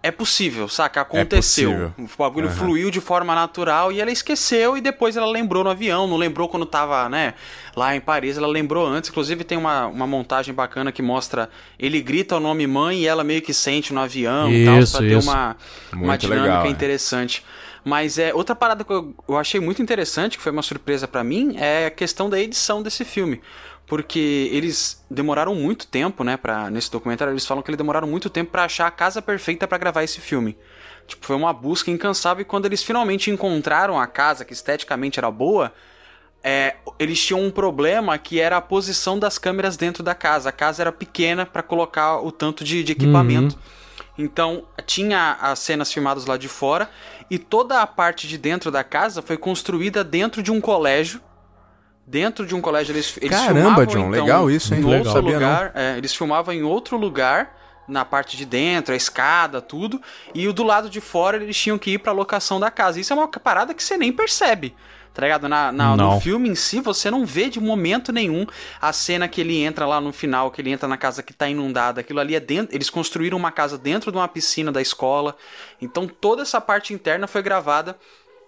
é 0.03 0.11
possível, 0.11 0.69
saca? 0.69 1.01
É 1.01 1.03
Aconteceu. 1.03 1.93
É 1.97 2.03
o 2.03 2.09
bagulho 2.19 2.49
uhum. 2.49 2.55
fluiu 2.55 2.91
de 2.91 3.01
forma 3.01 3.35
natural 3.35 3.93
e 3.93 4.01
ela 4.01 4.11
esqueceu 4.11 4.77
e 4.77 4.81
depois 4.81 5.17
ela 5.17 5.31
lembrou 5.31 5.63
no 5.63 5.71
avião, 5.71 6.09
não 6.09 6.17
lembrou 6.17 6.49
quando 6.49 6.67
tava, 6.67 7.09
né, 7.09 7.35
lá 7.77 7.95
em 7.95 8.01
Paris, 8.01 8.37
ela 8.37 8.49
lembrou 8.49 8.87
antes. 8.87 9.11
Inclusive 9.11 9.45
tem 9.45 9.57
uma, 9.57 9.87
uma 9.87 10.07
montagem 10.07 10.53
bacana 10.53 10.91
que 10.91 11.03
mostra 11.03 11.49
ele 11.79 12.01
grita 12.01 12.37
o 12.37 12.41
nome 12.41 12.67
mãe 12.67 13.01
e 13.01 13.07
ela 13.07 13.23
meio 13.23 13.41
que 13.41 13.55
sente 13.55 13.95
no 13.95 14.01
avião 14.01 14.51
isso, 14.51 14.61
e 14.61 14.65
tal, 14.65 15.01
pra 15.01 15.09
ter 15.09 15.17
uma, 15.17 15.57
uma 15.93 16.19
dinâmica 16.19 16.47
legal, 16.47 16.67
é. 16.67 16.69
interessante. 16.69 17.45
É. 17.59 17.63
Mas 17.85 18.17
é 18.17 18.33
outra 18.33 18.55
parada 18.55 18.85
que 18.85 18.93
eu, 18.93 19.15
eu 19.29 19.37
achei 19.37 19.61
muito 19.61 19.83
interessante, 19.83 20.37
que 20.37 20.43
foi 20.43 20.53
uma 20.53 20.63
surpresa 20.63 21.09
para 21.09 21.23
mim, 21.25 21.57
é 21.59 21.87
a 21.87 21.91
questão 21.91 22.31
da 22.31 22.39
edição 22.39 22.83
desse 22.83 23.05
filme 23.05 23.41
porque 23.87 24.49
eles 24.53 25.05
demoraram 25.11 25.55
muito 25.55 25.87
tempo, 25.87 26.25
né, 26.25 26.37
para 26.37 26.71
nesse 26.71 26.91
documentário 26.91 27.33
eles 27.33 27.47
falam 27.47 27.63
que 27.63 27.71
eles 27.71 27.79
demoraram 27.79 28.09
muito 28.09 28.31
tempo 28.31 28.51
para 28.51 28.65
achar 28.65 28.87
a 28.87 28.91
casa 28.91 29.21
perfeita 29.21 29.69
para 29.69 29.79
gravar 29.79 30.03
esse 30.03 30.21
filme. 30.21 30.57
Tipo, 31.07 31.27
foi 31.27 31.37
uma 31.37 31.53
busca 31.53 31.91
incansável 31.91 32.43
e 32.43 32.45
quando 32.45 32.67
eles 32.67 32.83
finalmente 32.83 33.31
encontraram 33.31 33.99
a 33.99 34.07
casa 34.07 34.45
que 34.45 34.53
esteticamente 34.53 35.19
era 35.19 35.31
boa, 35.31 35.73
é, 36.43 36.77
eles 36.99 37.25
tinham 37.25 37.41
um 37.43 37.51
problema 37.51 38.17
que 38.19 38.41
era 38.41 38.57
a 38.57 38.61
posição 38.61 39.19
das 39.19 39.39
câmeras 39.39 39.77
dentro 39.77 40.03
da 40.03 40.15
casa. 40.15 40.49
A 40.49 40.53
casa 40.53 40.83
era 40.83 40.93
pequena 40.93 41.47
para 41.47 41.63
colocar 41.63 42.19
o 42.21 42.33
tanto 42.33 42.65
de, 42.65 42.83
de 42.83 42.93
equipamento. 42.93 43.57
Uhum. 43.57 44.25
Então, 44.25 44.65
tinha 44.87 45.39
as 45.41 45.59
cenas 45.61 45.93
filmadas 45.93 46.27
lá 46.27 46.37
de 46.37 46.49
fora 46.49 46.91
e 47.31 47.39
toda 47.39 47.81
a 47.81 47.87
parte 47.87 48.27
de 48.29 48.37
dentro 48.37 48.71
da 48.71 48.85
casa 48.85 49.23
foi 49.23 49.37
construída 49.37 50.05
dentro 50.05 50.43
de 50.43 50.51
um 50.51 50.61
colégio 50.61 51.21
dentro 52.07 52.47
de 52.47 52.55
um 52.55 52.61
colégio 52.61 52.93
eles, 52.93 53.17
eles 53.21 53.31
Caramba, 53.31 53.55
filmavam, 53.55 53.87
John, 53.87 54.09
então, 54.09 54.11
legal 54.11 54.51
isso, 54.51 54.75
hein? 54.75 54.81
Em 54.81 54.85
legal. 54.85 55.15
outro 55.15 55.33
lugar, 55.33 55.73
é, 55.75 55.97
eles 55.97 56.15
filmavam 56.15 56.55
em 56.55 56.63
outro 56.63 56.97
lugar, 56.97 57.57
na 57.89 58.05
parte 58.05 58.37
de 58.37 58.45
dentro, 58.45 58.95
a 58.95 58.97
escada, 58.97 59.61
tudo, 59.61 60.01
e 60.35 60.47
o 60.47 60.53
do 60.53 60.63
lado 60.63 60.89
de 60.89 61.01
fora 61.01 61.37
eles 61.37 61.57
tinham 61.57 61.79
que 61.79 61.93
ir 61.93 61.99
para 61.99 62.13
a 62.13 62.15
locação 62.15 62.59
da 62.59 62.71
casa. 62.71 63.01
Isso 63.01 63.13
é 63.13 63.17
uma 63.17 63.29
parada 63.29 63.75
que 63.75 63.83
você 63.83 63.97
nem 63.97 64.13
percebe. 64.13 64.75
Tá 65.15 65.23
ligado? 65.23 65.47
Na, 65.47 65.71
na 65.71 65.95
no 65.95 66.21
filme 66.21 66.49
em 66.49 66.55
si, 66.55 66.81
você 66.81 67.11
não 67.11 67.27
vê 67.27 67.51
de 67.51 67.61
momento 67.61 68.11
nenhum 68.13 68.47
a 68.81 68.95
cena 68.95 69.29
que 69.29 69.43
ele 69.43 69.63
entra 69.63 69.85
lá 69.85 70.01
no 70.01 70.11
final, 70.11 70.51
que 70.51 70.63
ele 70.63 70.71
entra 70.71 70.89
na 70.89 70.97
casa 70.97 71.23
que 71.23 71.35
tá 71.35 71.47
inundada. 71.47 72.01
Aquilo 72.01 72.19
ali 72.19 72.35
é 72.35 72.41
dentro. 72.41 72.75
Eles 72.75 72.89
construíram 72.89 73.37
uma 73.37 73.53
casa 73.53 73.77
dentro 73.77 74.11
de 74.11 74.17
uma 74.17 74.27
piscina 74.27 74.73
da 74.73 74.81
escola. 74.81 75.37
Então 75.83 76.09
toda 76.09 76.41
essa 76.41 76.63
parte 76.63 76.95
interna 76.95 77.27
foi 77.27 77.43
gravada 77.43 77.95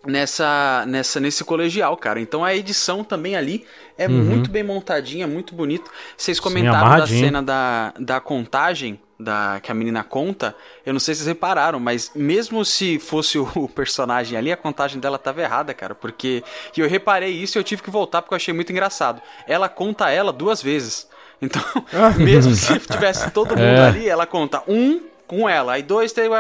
nessa, 0.07 0.85
nessa 0.87 1.21
nesse 1.21 1.45
colegial, 1.45 1.97
cara. 1.97 2.21
Então 2.21 2.45
a 2.45 2.55
edição 2.55 3.03
também 3.05 3.37
ali 3.37 3.67
é 3.97 4.07
uhum. 4.07 4.25
muito 4.25 4.51
bem 4.51 4.63
montadinha, 4.63 5.27
muito 5.27 5.55
bonito. 5.55 5.91
Vocês 6.17 6.39
comentaram 6.41 6.93
Sim, 6.93 6.99
da 6.99 7.07
cena 7.07 7.43
da, 7.43 7.95
da 7.99 8.21
contagem 8.21 9.01
da 9.19 9.61
que 9.63 9.71
a 9.71 9.75
menina 9.75 10.03
conta, 10.03 10.55
eu 10.85 10.93
não 10.93 11.01
sei 11.01 11.15
se 11.15 11.21
vocês 11.21 11.29
repararam, 11.29 11.79
mas 11.79 12.11
mesmo 12.15 12.65
se 12.65 12.99
fosse 12.99 13.39
o 13.39 13.69
personagem 13.69 14.37
ali, 14.37 14.53
a 14.53 14.57
contagem 14.57 15.01
dela 15.01 15.19
tava 15.19 15.43
errada, 15.43 15.73
cara, 15.73 15.95
porque 15.95 16.43
e 16.77 16.81
eu 16.81 16.89
reparei 16.89 17.31
isso 17.31 17.57
e 17.57 17.59
eu 17.59 17.65
tive 17.65 17.83
que 17.83 17.91
voltar 17.91 18.23
porque 18.23 18.35
eu 18.35 18.37
achei 18.37 18.53
muito 18.53 18.73
engraçado. 18.73 19.23
Ela 19.47 19.69
conta 19.69 20.11
ela 20.11 20.33
duas 20.33 20.63
vezes. 20.63 21.09
Então, 21.41 21.63
mesmo 22.19 22.55
se 22.55 22.79
tivesse 22.87 23.31
todo 23.31 23.51
mundo 23.51 23.63
é. 23.63 23.87
ali, 23.87 24.09
ela 24.09 24.27
conta 24.27 24.63
um 24.67 25.14
com 25.35 25.49
ela. 25.49 25.73
Aí 25.73 25.83
dois, 25.83 26.13
três, 26.13 26.31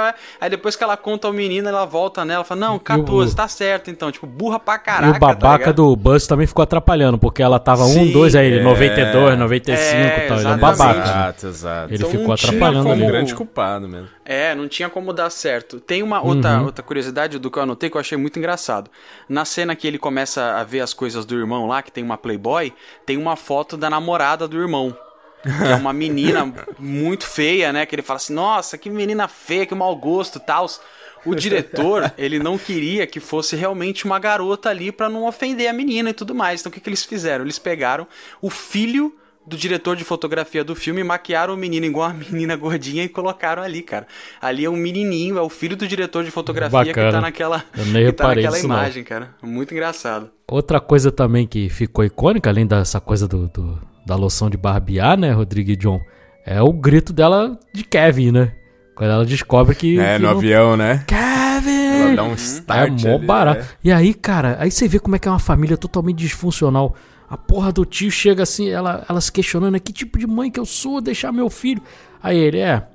aí 0.40 0.50
depois 0.50 0.76
que 0.76 0.85
ela 0.85 0.97
conta 0.97 1.26
ao 1.26 1.32
menino, 1.32 1.68
ela 1.68 1.84
volta 1.84 2.24
nela, 2.24 2.45
fala, 2.45 2.61
não, 2.61 2.78
14, 2.78 3.32
o... 3.32 3.36
tá 3.36 3.49
certo, 3.49 3.90
então, 3.90 4.11
tipo, 4.11 4.26
burra 4.26 4.59
pra 4.59 4.78
caraca. 4.78 5.14
E 5.14 5.16
o 5.16 5.20
babaca 5.20 5.64
tá 5.66 5.72
do 5.72 5.95
Buzz 5.97 6.26
também 6.26 6.47
ficou 6.47 6.62
atrapalhando, 6.62 7.18
porque 7.18 7.42
ela 7.42 7.59
tava 7.59 7.84
Sim, 7.84 8.11
um, 8.11 8.12
dois, 8.12 8.34
aí 8.34 8.47
ele, 8.47 8.61
é, 8.61 8.62
92, 8.62 9.38
95 9.38 9.80
e 9.80 10.28
tal, 10.28 10.38
ele 10.38 10.47
é 10.47 10.51
um 10.51 10.59
babaca. 10.59 11.01
Exato, 11.01 11.47
exato. 11.47 11.95
Ele 11.95 11.97
então, 11.97 12.11
ficou 12.11 12.34
atrapalhando 12.34 12.90
ali. 12.90 13.03
um 13.03 13.07
grande 13.07 13.34
culpado 13.34 13.88
mesmo. 13.88 14.09
É, 14.24 14.55
não 14.55 14.68
tinha 14.68 14.88
como 14.88 15.12
dar 15.12 15.30
certo. 15.30 15.80
Tem 15.80 16.03
uma 16.03 16.22
outra, 16.22 16.59
uhum. 16.59 16.64
outra 16.66 16.82
curiosidade 16.82 17.38
do 17.38 17.51
que 17.51 17.59
eu 17.59 17.62
anotei 17.62 17.90
que 17.90 17.97
eu 17.97 18.01
achei 18.01 18.16
muito 18.16 18.38
engraçado. 18.38 18.90
Na 19.28 19.45
cena 19.45 19.76
que 19.76 19.86
ele 19.86 19.99
começa 19.99 20.55
a 20.55 20.64
ver 20.64 20.80
as 20.80 20.95
coisas 20.95 21.26
do 21.26 21.38
irmão 21.38 21.66
lá, 21.66 21.82
que 21.82 21.92
tem 21.92 22.03
uma 22.03 22.16
Playboy, 22.16 22.72
tem 23.05 23.18
uma 23.18 23.36
foto 23.36 23.76
da 23.76 23.90
namorada 23.90 24.49
do 24.49 24.59
irmão 24.59 24.97
que 25.45 25.72
é 25.72 25.74
uma 25.74 25.92
menina 25.92 26.53
muito 26.78 27.26
feia, 27.26 27.72
né? 27.72 27.86
Que 27.86 27.95
ele 27.95 28.03
fala 28.03 28.16
assim, 28.16 28.32
nossa, 28.32 28.78
que 28.78 28.88
menina 28.88 29.28
feia, 29.28 29.66
que 29.66 29.74
mau 29.74 29.95
gosto, 29.95 30.40
tal. 30.40 30.66
o 31.24 31.34
diretor, 31.34 32.12
ele 32.18 32.38
não 32.38 32.59
queria 32.59 33.07
que 33.07 33.20
fosse 33.20 33.55
realmente 33.55 34.05
uma 34.05 34.18
garota 34.18 34.70
ali 34.70 34.90
para 34.90 35.09
não 35.09 35.24
ofender 35.24 35.68
a 35.68 35.72
menina 35.72 36.11
e 36.11 36.14
tudo 36.14 36.34
mais. 36.34 36.61
Então 36.61 36.70
o 36.70 36.72
que, 36.72 36.80
que 36.80 36.88
eles 36.88 37.05
fizeram? 37.05 37.45
Eles 37.45 37.59
pegaram 37.59 38.07
o 38.40 38.51
filho 38.51 39.14
do 39.47 39.57
diretor 39.57 39.95
de 39.97 40.05
fotografia 40.05 40.64
do 40.64 40.74
filme, 40.74 41.05
maquiaram 41.05 41.55
o 41.55 41.57
menino 41.57 41.84
igual 41.86 42.09
a 42.11 42.14
menina 42.14 42.57
gordinha 42.57 43.05
e 43.05 43.09
colocaram 43.09 43.62
ali, 43.62 43.82
cara. 43.82 44.07
Ali 44.40 44.64
é 44.64 44.70
um 44.70 44.76
menininho, 44.76 45.36
é 45.38 45.42
o 45.42 45.49
filho 45.49 45.76
do 45.76 45.86
diretor 45.86 46.24
de 46.24 46.30
fotografia 46.30 46.78
Bacana. 46.84 47.07
que 47.09 47.12
tá 47.12 47.20
naquela, 47.20 47.64
Eu 47.76 47.84
nem 47.86 48.07
que 48.07 48.12
tá 48.12 48.24
reparei 48.24 48.42
naquela 48.45 48.57
nisso, 48.57 48.68
não. 48.68 48.76
imagem, 48.76 49.05
cara. 49.05 49.30
Muito 49.42 49.72
engraçado. 49.74 50.30
Outra 50.51 50.80
coisa 50.80 51.11
também 51.12 51.47
que 51.47 51.68
ficou 51.68 52.05
icônica, 52.05 52.49
além 52.49 52.66
dessa 52.66 53.01
coisa 53.01 53.26
do, 53.28 53.49
do- 53.49 53.78
da 54.07 54.16
loção 54.16 54.51
de 54.51 54.57
barbear, 54.57 55.16
né, 55.18 55.32
Rodrigo 55.32 55.70
e 55.70 55.76
John, 55.76 56.01
é 56.47 56.61
o 56.62 56.72
grito 56.72 57.12
dela 57.12 57.59
de 57.72 57.82
Kevin, 57.84 58.32
né? 58.32 58.53
Quando 58.95 59.11
ela 59.11 59.24
descobre 59.24 59.74
que. 59.74 59.99
É, 59.99 60.16
que 60.16 60.22
no 60.22 60.28
não- 60.30 60.36
avião, 60.38 60.76
né? 60.76 61.03
Kevin! 61.07 62.03
Ela 62.03 62.14
dá 62.16 62.22
um 62.24 62.32
É 62.32 62.34
start 62.34 63.03
mó 63.05 63.14
ali, 63.16 63.26
barato. 63.26 63.61
né? 63.62 63.66
E 63.82 63.90
aí, 63.92 64.12
cara, 64.14 64.57
aí 64.61 64.70
você 64.70 64.86
vê 64.86 64.99
como 64.99 65.16
é 65.16 65.18
que 65.18 65.26
é 65.26 65.30
uma 65.30 65.38
família 65.38 65.76
totalmente 65.76 66.18
disfuncional. 66.18 66.95
A 67.29 67.37
porra 67.37 67.72
do 67.72 67.85
tio 67.85 68.11
chega 68.11 68.43
assim, 68.43 68.68
ela, 68.68 69.05
ela 69.09 69.20
se 69.20 69.33
questionando, 69.33 69.72
"Né, 69.72 69.79
que 69.79 69.93
tipo 69.93 70.18
de 70.18 70.27
mãe 70.27 70.51
que 70.51 70.61
eu 70.61 70.66
sou, 70.66 71.01
deixar 71.01 71.33
meu 71.33 71.49
filho. 71.51 71.83
Aí 72.22 72.39
ele, 72.39 72.59
é, 72.59 72.87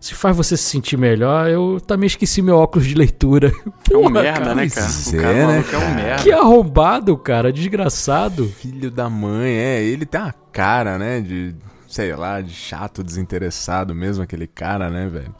se 0.00 0.14
faz 0.14 0.36
você 0.36 0.56
se 0.56 0.62
sentir 0.64 0.96
melhor, 0.96 1.48
eu 1.48 1.80
também 1.84 2.06
esqueci 2.06 2.40
meu 2.40 2.56
óculos 2.56 2.86
de 2.86 2.94
leitura. 2.94 3.52
É 3.90 3.96
um 3.96 4.02
Porra, 4.02 4.22
merda, 4.22 4.40
cara, 4.40 4.54
né, 4.54 4.68
cara? 4.68 4.86
é, 4.86 5.08
o 5.08 5.22
cara 5.22 5.32
né, 5.34 5.46
maluco 5.46 5.74
é 5.74 5.78
um 5.78 5.94
merda. 5.94 6.22
Que 6.22 6.30
arrombado, 6.30 7.16
cara, 7.16 7.50
desgraçado. 7.50 8.46
Filho 8.46 8.90
da 8.90 9.08
mãe, 9.08 9.50
é. 9.50 9.82
Ele 9.82 10.04
tem 10.04 10.20
uma 10.20 10.34
cara, 10.52 10.98
né? 10.98 11.20
De, 11.22 11.54
sei 11.88 12.14
lá, 12.14 12.42
de 12.42 12.52
chato, 12.52 13.02
desinteressado 13.02 13.94
mesmo, 13.94 14.22
aquele 14.22 14.46
cara, 14.46 14.90
né, 14.90 15.08
velho? 15.08 15.34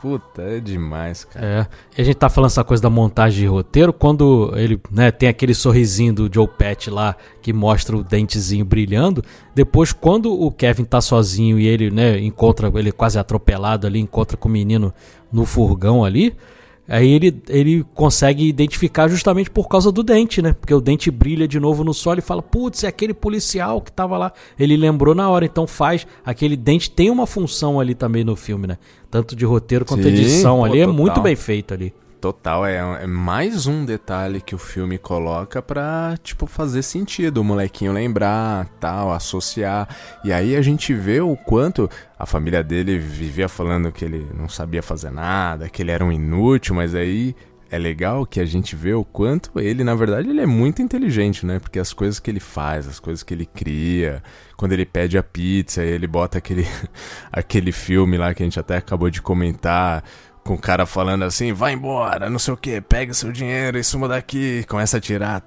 Puta, 0.00 0.42
é 0.42 0.60
demais, 0.60 1.24
cara. 1.24 1.46
É, 1.46 1.66
e 1.98 2.02
a 2.02 2.04
gente 2.04 2.16
tá 2.16 2.28
falando 2.28 2.50
essa 2.50 2.62
coisa 2.62 2.82
da 2.82 2.90
montagem 2.90 3.40
de 3.40 3.46
roteiro, 3.46 3.92
quando 3.92 4.52
ele, 4.54 4.78
né, 4.90 5.10
tem 5.10 5.28
aquele 5.28 5.54
sorrisinho 5.54 6.12
do 6.12 6.30
Joe 6.32 6.46
Pet 6.46 6.90
lá, 6.90 7.16
que 7.40 7.52
mostra 7.52 7.96
o 7.96 8.04
dentezinho 8.04 8.64
brilhando, 8.64 9.24
depois 9.54 9.92
quando 9.92 10.32
o 10.32 10.50
Kevin 10.50 10.84
tá 10.84 11.00
sozinho 11.00 11.58
e 11.58 11.66
ele, 11.66 11.90
né, 11.90 12.18
encontra, 12.20 12.70
ele 12.78 12.92
quase 12.92 13.18
atropelado 13.18 13.86
ali, 13.86 13.98
encontra 13.98 14.36
com 14.36 14.48
o 14.48 14.52
menino 14.52 14.92
no 15.32 15.46
furgão 15.46 16.04
ali, 16.04 16.36
aí 16.88 17.10
ele, 17.10 17.42
ele 17.48 17.84
consegue 17.94 18.46
identificar 18.46 19.08
justamente 19.08 19.50
por 19.50 19.66
causa 19.66 19.90
do 19.90 20.02
dente, 20.02 20.42
né, 20.42 20.52
porque 20.52 20.74
o 20.74 20.80
dente 20.80 21.10
brilha 21.10 21.48
de 21.48 21.58
novo 21.58 21.82
no 21.82 21.94
sol 21.94 22.14
e 22.18 22.20
fala, 22.20 22.42
putz, 22.42 22.84
é 22.84 22.88
aquele 22.88 23.14
policial 23.14 23.80
que 23.80 23.90
tava 23.90 24.18
lá, 24.18 24.32
ele 24.58 24.76
lembrou 24.76 25.14
na 25.14 25.28
hora, 25.28 25.46
então 25.46 25.66
faz, 25.66 26.06
aquele 26.24 26.56
dente 26.56 26.90
tem 26.90 27.10
uma 27.10 27.26
função 27.26 27.80
ali 27.80 27.94
também 27.94 28.22
no 28.22 28.36
filme, 28.36 28.66
né, 28.66 28.78
tanto 29.16 29.34
de 29.34 29.46
roteiro 29.46 29.86
quanto 29.86 30.02
Sim, 30.02 30.08
edição 30.10 30.58
pô, 30.58 30.64
ali, 30.64 30.80
é 30.80 30.84
total. 30.84 31.00
muito 31.00 31.20
bem 31.22 31.34
feito 31.34 31.72
ali. 31.72 31.94
Total, 32.20 32.66
é, 32.66 32.76
é 33.02 33.06
mais 33.06 33.66
um 33.66 33.82
detalhe 33.82 34.42
que 34.42 34.54
o 34.54 34.58
filme 34.58 34.98
coloca 34.98 35.62
pra, 35.62 36.18
tipo, 36.22 36.46
fazer 36.46 36.82
sentido. 36.82 37.38
O 37.38 37.44
molequinho 37.44 37.92
lembrar, 37.92 38.66
tal, 38.78 39.12
associar. 39.12 39.88
E 40.22 40.32
aí 40.32 40.54
a 40.54 40.60
gente 40.60 40.92
vê 40.92 41.20
o 41.20 41.34
quanto 41.34 41.88
a 42.18 42.26
família 42.26 42.62
dele 42.62 42.98
vivia 42.98 43.48
falando 43.48 43.90
que 43.90 44.04
ele 44.04 44.26
não 44.34 44.50
sabia 44.50 44.82
fazer 44.82 45.10
nada, 45.10 45.68
que 45.70 45.80
ele 45.80 45.92
era 45.92 46.04
um 46.04 46.12
inútil, 46.12 46.74
mas 46.74 46.94
aí 46.94 47.34
é 47.76 47.78
legal 47.78 48.26
que 48.26 48.40
a 48.40 48.44
gente 48.44 48.74
vê 48.74 48.94
o 48.94 49.04
quanto 49.04 49.60
ele, 49.60 49.84
na 49.84 49.94
verdade, 49.94 50.28
ele 50.28 50.40
é 50.40 50.46
muito 50.46 50.82
inteligente, 50.82 51.44
né? 51.46 51.58
Porque 51.58 51.78
as 51.78 51.92
coisas 51.92 52.18
que 52.18 52.30
ele 52.30 52.40
faz, 52.40 52.88
as 52.88 52.98
coisas 52.98 53.22
que 53.22 53.32
ele 53.32 53.46
cria, 53.46 54.22
quando 54.56 54.72
ele 54.72 54.86
pede 54.86 55.16
a 55.16 55.22
pizza, 55.22 55.82
ele 55.82 56.06
bota 56.06 56.38
aquele, 56.38 56.66
aquele 57.30 57.72
filme 57.72 58.16
lá 58.16 58.34
que 58.34 58.42
a 58.42 58.46
gente 58.46 58.58
até 58.58 58.76
acabou 58.76 59.10
de 59.10 59.22
comentar, 59.22 60.02
com 60.42 60.54
o 60.54 60.58
cara 60.58 60.86
falando 60.86 61.24
assim, 61.24 61.52
vai 61.52 61.72
embora, 61.72 62.30
não 62.30 62.38
sei 62.38 62.54
o 62.54 62.56
que, 62.56 62.80
pega 62.80 63.12
seu 63.12 63.32
dinheiro 63.32 63.76
e 63.76 63.84
suma 63.84 64.08
daqui, 64.08 64.64
começa 64.68 64.96
a 64.96 65.00
tirar. 65.00 65.42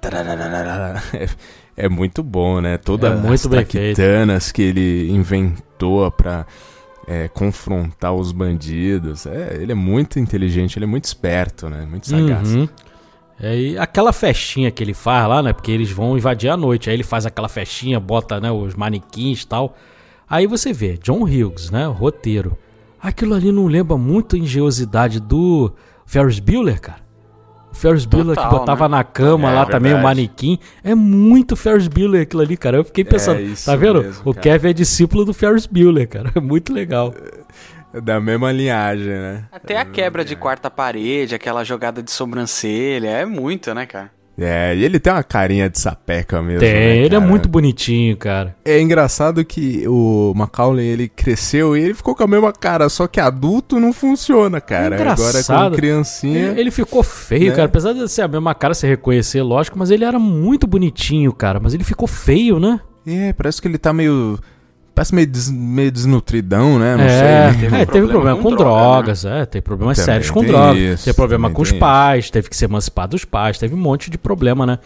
É, 1.76 1.86
é 1.86 1.88
muito 1.88 2.22
bom, 2.22 2.60
né? 2.60 2.76
Todas 2.76 3.12
É 3.12 3.16
muito 3.16 3.46
as 3.46 3.50
traquitanas 3.50 4.52
que 4.52 4.62
ele 4.62 5.10
inventou 5.10 6.10
pra 6.10 6.46
é, 7.10 7.26
confrontar 7.26 8.14
os 8.14 8.30
bandidos. 8.30 9.26
É, 9.26 9.58
ele 9.60 9.72
é 9.72 9.74
muito 9.74 10.20
inteligente, 10.20 10.78
ele 10.78 10.84
é 10.84 10.88
muito 10.88 11.06
esperto, 11.06 11.68
né? 11.68 11.84
Muito 11.84 12.06
sagaz. 12.06 12.54
Uhum. 12.54 12.68
É, 13.40 13.58
e 13.58 13.78
aquela 13.78 14.12
festinha 14.12 14.70
que 14.70 14.80
ele 14.80 14.94
faz 14.94 15.28
lá, 15.28 15.42
né? 15.42 15.52
Porque 15.52 15.72
eles 15.72 15.90
vão 15.90 16.16
invadir 16.16 16.48
a 16.48 16.56
noite. 16.56 16.88
Aí 16.88 16.94
ele 16.94 17.02
faz 17.02 17.26
aquela 17.26 17.48
festinha, 17.48 17.98
bota 17.98 18.40
né, 18.40 18.52
os 18.52 18.76
manequins 18.76 19.42
e 19.42 19.46
tal. 19.48 19.76
Aí 20.28 20.46
você 20.46 20.72
vê, 20.72 20.96
John 20.98 21.24
Hughes, 21.24 21.68
né? 21.72 21.84
Roteiro. 21.86 22.56
Aquilo 23.02 23.34
ali 23.34 23.50
não 23.50 23.66
lembra 23.66 23.96
muito 23.96 24.36
a 24.36 24.38
engenhosidade 24.38 25.18
do 25.18 25.72
Ferris 26.06 26.38
Bueller, 26.38 26.80
cara. 26.80 27.00
O 27.70 27.74
Ferris 27.74 28.04
Bueller 28.04 28.36
que 28.36 28.46
botava 28.46 28.88
né? 28.88 28.96
na 28.96 29.04
cama 29.04 29.50
É, 29.50 29.54
lá 29.54 29.66
também, 29.66 29.94
o 29.94 30.02
manequim. 30.02 30.58
É 30.82 30.94
muito 30.94 31.54
Ferris 31.54 31.86
Bueller 31.88 32.22
aquilo 32.22 32.42
ali, 32.42 32.56
cara. 32.56 32.78
Eu 32.78 32.84
fiquei 32.84 33.04
pensando, 33.04 33.40
isso 33.40 33.66
tá 33.66 33.76
vendo? 33.76 34.02
mesmo, 34.02 34.22
o 34.24 34.34
cara. 34.34 34.42
Kevin 34.42 34.68
é 34.70 34.72
discípulo 34.72 35.24
do 35.24 35.32
Ferris 35.32 35.66
Bueller, 35.66 36.08
cara. 36.08 36.30
É 36.36 36.40
muito 36.40 36.72
legal. 36.72 37.14
É 37.92 38.00
Da 38.00 38.20
mesma 38.20 38.52
linhagem, 38.52 39.06
né? 39.06 39.44
Até 39.50 39.78
a 39.78 39.84
quebra 39.84 40.24
de 40.24 40.36
quarta 40.36 40.70
parede, 40.70 41.34
aquela 41.34 41.64
jogada 41.64 42.02
de 42.02 42.10
sobrancelha, 42.10 43.08
é 43.08 43.26
muito, 43.26 43.74
né, 43.74 43.86
cara? 43.86 44.10
É, 44.40 44.74
e 44.74 44.84
ele 44.84 44.98
tem 44.98 45.12
uma 45.12 45.22
carinha 45.22 45.68
de 45.68 45.78
sapeca 45.78 46.40
mesmo. 46.40 46.60
Tem, 46.60 46.72
né, 46.72 46.96
ele 46.96 47.14
é 47.14 47.18
muito 47.18 47.48
bonitinho, 47.48 48.16
cara. 48.16 48.56
É 48.64 48.80
engraçado 48.80 49.44
que 49.44 49.86
o 49.86 50.32
Macaulay 50.34 50.86
ele 50.86 51.08
cresceu 51.08 51.76
e 51.76 51.82
ele 51.82 51.94
ficou 51.94 52.14
com 52.14 52.24
a 52.24 52.26
mesma 52.26 52.52
cara, 52.52 52.88
só 52.88 53.06
que 53.06 53.20
adulto 53.20 53.78
não 53.78 53.92
funciona, 53.92 54.60
cara. 54.60 54.96
É 54.96 55.00
Agora 55.00 55.12
engraçado. 55.12 55.70
com 55.70 55.76
criancinha. 55.76 56.48
Ele, 56.52 56.60
ele 56.60 56.70
ficou 56.70 57.02
feio, 57.02 57.50
né? 57.50 57.56
cara. 57.56 57.64
Apesar 57.66 57.92
de 57.92 58.08
ser 58.08 58.22
a 58.22 58.28
mesma 58.28 58.54
cara, 58.54 58.72
se 58.72 58.86
reconhecer, 58.86 59.42
lógico, 59.42 59.78
mas 59.78 59.90
ele 59.90 60.04
era 60.04 60.18
muito 60.18 60.66
bonitinho, 60.66 61.32
cara. 61.32 61.60
Mas 61.60 61.74
ele 61.74 61.84
ficou 61.84 62.08
feio, 62.08 62.58
né? 62.58 62.80
É, 63.06 63.32
parece 63.32 63.60
que 63.60 63.68
ele 63.68 63.78
tá 63.78 63.92
meio. 63.92 64.38
Parece 64.94 65.14
meio, 65.14 65.26
des- 65.26 65.50
meio 65.50 65.90
desnutridão, 65.90 66.78
né? 66.78 66.96
Não 66.96 67.04
é, 67.04 67.52
sei. 67.52 67.60
teve 67.60 67.74
um 67.74 67.78
é, 67.78 67.86
teve 67.86 68.06
problema 68.08 68.36
com 68.36 68.42
com, 68.50 68.56
droga, 68.56 68.92
drogas, 69.02 69.24
é, 69.24 69.46
teve 69.46 69.62
problemas 69.62 69.96
Também 69.96 70.06
sérios 70.06 70.30
com 70.30 70.44
drogas. 70.44 70.76
isso, 70.78 71.04
teve 71.04 71.16
problema 71.16 71.48
também 71.48 71.54
com 71.56 71.62
os 71.62 71.72
pais, 71.72 72.28
teve 72.30 72.50
que 72.50 72.56
se 72.56 72.64
emancipar 72.64 73.08
dos 73.08 73.24
pais, 73.24 73.56
teve 73.58 73.74
um 73.74 73.78
monte 73.78 74.10
de 74.10 74.18
problema, 74.18 74.66
né? 74.66 74.78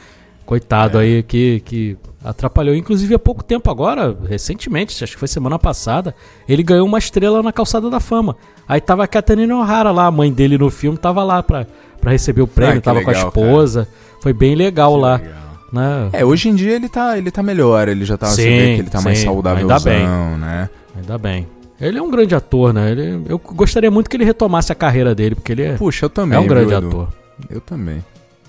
Coitado 0.46 0.98
É. 0.98 1.02
aí 1.02 1.22
que, 1.22 1.60
que 1.64 1.96
atrapalhou. 2.22 2.74
Inclusive, 2.74 3.14
há 3.14 3.18
pouco 3.18 3.42
tempo 3.42 3.70
agora, 3.70 4.16
recentemente, 4.28 5.02
acho 5.02 5.14
que 5.14 5.18
foi 5.18 5.26
semana 5.26 5.58
passada, 5.58 6.14
ele 6.48 6.62
ganhou 6.62 6.86
uma 6.86 6.98
estrela 6.98 7.42
na 7.42 7.50
Calçada 7.52 7.88
da 7.90 7.98
Fama. 7.98 8.36
Aí 8.68 8.80
tava 8.80 9.04
a 9.04 9.08
Catherine 9.08 9.52
O'Hara 9.52 9.90
lá, 9.90 10.06
a 10.06 10.10
mãe 10.10 10.30
dele 10.32 10.56
no 10.58 10.70
filme, 10.70 10.96
tava 10.98 11.24
lá 11.24 11.42
pra, 11.42 11.66
pra 12.00 12.12
receber 12.12 12.42
o 12.42 12.46
prêmio, 12.46 12.74
Ah, 12.74 12.76
que 12.76 12.82
tava 12.82 13.02
com 13.02 13.10
a 13.10 13.12
legal, 13.14 13.28
esposa. 13.28 13.88
Foi 14.20 14.32
bem 14.34 14.54
legal 14.54 14.96
lá. 14.96 15.16
legal. 15.16 15.32
Né? 15.74 16.10
É, 16.12 16.24
hoje 16.24 16.48
em 16.48 16.54
dia 16.54 16.72
ele 16.72 16.88
tá, 16.88 17.18
ele 17.18 17.32
tá 17.32 17.42
melhor, 17.42 17.88
ele 17.88 18.04
já 18.04 18.16
tá, 18.16 18.28
Sim, 18.28 18.42
que 18.42 18.48
ele 18.48 18.90
tá 18.90 19.00
mais 19.00 19.18
sim, 19.18 19.28
ainda 19.28 19.80
bem. 19.80 20.06
né? 20.38 20.70
Ainda 20.96 21.18
bem. 21.18 21.48
Ele 21.80 21.98
é 21.98 22.02
um 22.02 22.10
grande 22.12 22.32
ator, 22.32 22.72
né? 22.72 22.92
Ele, 22.92 23.24
eu 23.28 23.36
gostaria 23.38 23.90
muito 23.90 24.08
que 24.08 24.16
ele 24.16 24.24
retomasse 24.24 24.70
a 24.70 24.74
carreira 24.76 25.16
dele, 25.16 25.34
porque 25.34 25.50
ele 25.50 25.62
é, 25.64 25.72
Puxa, 25.72 26.04
eu 26.06 26.10
também, 26.10 26.38
é 26.38 26.40
um 26.40 26.46
grande 26.46 26.68
viu, 26.68 26.78
ator. 26.78 27.08
Eu 27.50 27.60
também. 27.60 28.04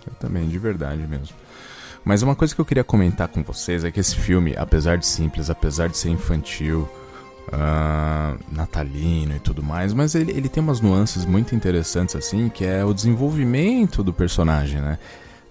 Eu 0.05 0.13
também, 0.19 0.47
de 0.47 0.59
verdade 0.59 1.01
mesmo. 1.09 1.35
Mas 2.03 2.21
uma 2.21 2.35
coisa 2.35 2.53
que 2.53 2.61
eu 2.61 2.65
queria 2.65 2.83
comentar 2.83 3.27
com 3.27 3.41
vocês 3.41 3.83
é 3.83 3.89
que 3.89 3.99
esse 3.99 4.15
filme, 4.15 4.53
apesar 4.55 4.95
de 4.99 5.07
simples, 5.07 5.49
apesar 5.49 5.89
de 5.89 5.97
ser 5.97 6.09
infantil, 6.11 6.87
ah, 7.51 8.35
natalino 8.51 9.35
e 9.35 9.39
tudo 9.39 9.63
mais, 9.63 9.95
mas 9.95 10.13
ele, 10.13 10.31
ele 10.31 10.47
tem 10.47 10.61
umas 10.61 10.79
nuances 10.79 11.25
muito 11.25 11.55
interessantes, 11.55 12.15
assim, 12.15 12.49
que 12.49 12.63
é 12.63 12.85
o 12.85 12.93
desenvolvimento 12.93 14.03
do 14.03 14.13
personagem, 14.13 14.79
né? 14.79 14.99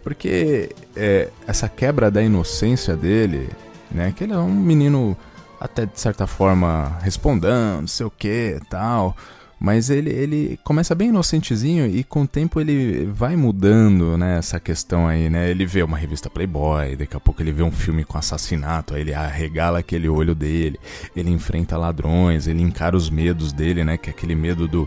Porque 0.05 0.69
é, 0.95 1.31
essa 1.47 1.69
quebra 1.69 2.11
da 2.11 2.23
inocência 2.23 2.95
dele, 2.95 3.49
né? 3.91 4.13
Que 4.15 4.25
ele 4.25 4.35
é 4.35 4.39
um 4.39 4.55
menino 4.55 5.17
até 5.59 5.87
de 5.87 5.99
certa 5.99 6.27
forma 6.27 6.99
respondendo, 7.01 7.81
não 7.81 7.87
sei 7.87 8.05
o 8.05 8.11
que 8.11 8.61
tal. 8.69 9.17
Mas 9.59 9.89
ele, 9.89 10.11
ele 10.11 10.61
começa 10.63 10.95
bem 10.95 11.09
inocentezinho 11.09 11.87
e 11.87 12.05
com 12.05 12.23
o 12.23 12.27
tempo 12.27 12.61
ele 12.61 13.07
vai 13.07 13.35
mudando, 13.35 14.19
né, 14.19 14.37
essa 14.37 14.61
questão 14.61 15.07
aí, 15.07 15.31
né? 15.31 15.51
Ele 15.51 15.65
vê 15.65 15.83
uma 15.83 15.97
revista 15.97 16.29
Playboy, 16.29 16.97
daqui 16.97 17.17
a 17.17 17.21
pouco 17.21 17.41
ele 17.41 17.53
vê 17.53 17.63
um 17.63 17.71
filme 17.71 18.05
com 18.05 18.19
assassinato, 18.19 18.95
aí 18.95 19.01
ele 19.01 19.15
arregala 19.15 19.79
aquele 19.79 20.07
olho 20.07 20.35
dele, 20.35 20.79
ele 21.17 21.31
enfrenta 21.31 21.79
ladrões, 21.79 22.47
ele 22.47 22.61
encara 22.61 22.95
os 22.95 23.09
medos 23.09 23.55
dele, 23.55 23.85
né? 23.85 23.97
Que 23.97 24.11
é 24.11 24.13
aquele 24.13 24.35
medo 24.35 24.69
do, 24.69 24.87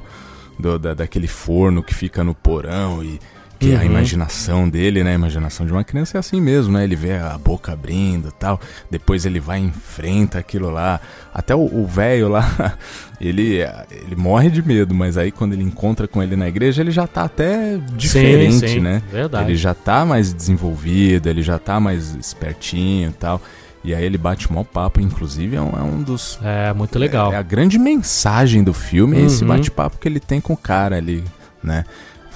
do 0.59 0.77
da, 0.77 0.93
daquele 0.93 1.27
forno 1.27 1.81
que 1.81 1.95
fica 1.95 2.23
no 2.23 2.35
porão 2.35 3.03
e 3.03 3.19
que 3.59 3.71
é 3.71 3.75
a 3.75 3.79
Uhum. 3.79 3.85
imaginação 3.85 4.69
dele, 4.69 5.03
né? 5.03 5.11
A 5.11 5.15
imaginação 5.15 5.65
de 5.65 5.71
uma 5.71 5.83
criança 5.83 6.17
é 6.17 6.19
assim 6.19 6.39
mesmo, 6.39 6.73
né? 6.73 6.83
Ele 6.83 6.95
vê 6.95 7.13
a 7.17 7.37
boca 7.37 7.71
abrindo 7.73 8.29
e 8.29 8.31
tal. 8.31 8.59
Depois 8.89 9.25
ele 9.25 9.39
vai 9.39 9.59
e 9.59 9.63
enfrenta 9.65 10.37
aquilo 10.39 10.69
lá. 10.69 10.99
Até 11.33 11.55
o 11.55 11.85
velho 11.85 12.29
lá, 12.29 12.75
ele, 13.21 13.59
ele 13.91 14.15
morre 14.15 14.49
de 14.49 14.61
medo, 14.65 14.93
mas 14.95 15.17
aí 15.17 15.31
quando 15.31 15.53
ele 15.53 15.63
encontra 15.63 16.07
com 16.07 16.21
ele 16.21 16.35
na 16.35 16.47
igreja, 16.47 16.81
ele 16.81 16.91
já 16.91 17.05
tá 17.07 17.23
até 17.23 17.77
diferente, 17.95 18.67
sim, 18.69 18.79
né? 18.79 19.01
verdade. 19.11 19.49
Ele 19.51 19.55
já 19.57 19.73
tá 19.73 20.05
mais 20.05 20.33
desenvolvido, 20.33 21.27
ele 21.27 21.41
já 21.41 21.57
tá 21.59 21.79
mais 21.79 22.15
espertinho 22.15 23.09
e 23.09 23.13
tal. 23.13 23.41
E 23.83 23.93
aí 23.95 24.03
ele 24.03 24.17
bate 24.17 24.51
mó 24.51 24.63
papo, 24.63 24.99
inclusive 24.99 25.55
é 25.55 25.61
um, 25.61 25.69
é 25.69 25.81
um 25.83 26.01
dos 26.03 26.37
É, 26.43 26.73
muito 26.73 26.97
legal. 26.99 27.31
é 27.31 27.37
a 27.37 27.41
grande 27.41 27.77
mensagem 27.79 28.63
do 28.63 28.73
filme 28.73 29.17
é 29.17 29.21
esse 29.21 29.43
Uhum. 29.43 29.49
bate-papo 29.49 29.97
que 29.97 30.07
ele 30.07 30.19
tem 30.19 30.41
com 30.41 30.53
o 30.53 30.57
cara 30.57 30.97
ali, 30.97 31.23
né? 31.63 31.85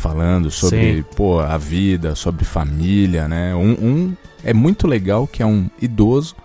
Falando 0.01 0.49
sobre, 0.49 0.97
Sim. 0.97 1.05
pô, 1.15 1.39
a 1.39 1.57
vida, 1.57 2.15
sobre 2.15 2.43
família, 2.43 3.27
né? 3.27 3.55
Um, 3.55 3.71
um 3.71 4.13
é 4.43 4.51
muito 4.51 4.87
legal 4.87 5.27
que 5.27 5.43
é 5.43 5.45
um 5.45 5.69
idoso 5.79 6.35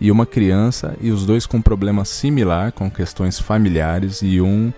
e 0.00 0.10
uma 0.10 0.26
criança 0.26 0.96
e 1.00 1.12
os 1.12 1.24
dois 1.24 1.46
com 1.46 1.58
um 1.58 1.62
problema 1.62 2.04
similar, 2.04 2.72
com 2.72 2.90
questões 2.90 3.38
familiares 3.38 4.20
e 4.20 4.40
um 4.40 4.72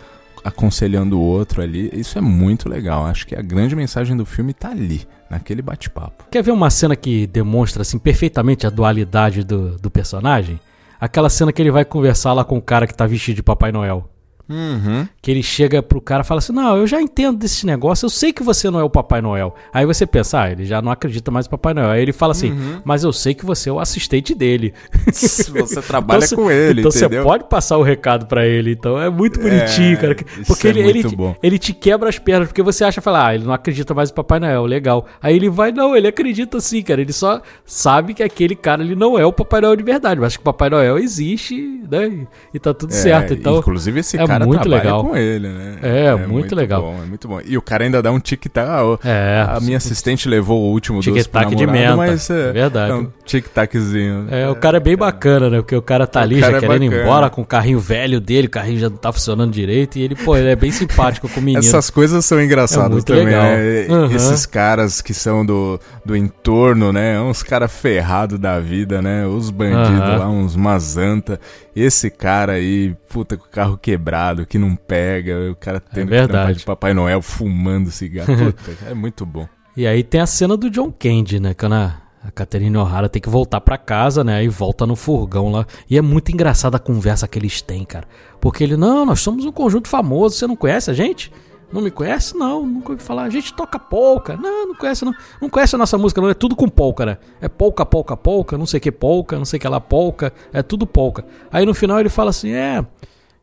aconselhando 0.45 1.19
o 1.19 1.23
outro 1.23 1.63
ali. 1.63 1.91
Isso 1.95 2.19
é 2.19 2.21
muito 2.21 2.69
legal. 2.69 3.07
Acho 3.07 3.27
que 3.27 3.35
a 3.35 3.41
grande 3.41 3.75
mensagem 3.75 4.15
do 4.15 4.27
filme 4.27 4.53
tá 4.53 4.71
ali, 4.71 5.09
naquele 5.31 5.63
bate-papo. 5.63 6.25
Quer 6.31 6.43
ver 6.43 6.53
uma 6.53 6.69
cena 6.69 6.95
que 6.95 7.27
demonstra 7.27 7.81
assim 7.81 7.99
perfeitamente 7.99 8.67
a 8.67 8.71
dualidade 8.71 9.43
do, 9.43 9.79
do 9.79 9.91
personagem? 9.91 10.61
Aquela 11.01 11.31
cena 11.31 11.53
que 11.53 11.63
ele 11.63 11.71
vai 11.71 11.87
conversar 11.87 12.35
lá 12.35 12.45
com 12.45 12.59
o 12.59 12.63
cara 12.63 12.87
que 12.87 12.95
tá 12.95 13.07
vestido 13.07 13.37
de 13.37 13.43
Papai 13.43 13.73
Noel. 13.73 14.11
Uhum. 14.49 15.07
Que 15.21 15.31
ele 15.31 15.43
chega 15.43 15.83
pro 15.83 16.01
cara 16.01 16.23
e 16.23 16.27
fala 16.27 16.39
assim: 16.39 16.53
Não, 16.53 16.77
eu 16.77 16.87
já 16.87 17.01
entendo 17.03 17.39
desse 17.39 17.67
negócio, 17.67 18.07
eu 18.07 18.11
sei 18.11 18.33
que 18.33 18.43
você 18.43 18.71
não 18.71 18.79
é 18.79 18.85
o 18.85 18.91
Papai 18.91 19.21
Noel. 19.21 19.55
Aí 19.73 19.85
você 19.85 20.07
pensa, 20.07 20.43
ah, 20.43 20.51
ele 20.51 20.65
já 20.65 20.81
não 20.81 20.93
acredita 20.93 21.31
mais 21.31 21.47
no 21.47 21.51
Papai 21.51 21.75
Noel. 21.75 21.91
Aí 21.91 22.03
ele 22.03 22.13
fala 22.13 22.33
assim: 22.33 22.53
Uhum. 22.53 22.81
Mas 22.85 23.03
eu 23.05 23.13
sei 23.13 23.35
que 23.35 23.45
você 23.45 23.69
é 23.69 23.73
o 23.73 23.81
assistente 23.81 24.35
dele. 24.35 24.73
Você 25.13 25.83
trabalha 25.83 26.25
Então, 26.25 26.39
com 26.39 26.51
ele, 26.51 26.81
Então 26.81 26.91
você 26.91 27.07
entendeu? 27.07 27.25
pode 27.25 27.45
passar 27.45 27.77
o 27.79 27.83
recado 27.83 28.27
pra 28.27 28.47
ele. 28.47 28.73
Então 28.73 29.01
é 29.01 29.09
muito 29.11 29.41
bonitinho, 29.41 29.95
É, 29.95 29.97
cara. 29.97 30.17
Porque 30.47 30.67
é 30.69 30.71
ele, 30.71 30.83
muito 30.85 31.07
ele, 31.09 31.17
bom. 31.17 31.35
ele 31.43 31.59
te 31.59 31.73
quebra 31.73 32.09
as 32.09 32.19
pernas, 32.19 32.49
porque 32.49 32.63
você 32.63 32.85
acha, 32.85 33.01
fala, 33.01 33.27
ah, 33.29 33.35
ele 33.35 33.45
não 33.45 33.53
acredita 33.53 33.95
mais 33.95 34.11
no 34.11 34.15
Papai 34.15 34.39
Noel, 34.41 34.65
legal. 34.65 35.07
Aí 35.23 35.35
ele 35.37 35.49
vai, 35.49 35.73
não, 35.73 35.97
ele 35.97 36.07
acredita 36.09 36.61
sim, 36.61 36.83
cara. 36.83 37.01
Ele 37.01 37.13
só 37.13 37.41
sabe 37.65 38.15
que 38.15 38.23
aquele 38.23 38.55
cara 38.55 38.83
ele 38.83 38.95
não 38.95 39.19
é 39.19 39.25
o 39.25 39.33
Papai 39.33 39.61
Noel 39.61 39.77
de 39.77 39.83
verdade, 39.83 40.21
mas 40.21 40.37
que 40.37 40.41
o 40.43 40.45
Papai 40.45 40.71
Noel 40.71 40.99
existe, 40.99 41.81
né? 41.91 42.27
E- 42.53 42.59
tá 42.59 42.73
tudo 42.75 42.93
É, 42.93 42.97
certo. 42.97 43.33
Então, 43.35 43.59
inclusive 43.59 44.01
esse 44.01 44.17
é 44.17 44.21
cara 44.39 44.47
muito 44.47 44.69
legal. 44.69 45.05
com 45.05 45.17
ele, 45.17 45.49
né? 45.49 45.77
É, 45.83 46.15
muito 46.27 46.55
legal. 46.55 46.83
Bom, 46.83 47.03
é 47.03 47.07
muito 47.07 47.29
bom. 47.29 47.41
E 47.45 47.57
o 47.57 47.63
cara 47.63 47.85
ainda 47.85 48.03
dá 48.03 48.11
um 48.11 48.21
tic-tac. 48.21 48.69
Ah, 48.69 48.99
É, 49.05 49.45
a 49.49 49.61
minha 49.61 49.77
assistente 49.77 50.29
levou 50.29 50.61
o 50.63 50.73
último 50.73 50.99
doce 50.99 51.11
pro 51.11 51.23
Tic-tac 51.23 51.55
de 51.55 51.67
menta, 51.67 51.97
mas 51.97 52.29
é, 52.31 52.49
é 52.49 52.53
verdade. 52.53 52.93
é 52.93 52.95
um 52.95 53.09
tic-taczinho. 53.25 54.27
É, 54.31 54.49
o 54.49 54.55
cara 54.57 54.77
é 54.77 54.81
bem 54.81 54.97
bacana, 54.97 55.49
né? 55.51 55.59
Porque 55.59 55.77
o 55.77 55.83
cara 55.83 56.07
tá 56.07 56.21
ali 56.21 56.41
cara 56.41 56.53
já 56.53 56.59
é 56.59 56.61
querendo 56.61 56.85
ir 56.85 57.01
embora 57.03 57.31
com 57.31 57.43
o 57.43 57.47
carrinho 57.47 57.79
velho 57.79 58.21
dele, 58.21 58.47
o 58.47 58.51
carrinho 58.51 58.79
já 58.79 58.89
não 58.89 58.97
tá 58.97 59.13
funcionando 59.13 59.53
direito. 59.53 59.97
E 59.97 60.03
ele, 60.03 60.15
pô, 60.15 60.37
ele 60.37 60.49
é 60.51 60.57
bem 60.57 60.71
simpático 60.71 61.29
com 61.29 61.41
o 61.41 61.43
menino. 61.43 61.61
Essas 61.61 61.91
coisas 61.91 62.25
são 62.25 62.43
engraçadas 62.43 62.87
É 62.87 62.93
muito 62.93 63.07
também, 63.07 63.27
né? 63.27 63.87
Uhum. 63.89 64.11
Esses 64.15 64.47
caras 64.47 65.01
que 65.01 65.15
são 65.15 65.45
do, 65.45 65.81
do 66.05 66.17
entorno, 66.17 66.93
né? 66.93 67.21
Uns 67.21 67.43
caras 67.43 67.73
ferrados 67.73 68.39
da 68.39 68.59
vida, 68.61 69.01
né? 69.01 69.27
Os 69.27 69.51
bandidos 69.51 70.01
Aham. 70.01 70.19
lá, 70.19 70.29
uns 70.29 70.57
mazanta. 70.57 71.39
Esse 71.75 72.11
cara 72.11 72.53
aí, 72.53 72.95
puta, 73.09 73.37
com 73.37 73.45
o 73.45 73.49
carro 73.51 73.77
quebrado, 73.77 74.26
que 74.47 74.59
não 74.59 74.75
pega. 74.75 75.51
O 75.51 75.55
cara 75.55 75.79
tendo 75.79 76.07
que 76.07 76.11
verdade. 76.11 76.33
trampar 76.33 76.55
de 76.55 76.65
Papai 76.65 76.95
Noel 76.95 77.23
fumando 77.23 77.91
cigarro. 77.91 78.35
Puta, 78.53 78.77
é 78.91 78.95
muito 78.95 79.25
bom. 79.27 79.47
E 79.77 79.87
aí 79.87 80.03
tem 80.03 80.21
a 80.21 80.27
cena 80.27 80.57
do 80.57 80.71
John 80.71 80.91
Candy, 80.91 81.39
né? 81.39 81.53
Quando 81.55 81.75
a, 81.75 82.01
Catherine 82.35 82.77
O'Hara 82.77 83.09
tem 83.09 83.23
que 83.23 83.29
voltar 83.29 83.61
pra 83.61 83.79
casa, 83.79 84.25
né? 84.25 84.39
Aí 84.39 84.49
volta 84.49 84.87
no 84.87 84.97
furgão 84.97 85.51
lá. 85.51 85.67
E 85.89 85.97
é 85.97 86.03
muito 86.03 86.33
engraçada 86.33 86.77
a 86.77 86.81
conversa 86.81 87.29
que 87.29 87.39
eles 87.39 87.61
têm, 87.61 87.85
cara. 87.85 88.09
Porque 88.41 88.65
ele, 88.65 88.77
não, 88.77 89.05
nós 89.05 89.21
somos 89.21 89.45
um 89.45 89.53
conjunto 89.53 89.89
famoso, 89.89 90.37
você 90.37 90.47
não 90.47 90.57
conhece 90.57 90.91
a 90.91 90.95
gente? 90.95 91.31
Não 91.73 91.83
me 91.83 91.91
conhece? 91.91 92.37
Não, 92.37 92.65
nunca 92.65 92.93
ouvi 92.93 93.03
falar. 93.03 93.25
A 93.25 93.31
gente 93.31 93.53
toca 93.53 93.79
polca. 93.79 94.37
Não, 94.37 94.69
não 94.69 94.75
conhece 94.75 95.05
não. 95.05 95.15
Não 95.41 95.49
conhece 95.49 95.75
a 95.75 95.79
nossa 95.79 95.99
música, 95.99 96.21
não. 96.21 96.29
É 96.29 96.35
tudo 96.35 96.55
com 96.55 96.69
polca, 96.69 97.05
né? 97.05 97.19
É 97.41 97.49
polca, 97.49 97.85
polca, 97.85 98.17
polca, 98.17 98.57
não 98.57 98.67
sei 98.67 98.79
que 98.79 98.93
polca, 98.93 99.37
não 99.37 99.45
sei 99.45 99.59
que 99.59 99.67
lá 99.67 99.81
polca. 99.81 100.33
É 100.53 100.63
tudo 100.63 100.87
polca. 100.87 101.25
Aí 101.51 101.67
no 101.67 101.75
final 101.75 101.99
ele 101.99 102.09
fala 102.09 102.31
assim, 102.31 102.53
é... 102.53 102.85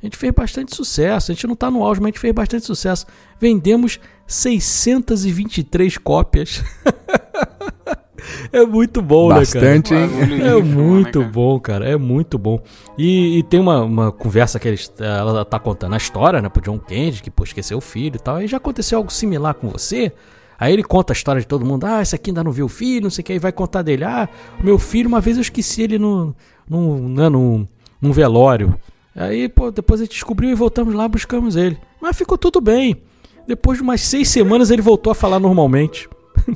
A 0.03 0.05
gente 0.05 0.17
fez 0.17 0.33
bastante 0.33 0.75
sucesso. 0.75 1.31
A 1.31 1.33
gente 1.33 1.47
não 1.47 1.55
tá 1.55 1.71
no 1.71 1.81
auge, 1.81 2.01
mas 2.01 2.07
a 2.07 2.11
gente 2.11 2.19
fez 2.19 2.33
bastante 2.33 2.65
sucesso. 2.65 3.05
Vendemos 3.39 4.01
623 4.27 5.97
cópias. 5.97 6.61
é 8.51 8.65
muito 8.65 9.01
bom, 9.01 9.29
Bastante, 9.29 9.93
né, 9.93 10.03
hein? 10.03 10.09
Cara? 10.09 10.55
É 10.55 10.59
ínfimo, 10.59 10.83
muito 10.83 11.19
né, 11.19 11.25
cara? 11.25 11.33
bom, 11.33 11.59
cara. 11.59 11.89
É 11.89 11.95
muito 11.95 12.37
bom. 12.37 12.61
E, 12.97 13.39
e 13.39 13.43
tem 13.43 13.61
uma, 13.61 13.81
uma 13.81 14.11
conversa 14.11 14.59
que 14.59 14.67
eles, 14.67 14.91
ela 14.99 15.45
tá 15.45 15.57
contando 15.57 15.93
a 15.93 15.97
história, 15.97 16.41
né, 16.41 16.49
pro 16.49 16.61
John 16.61 16.79
Candy, 16.79 17.23
que 17.23 17.31
pô, 17.31 17.45
esqueceu 17.45 17.77
o 17.77 17.81
filho 17.81 18.17
e 18.17 18.19
tal. 18.19 18.41
E 18.41 18.47
já 18.47 18.57
aconteceu 18.57 18.97
algo 18.97 19.11
similar 19.11 19.53
com 19.53 19.69
você? 19.69 20.11
Aí 20.59 20.73
ele 20.73 20.83
conta 20.83 21.13
a 21.13 21.15
história 21.15 21.39
de 21.39 21.47
todo 21.47 21.65
mundo. 21.65 21.85
Ah, 21.85 22.01
esse 22.01 22.13
aqui 22.13 22.29
ainda 22.29 22.43
não 22.43 22.51
viu 22.51 22.65
o 22.65 22.69
filho, 22.69 23.03
não 23.03 23.09
sei 23.09 23.21
o 23.21 23.25
que. 23.25 23.31
Aí 23.31 23.39
vai 23.39 23.53
contar 23.53 23.81
dele. 23.83 24.03
Ah, 24.03 24.27
meu 24.61 24.77
filho, 24.77 25.07
uma 25.07 25.21
vez 25.21 25.37
eu 25.37 25.41
esqueci 25.41 25.81
ele 25.81 25.97
no, 25.97 26.35
no, 26.69 27.07
né, 27.07 27.29
no, 27.29 27.65
num 28.01 28.11
velório. 28.11 28.77
Aí, 29.15 29.47
pô, 29.47 29.71
depois 29.71 30.01
a 30.01 30.05
gente 30.05 30.13
descobriu 30.13 30.49
e 30.49 30.55
voltamos 30.55 30.93
lá, 30.93 31.07
buscamos 31.07 31.55
ele. 31.55 31.77
Mas 32.01 32.17
ficou 32.17 32.37
tudo 32.37 32.59
bem. 32.59 33.01
Depois 33.47 33.77
de 33.77 33.83
umas 33.83 34.01
seis 34.01 34.29
semanas 34.29 34.71
ele 34.71 34.81
voltou 34.81 35.11
a 35.11 35.15
falar 35.15 35.39
normalmente. 35.39 36.09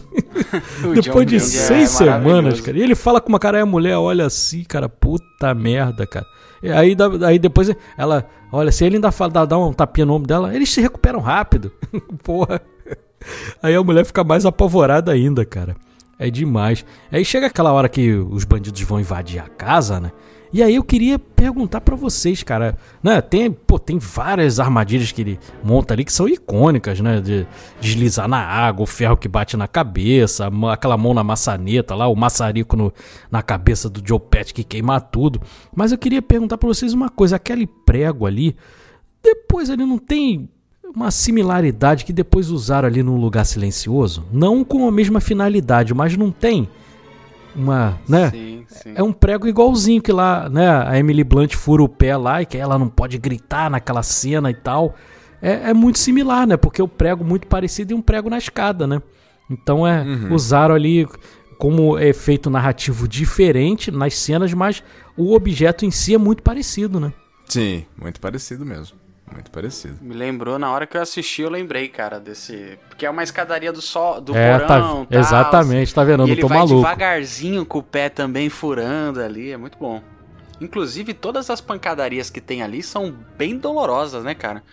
Depois 0.94 1.04
John 1.04 1.26
de 1.26 1.36
é 1.36 1.40
seis 1.40 1.92
semanas, 1.92 2.24
maravilhoso. 2.26 2.64
cara. 2.64 2.78
E 2.78 2.82
ele 2.82 2.96
fala 2.96 3.22
com 3.22 3.30
uma 3.30 3.40
cara, 3.40 3.58
aí 3.58 3.64
a 3.64 3.66
mulher 3.66 3.98
olha 3.98 4.26
assim, 4.26 4.64
cara, 4.64 4.90
puta 4.90 5.54
merda, 5.54 6.06
cara. 6.08 6.26
E 6.62 6.72
aí, 6.72 6.96
aí 7.26 7.38
depois 7.38 7.72
ela, 7.98 8.28
olha, 8.52 8.72
se 8.72 8.84
ele 8.86 8.96
ainda 8.96 9.12
fala, 9.12 9.32
dá, 9.32 9.46
dá 9.46 9.58
um 9.58 9.72
tapinha 9.72 10.06
no 10.06 10.14
ombro 10.14 10.28
dela, 10.28 10.56
eles 10.56 10.70
se 10.72 10.82
recuperam 10.82 11.20
rápido. 11.20 11.72
Porra. 12.24 12.62
Aí 13.62 13.76
a 13.76 13.84
mulher 13.84 14.06
fica 14.06 14.24
mais 14.24 14.46
apavorada 14.46 15.12
ainda, 15.12 15.46
cara. 15.46 15.76
É 16.20 16.30
demais. 16.30 16.84
Aí 17.12 17.24
chega 17.24 17.48
aquela 17.48 17.72
hora 17.72 17.88
que 17.88 18.12
os 18.14 18.44
bandidos 18.44 18.82
vão 18.82 19.00
invadir 19.00 19.40
a 19.40 19.48
casa, 19.48 20.00
né? 20.00 20.12
E 20.52 20.64
aí 20.64 20.76
eu 20.76 20.84
queria 20.84 21.20
perguntar 21.20 21.82
pra 21.82 21.96
vocês, 21.96 22.42
cara, 22.42 22.78
né? 23.04 23.22
Tem, 23.22 23.52
pô, 23.52 23.78
tem 23.78 24.00
várias 24.00 24.60
armadilhas 24.60 25.12
que 25.12 25.22
ele 25.22 25.40
monta 25.64 25.94
ali 25.94 26.06
que 26.06 26.14
são 26.14 26.28
icônicas, 26.28 27.00
né? 27.02 27.20
De 27.20 27.46
deslizar 27.82 28.28
na 28.28 28.40
água, 28.40 28.84
o 28.84 28.88
ferro 28.88 29.18
que 29.18 29.28
bate 29.28 29.58
na 29.58 29.68
cabeça, 29.68 30.50
aquela 30.72 30.98
mão 30.98 31.14
na 31.14 31.24
maçaneta 31.24 31.94
lá, 31.96 32.08
o 32.08 32.16
maçarico 32.16 32.76
no- 32.78 32.94
na 33.30 33.42
cabeça 33.42 33.90
do 33.90 34.02
Joe 34.06 34.20
Pet 34.20 34.54
que 34.54 34.64
queima 34.64 35.00
tudo. 35.02 35.42
Mas 35.76 35.92
eu 35.92 35.98
queria 35.98 36.22
perguntar 36.22 36.58
pra 36.58 36.68
vocês 36.68 36.94
uma 36.94 37.10
coisa, 37.10 37.36
aquele 37.36 37.68
prego 37.68 38.26
ali, 38.26 38.56
depois 39.22 39.70
ele 39.70 39.86
não 39.86 39.98
tem 39.98 40.50
uma 40.96 41.12
similaridade 41.12 42.06
que 42.06 42.14
depois 42.14 42.50
usaram 42.50 42.88
ali 42.88 43.04
num 43.04 43.18
lugar 43.18 43.46
silencioso? 43.46 44.26
Não 44.32 44.64
com 44.64 44.88
a 44.88 44.92
mesma 44.92 45.20
finalidade, 45.20 45.94
mas 45.94 46.16
não 46.16 46.32
tem 46.32 46.68
uma, 47.58 48.00
né? 48.08 48.30
Sim, 48.30 48.66
sim. 48.68 48.94
É 48.96 49.02
um 49.02 49.12
prego 49.12 49.48
igualzinho 49.48 50.02
que 50.02 50.12
lá, 50.12 50.48
né? 50.48 50.70
A 50.70 50.98
Emily 50.98 51.24
Blunt 51.24 51.56
fura 51.56 51.84
o 51.84 51.90
pé 51.90 52.16
lá 52.16 52.42
e 52.42 52.46
que 52.46 52.58
ela 52.58 52.78
não 52.78 52.88
pode 52.88 53.18
gritar 53.18 53.70
naquela 53.70 54.04
cena 54.04 54.52
e 54.52 54.54
tal. 54.54 54.96
É, 55.42 55.70
é 55.70 55.74
muito 55.74 56.00
similar, 56.00 56.46
né? 56.46 56.58
Porque 56.58 56.82
o 56.82 56.88
prego 56.88 57.24
muito 57.24 57.48
parecido 57.48 57.92
e 57.92 57.96
um 57.96 58.02
prego 58.02 58.30
na 58.30 58.38
escada, 58.38 58.86
né? 58.86 59.02
Então 59.50 59.88
é 59.88 60.06
usaram 60.30 60.76
ali 60.76 61.08
como 61.58 61.98
efeito 61.98 62.50
narrativo 62.50 63.08
diferente 63.08 63.90
nas 63.90 64.14
cenas, 64.14 64.54
mas 64.54 64.84
o 65.16 65.34
objeto 65.34 65.86
em 65.86 65.92
si 65.92 66.14
é 66.14 66.18
muito 66.18 66.44
parecido, 66.44 67.00
né? 67.00 67.12
Sim, 67.48 67.86
muito 68.00 68.20
parecido 68.20 68.66
mesmo. 68.66 68.97
Muito 69.32 69.52
parecido. 69.52 69.98
Me 70.02 70.14
lembrou, 70.16 70.58
na 70.58 70.72
hora 70.72 70.88
que 70.88 70.96
eu 70.98 71.02
assisti, 71.02 71.42
eu 71.42 71.50
lembrei, 71.50 71.88
cara, 71.90 72.20
desse. 72.20 72.80
Porque 72.88 73.06
é 73.06 73.10
uma 73.10 73.24
escadaria 73.24 73.72
do 73.74 73.82
sol, 73.82 74.22
do 74.22 74.36
é, 74.36 74.58
porão. 74.60 75.06
tá, 75.06 75.18
exatamente, 75.18 75.94
tá 75.94 76.04
vendo? 76.04 76.22
Eu 76.22 76.26
E 76.26 76.30
não 76.30 76.34
ele 76.34 76.42
tô 76.42 76.48
vai 76.48 76.58
maluco. 76.60 76.76
devagarzinho 76.78 77.66
com 77.66 77.80
o 77.80 77.84
pé 77.84 78.10
também 78.10 78.50
furando 78.50 79.22
ali, 79.22 79.52
é 79.52 79.58
muito 79.58 79.78
bom. 79.78 80.02
Inclusive, 80.62 81.14
todas 81.14 81.50
as 81.50 81.62
pancadarias 81.62 82.30
que 82.30 82.42
tem 82.42 82.64
ali 82.64 82.82
são 82.82 83.14
bem 83.38 83.58
dolorosas, 83.58 84.24
né, 84.24 84.34
cara? 84.34 84.64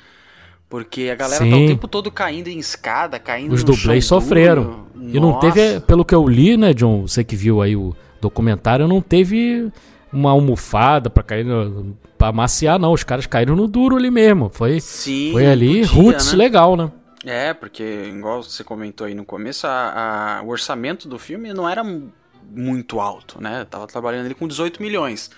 Porque 0.69 1.11
a 1.13 1.15
galera 1.15 1.41
tá 1.41 1.45
Sim. 1.51 1.65
o 1.65 1.69
tempo 1.69 1.87
todo 1.87 2.11
caindo 2.11 2.49
em 2.49 2.59
escada, 2.59 3.19
caindo 3.19 3.53
Os 3.53 3.63
no 3.63 3.73
dublês 3.75 4.07
chão 4.07 4.21
sofreram. 4.21 4.87
duro. 4.95 5.11
E 5.13 5.21
não 5.21 5.39
teve, 5.39 5.81
pelo 5.81 6.05
que 6.05 6.15
eu 6.15 6.27
li, 6.27 6.57
né, 6.57 6.73
John? 6.73 7.07
Você 7.07 7.23
que 7.23 7.37
viu 7.37 7.61
aí 7.61 7.77
o 7.77 7.95
documentário, 8.21 8.89
não 8.89 9.01
teve 9.03 9.71
uma 10.15 10.31
almofada 10.31 11.11
pra 11.11 11.23
cair, 11.23 11.45
no, 11.45 11.97
pra 12.17 12.33
maciar, 12.33 12.79
não. 12.79 12.93
Os 12.93 13.03
caras 13.05 13.27
caíram 13.27 13.55
no 13.57 13.67
duro 13.67 13.97
ali 13.97 14.11
mesmo. 14.11 14.51
Foi, 14.53 14.81
Sim, 14.81 15.33
foi 15.33 15.47
ali, 15.47 15.87
podia, 15.87 16.03
roots 16.03 16.33
né? 16.33 16.39
legal, 16.39 16.77
né? 16.77 16.91
É, 17.27 17.53
porque, 17.55 17.83
igual 18.15 18.43
você 18.43 18.63
comentou 18.63 19.07
aí 19.07 19.15
no 19.15 19.25
começo, 19.25 19.67
a- 19.67 20.39
a- 20.41 20.43
o 20.43 20.49
orçamento 20.49 21.09
do 21.09 21.19
filme 21.19 21.53
não 21.55 21.69
era 21.69 21.83
mu- 21.83 22.13
muito 22.55 23.01
alto, 23.01 23.41
né? 23.43 23.67
Tava 23.69 23.87
trabalhando 23.87 24.27
ali 24.27 24.35
com 24.35 24.47
18 24.47 24.83
milhões. 24.83 25.31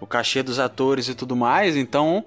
O 0.00 0.06
cachê 0.06 0.42
dos 0.42 0.58
atores 0.58 1.08
e 1.08 1.14
tudo 1.14 1.36
mais, 1.36 1.76
então 1.76 2.24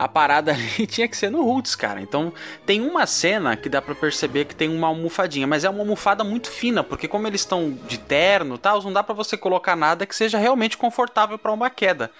a 0.00 0.08
parada 0.08 0.52
ali 0.54 0.86
tinha 0.86 1.06
que 1.06 1.16
ser 1.16 1.30
no 1.30 1.44
Roots, 1.44 1.76
cara. 1.76 2.00
Então 2.00 2.32
tem 2.64 2.80
uma 2.80 3.06
cena 3.06 3.54
que 3.54 3.68
dá 3.68 3.82
pra 3.82 3.94
perceber 3.94 4.46
que 4.46 4.56
tem 4.56 4.74
uma 4.74 4.86
almofadinha, 4.86 5.46
mas 5.46 5.62
é 5.62 5.68
uma 5.68 5.80
almofada 5.80 6.24
muito 6.24 6.50
fina, 6.50 6.82
porque 6.82 7.06
como 7.06 7.26
eles 7.26 7.42
estão 7.42 7.76
de 7.86 7.98
terno 7.98 8.54
e 8.54 8.58
tal, 8.58 8.82
não 8.82 8.92
dá 8.92 9.02
pra 9.02 9.14
você 9.14 9.36
colocar 9.36 9.76
nada 9.76 10.06
que 10.06 10.16
seja 10.16 10.38
realmente 10.38 10.78
confortável 10.78 11.38
pra 11.38 11.52
uma 11.52 11.68
queda. 11.68 12.10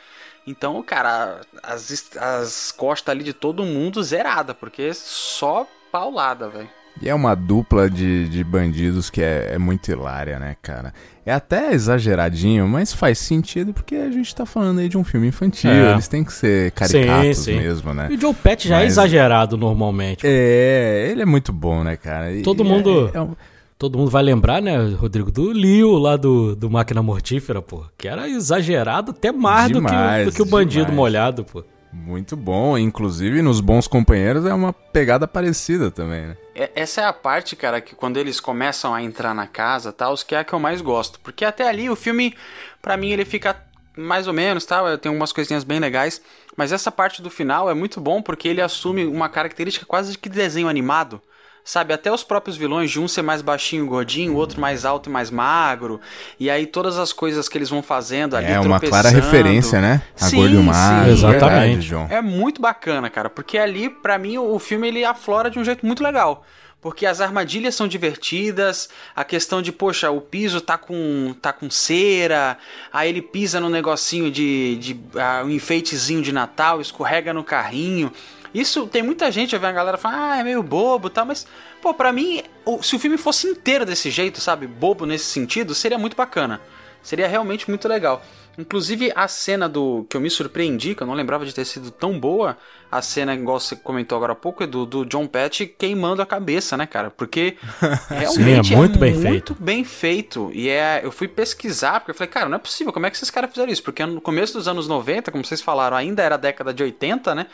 Então, 0.47 0.83
cara, 0.83 1.41
as, 1.63 2.17
as 2.17 2.71
costas 2.73 3.13
ali 3.13 3.25
de 3.25 3.33
todo 3.33 3.65
mundo 3.65 4.03
zerada, 4.03 4.55
porque 4.55 4.93
só 4.93 5.67
paulada, 5.91 6.49
velho. 6.49 6.69
E 7.01 7.09
é 7.09 7.15
uma 7.15 7.35
dupla 7.35 7.89
de, 7.89 8.29
de 8.29 8.45
bandidos 8.45 9.09
que 9.09 9.23
é, 9.23 9.55
é 9.55 9.59
muito 9.59 9.91
hilária, 9.91 10.39
né, 10.39 10.57
cara? 10.61 10.93
É 11.31 11.35
até 11.35 11.73
exageradinho, 11.73 12.67
mas 12.67 12.93
faz 12.93 13.19
sentido 13.19 13.73
porque 13.73 13.95
a 13.95 14.11
gente 14.11 14.35
tá 14.35 14.45
falando 14.45 14.81
aí 14.81 14.89
de 14.89 14.99
um 14.99 15.05
filme 15.05 15.29
infantil. 15.29 15.71
É. 15.71 15.93
Eles 15.93 16.09
têm 16.09 16.25
que 16.25 16.33
ser 16.33 16.73
caricatos 16.73 17.39
Sim, 17.39 17.53
sim. 17.53 17.59
mesmo, 17.59 17.95
né? 17.95 18.09
E 18.11 18.17
o 18.17 18.21
Joe 18.21 18.35
Pet 18.35 18.67
já 18.69 18.79
é 18.79 18.83
Mas- 18.85 18.93
exagerado 18.95 19.57
normalmente. 19.57 20.23
É, 20.25 21.09
ele 21.11 21.23
é 21.23 21.27
muito 21.27 21.53
bom, 21.53 21.85
né, 21.85 21.97
cara? 21.97 22.33
E- 22.33 22.43
Todo 22.43 22.65
mundo- 22.65 23.11
É, 23.15 23.19
é 23.19 23.21
um- 23.21 23.35
Todo 23.79 23.97
mundo 23.97 24.11
vai 24.11 24.23
lembrar, 24.23 24.61
né, 24.61 24.77
Rodrigo, 24.95 25.33
do 25.33 25.53
Leo 25.53 25.97
lá 25.97 26.15
do, 26.15 26.55
do 26.55 26.69
Máquina 26.69 27.03
Mortífera, 27.03 27.63
pô. 27.63 27.83
Que 27.97 28.09
era 28.09 28.29
exagerado 28.29 29.13
até 29.13 29.33
mais 29.33 29.71
do 29.71 29.81
que, 29.81 29.87
o- 29.87 29.89
Demais, 29.89 30.27
do 30.27 30.33
que 30.33 30.43
o 30.43 30.45
bandido 30.45 30.85
demais. 30.87 30.97
molhado, 30.97 31.45
pô. 31.45 31.65
Muito 31.93 32.37
bom. 32.37 32.77
Inclusive, 32.79 33.43
nos 33.43 33.61
Bons 33.61 33.87
Companheiros 33.87 34.45
é 34.47 34.55
uma 34.55 34.73
pegada 34.73 35.27
parecida 35.27 35.91
também, 35.91 36.29
né? 36.29 36.37
É- 36.55 36.71
Essa 36.75 37.03
é 37.03 37.05
a 37.05 37.13
parte, 37.13 37.57
cara, 37.57 37.81
que 37.81 37.95
quando 37.95 38.17
eles 38.17 38.41
começam 38.41 38.95
a 38.95 39.03
entrar 39.03 39.35
na 39.35 39.47
casa, 39.47 39.93
tal, 39.93 40.15
que 40.17 40.35
é 40.35 40.39
a 40.39 40.45
que 40.45 40.53
eu 40.53 40.59
mais 40.59 40.81
gosto. 40.81 41.19
Porque 41.21 41.45
até 41.45 41.69
ali 41.69 41.89
o 41.91 41.97
filme, 41.97 42.35
pra 42.81 42.97
mim, 42.97 43.11
ele 43.11 43.25
fica 43.25 43.57
mais 43.97 44.27
ou 44.27 44.33
menos, 44.33 44.65
tá? 44.65 44.97
Tem 44.99 45.11
umas 45.11 45.33
coisinhas 45.33 45.65
bem 45.65 45.79
legais. 45.81 46.21
Mas 46.57 46.73
essa 46.73 46.91
parte 46.93 47.23
do 47.23 47.31
final 47.31 47.71
é 47.71 47.75
muito 47.75 48.01
bom 48.01 48.21
porque 48.23 48.49
ele 48.49 48.61
assume 48.61 49.05
uma 49.05 49.29
característica 49.29 49.87
quase 49.87 50.17
que 50.17 50.29
de 50.29 50.37
desenho 50.37 50.69
animado. 50.69 51.21
Sabe, 51.63 51.93
até 51.93 52.11
os 52.11 52.25
próprios 52.25 52.57
vilões, 52.57 52.91
de 52.91 52.99
um 52.99 53.07
ser 53.07 53.23
mais 53.23 53.43
baixinho 53.43 53.85
e 53.85 53.89
gordinho, 53.89 54.33
o 54.33 54.37
outro 54.37 54.61
mais 54.61 54.85
alto 54.85 55.09
e 55.09 55.13
mais 55.13 55.31
magro. 55.31 56.01
E 56.39 56.51
aí 56.51 56.67
todas 56.67 56.99
as 56.99 57.13
coisas 57.13 57.49
que 57.49 57.59
eles 57.59 57.69
vão 57.69 57.83
fazendo 57.83 58.37
ali, 58.37 58.51
É 58.51 58.59
uma 58.61 58.81
clara 58.81 59.11
referência, 59.11 59.81
né? 59.81 60.03
A 60.21 60.27
Sim, 60.27 60.37
Gordo 60.37 60.55
e 60.55 60.59
o 60.59 60.63
Magro. 60.63 61.05
sim. 61.05 61.13
Exatamente. 61.13 61.83
João. 61.83 62.07
É 62.11 62.21
muito 62.23 62.61
bacana, 62.61 63.09
cara, 63.11 63.29
porque 63.31 63.59
ali, 63.59 63.89
pra 63.91 64.19
mim, 64.19 64.39
o 64.39 64.59
filme 64.59 64.89
ele 64.89 65.05
aflora 65.05 65.51
de 65.51 65.59
um 65.59 65.65
jeito 65.65 65.87
muito 65.87 66.03
legal. 66.03 66.45
Porque 66.81 67.05
as 67.05 67.21
armadilhas 67.21 67.75
são 67.75 67.87
divertidas, 67.87 68.89
a 69.15 69.23
questão 69.23 69.61
de, 69.61 69.71
poxa, 69.71 70.11
o 70.11 70.21
piso 70.21 70.63
tá 70.63 70.79
com, 70.79 71.35
tá 71.41 71.53
com 71.53 71.69
cera, 71.71 72.57
aí 72.91 73.11
ele 73.11 73.21
pisa 73.21 73.61
no 73.61 73.69
negocinho 73.69 74.31
de, 74.31 74.77
de 74.77 75.01
ah, 75.15 75.43
um 75.45 75.51
enfeitezinho 75.51 76.23
de 76.23 76.33
Natal, 76.33 76.81
escorrega 76.81 77.35
no 77.35 77.45
carrinho. 77.45 78.11
Isso 78.53 78.87
tem 78.87 79.03
muita 79.03 79.31
gente, 79.31 79.55
eu 79.55 79.61
vejo 79.61 79.71
a 79.71 79.75
galera 79.75 79.99
falar, 79.99 80.33
ah, 80.33 80.39
é 80.39 80.45
meio 80.45 80.63
bobo 80.63 81.09
e 81.09 81.11
tal, 81.11 81.25
mas, 81.25 81.47
pô, 81.81 81.95
pra 81.95 82.13
mim, 82.13 82.43
se 82.83 82.97
o 82.97 82.99
filme 82.99 83.17
fosse 83.17 83.47
inteiro 83.47 83.87
desse 83.87 84.11
jeito, 84.11 84.41
sabe, 84.41 84.67
bobo 84.67 85.07
nesse 85.07 85.27
sentido, 85.27 85.75
seria 85.75 85.99
muito 85.99 86.17
bacana. 86.17 86.61
Seria 87.03 87.27
realmente 87.27 87.69
muito 87.69 87.89
legal. 87.89 88.23
Inclusive, 88.59 89.13
a 89.15 89.27
cena 89.29 89.69
do 89.69 90.07
que 90.09 90.17
eu 90.17 90.21
me 90.21 90.29
surpreendi, 90.29 90.95
que 90.95 91.03
eu 91.03 91.07
não 91.07 91.15
lembrava 91.15 91.47
de 91.47 91.55
ter 91.55 91.65
sido 91.65 91.91
tão 91.91 92.19
boa, 92.19 92.57
a 92.91 93.01
cena, 93.01 93.35
igual 93.35 93.61
você 93.61 93.77
comentou 93.77 94.17
agora 94.17 94.33
há 94.33 94.37
pouco, 94.37 94.65
é 94.65 94.67
do, 94.67 94.85
do 94.85 95.05
John 95.07 95.27
Pet 95.27 95.65
queimando 95.79 96.21
a 96.21 96.27
cabeça, 96.27 96.77
né, 96.77 96.87
cara? 96.87 97.11
Porque 97.11 97.57
realmente 98.11 98.69
Sim, 98.69 98.75
é 98.75 98.77
muito 98.77 98.99
bem 98.99 99.13
muito 99.13 99.23
feito. 99.29 99.57
bem 99.61 99.85
feito. 99.85 100.51
E 100.53 100.69
é, 100.69 101.01
eu 101.05 101.13
fui 101.13 101.29
pesquisar, 101.29 102.01
porque 102.01 102.11
eu 102.11 102.15
falei, 102.15 102.31
cara, 102.31 102.49
não 102.49 102.57
é 102.57 102.59
possível, 102.59 102.93
como 102.93 103.07
é 103.07 103.11
que 103.11 103.17
esses 103.17 103.31
caras 103.31 103.51
fizeram 103.51 103.73
isso? 103.73 103.83
Porque 103.83 104.05
no 104.05 104.21
começo 104.21 104.55
dos 104.55 104.67
anos 104.67 104.89
90, 104.89 105.31
como 105.31 105.45
vocês 105.45 105.61
falaram, 105.61 105.97
ainda 105.97 106.23
era 106.23 106.35
a 106.35 106.39
década 106.39 106.75
de 106.75 106.83
80, 106.83 107.35
né? 107.35 107.47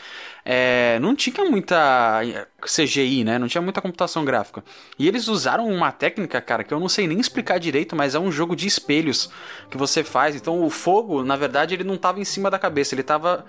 É, 0.48 0.98
não 1.00 1.14
tinha 1.14 1.44
muita 1.44 2.22
CGI, 2.62 3.24
né? 3.24 3.38
Não 3.38 3.48
tinha 3.48 3.60
muita 3.60 3.80
computação 3.82 4.24
gráfica. 4.24 4.64
E 4.98 5.06
eles 5.06 5.28
usaram 5.28 5.68
uma 5.68 5.92
técnica, 5.92 6.40
cara, 6.40 6.64
que 6.64 6.72
eu 6.72 6.80
não 6.80 6.88
sei 6.88 7.06
nem 7.06 7.18
explicar 7.20 7.58
direito, 7.58 7.94
mas 7.96 8.14
é 8.14 8.18
um 8.18 8.30
jogo 8.30 8.56
de 8.56 8.66
espelhos 8.66 9.28
que 9.68 9.76
você 9.76 10.02
faz. 10.02 10.34
Então 10.36 10.62
o 10.62 10.70
fogo, 10.86 11.24
na 11.24 11.34
verdade, 11.34 11.74
ele 11.74 11.82
não 11.82 11.96
tava 11.96 12.20
em 12.20 12.24
cima 12.24 12.48
da 12.48 12.60
cabeça, 12.60 12.94
ele 12.94 13.02
tava 13.02 13.44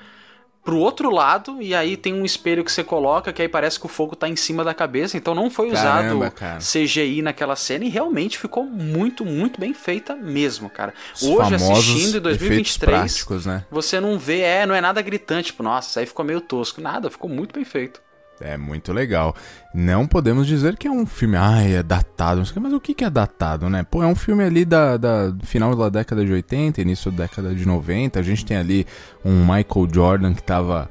pro 0.66 0.80
outro 0.80 1.12
lado 1.12 1.62
e 1.62 1.76
aí 1.76 1.96
tem 1.96 2.12
um 2.16 2.26
espelho 2.26 2.64
que 2.64 2.72
você 2.72 2.84
coloca 2.84 3.32
que 3.32 3.44
aí 3.44 3.48
parece 3.48 3.80
que 3.80 3.86
o 3.86 3.90
fogo 3.90 4.16
tá 4.16 4.28
em 4.28 4.36
cima 4.36 4.64
da 4.64 4.74
cabeça. 4.74 5.16
Então 5.16 5.36
não 5.36 5.48
foi 5.48 5.70
Caramba, 5.70 6.16
usado 6.16 6.32
cara. 6.32 6.58
CGI 6.58 7.22
naquela 7.22 7.56
cena 7.56 7.86
e 7.86 7.90
realmente 7.90 8.40
ficou 8.40 8.66
muito, 8.66 9.24
muito 9.24 9.62
bem 9.62 9.72
feita 9.72 10.16
mesmo, 10.16 10.68
cara. 10.68 10.96
Os 11.14 11.22
Hoje 11.22 11.54
assistindo 11.54 12.28
em 12.28 12.34
efeitos 12.34 12.40
2023, 12.40 13.00
práticos, 13.00 13.46
né? 13.46 13.64
você 13.70 14.00
não 14.00 14.18
vê, 14.18 14.40
é, 14.42 14.66
não 14.66 14.74
é 14.74 14.82
nada 14.82 15.00
gritante, 15.04 15.52
tipo, 15.52 15.62
nossa, 15.62 15.90
isso 15.90 16.00
aí 16.00 16.06
ficou 16.08 16.26
meio 16.26 16.42
tosco. 16.42 16.82
Nada, 16.82 17.08
ficou 17.12 17.30
muito 17.30 17.54
bem 17.54 17.64
feito. 17.64 18.02
É 18.42 18.58
muito 18.58 18.94
legal. 18.94 19.36
Não 19.74 20.08
podemos 20.08 20.46
dizer 20.46 20.78
que 20.78 20.88
é 20.88 20.92
um 20.92 21.06
filme, 21.06 21.36
ai, 21.36 21.76
é 21.76 21.84
datado, 21.84 22.42
o 22.42 22.46
quê, 22.46 22.60
mas 22.60 22.74
o 22.74 22.80
que 22.80 22.94
que 22.94 23.04
é 23.04 23.10
datado, 23.10 23.70
né? 23.70 23.84
Pô, 23.84 24.04
é 24.04 24.08
um 24.08 24.16
filme 24.16 24.44
ali 24.44 24.64
da, 24.66 24.98
da 24.98 25.34
final 25.44 25.76
da 25.76 25.90
década 25.90 26.26
de 26.26 26.32
80, 26.32 26.82
início 26.82 27.12
da 27.12 27.24
década 27.24 27.54
de 27.54 27.66
90. 27.66 28.20
A 28.20 28.24
gente 28.24 28.46
tem 28.46 28.58
ali 28.58 28.86
um 29.26 29.42
Michael 29.42 29.88
Jordan 29.94 30.34
que 30.34 30.44
tava 30.44 30.90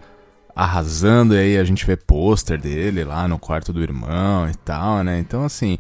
arrasando, 0.54 1.34
e 1.34 1.38
aí 1.38 1.58
a 1.58 1.64
gente 1.64 1.84
vê 1.84 1.96
pôster 1.96 2.58
dele 2.58 3.04
lá 3.04 3.28
no 3.28 3.38
quarto 3.38 3.72
do 3.72 3.82
irmão 3.82 4.48
e 4.48 4.54
tal, 4.54 5.04
né? 5.04 5.18
Então, 5.18 5.44
assim, 5.44 5.78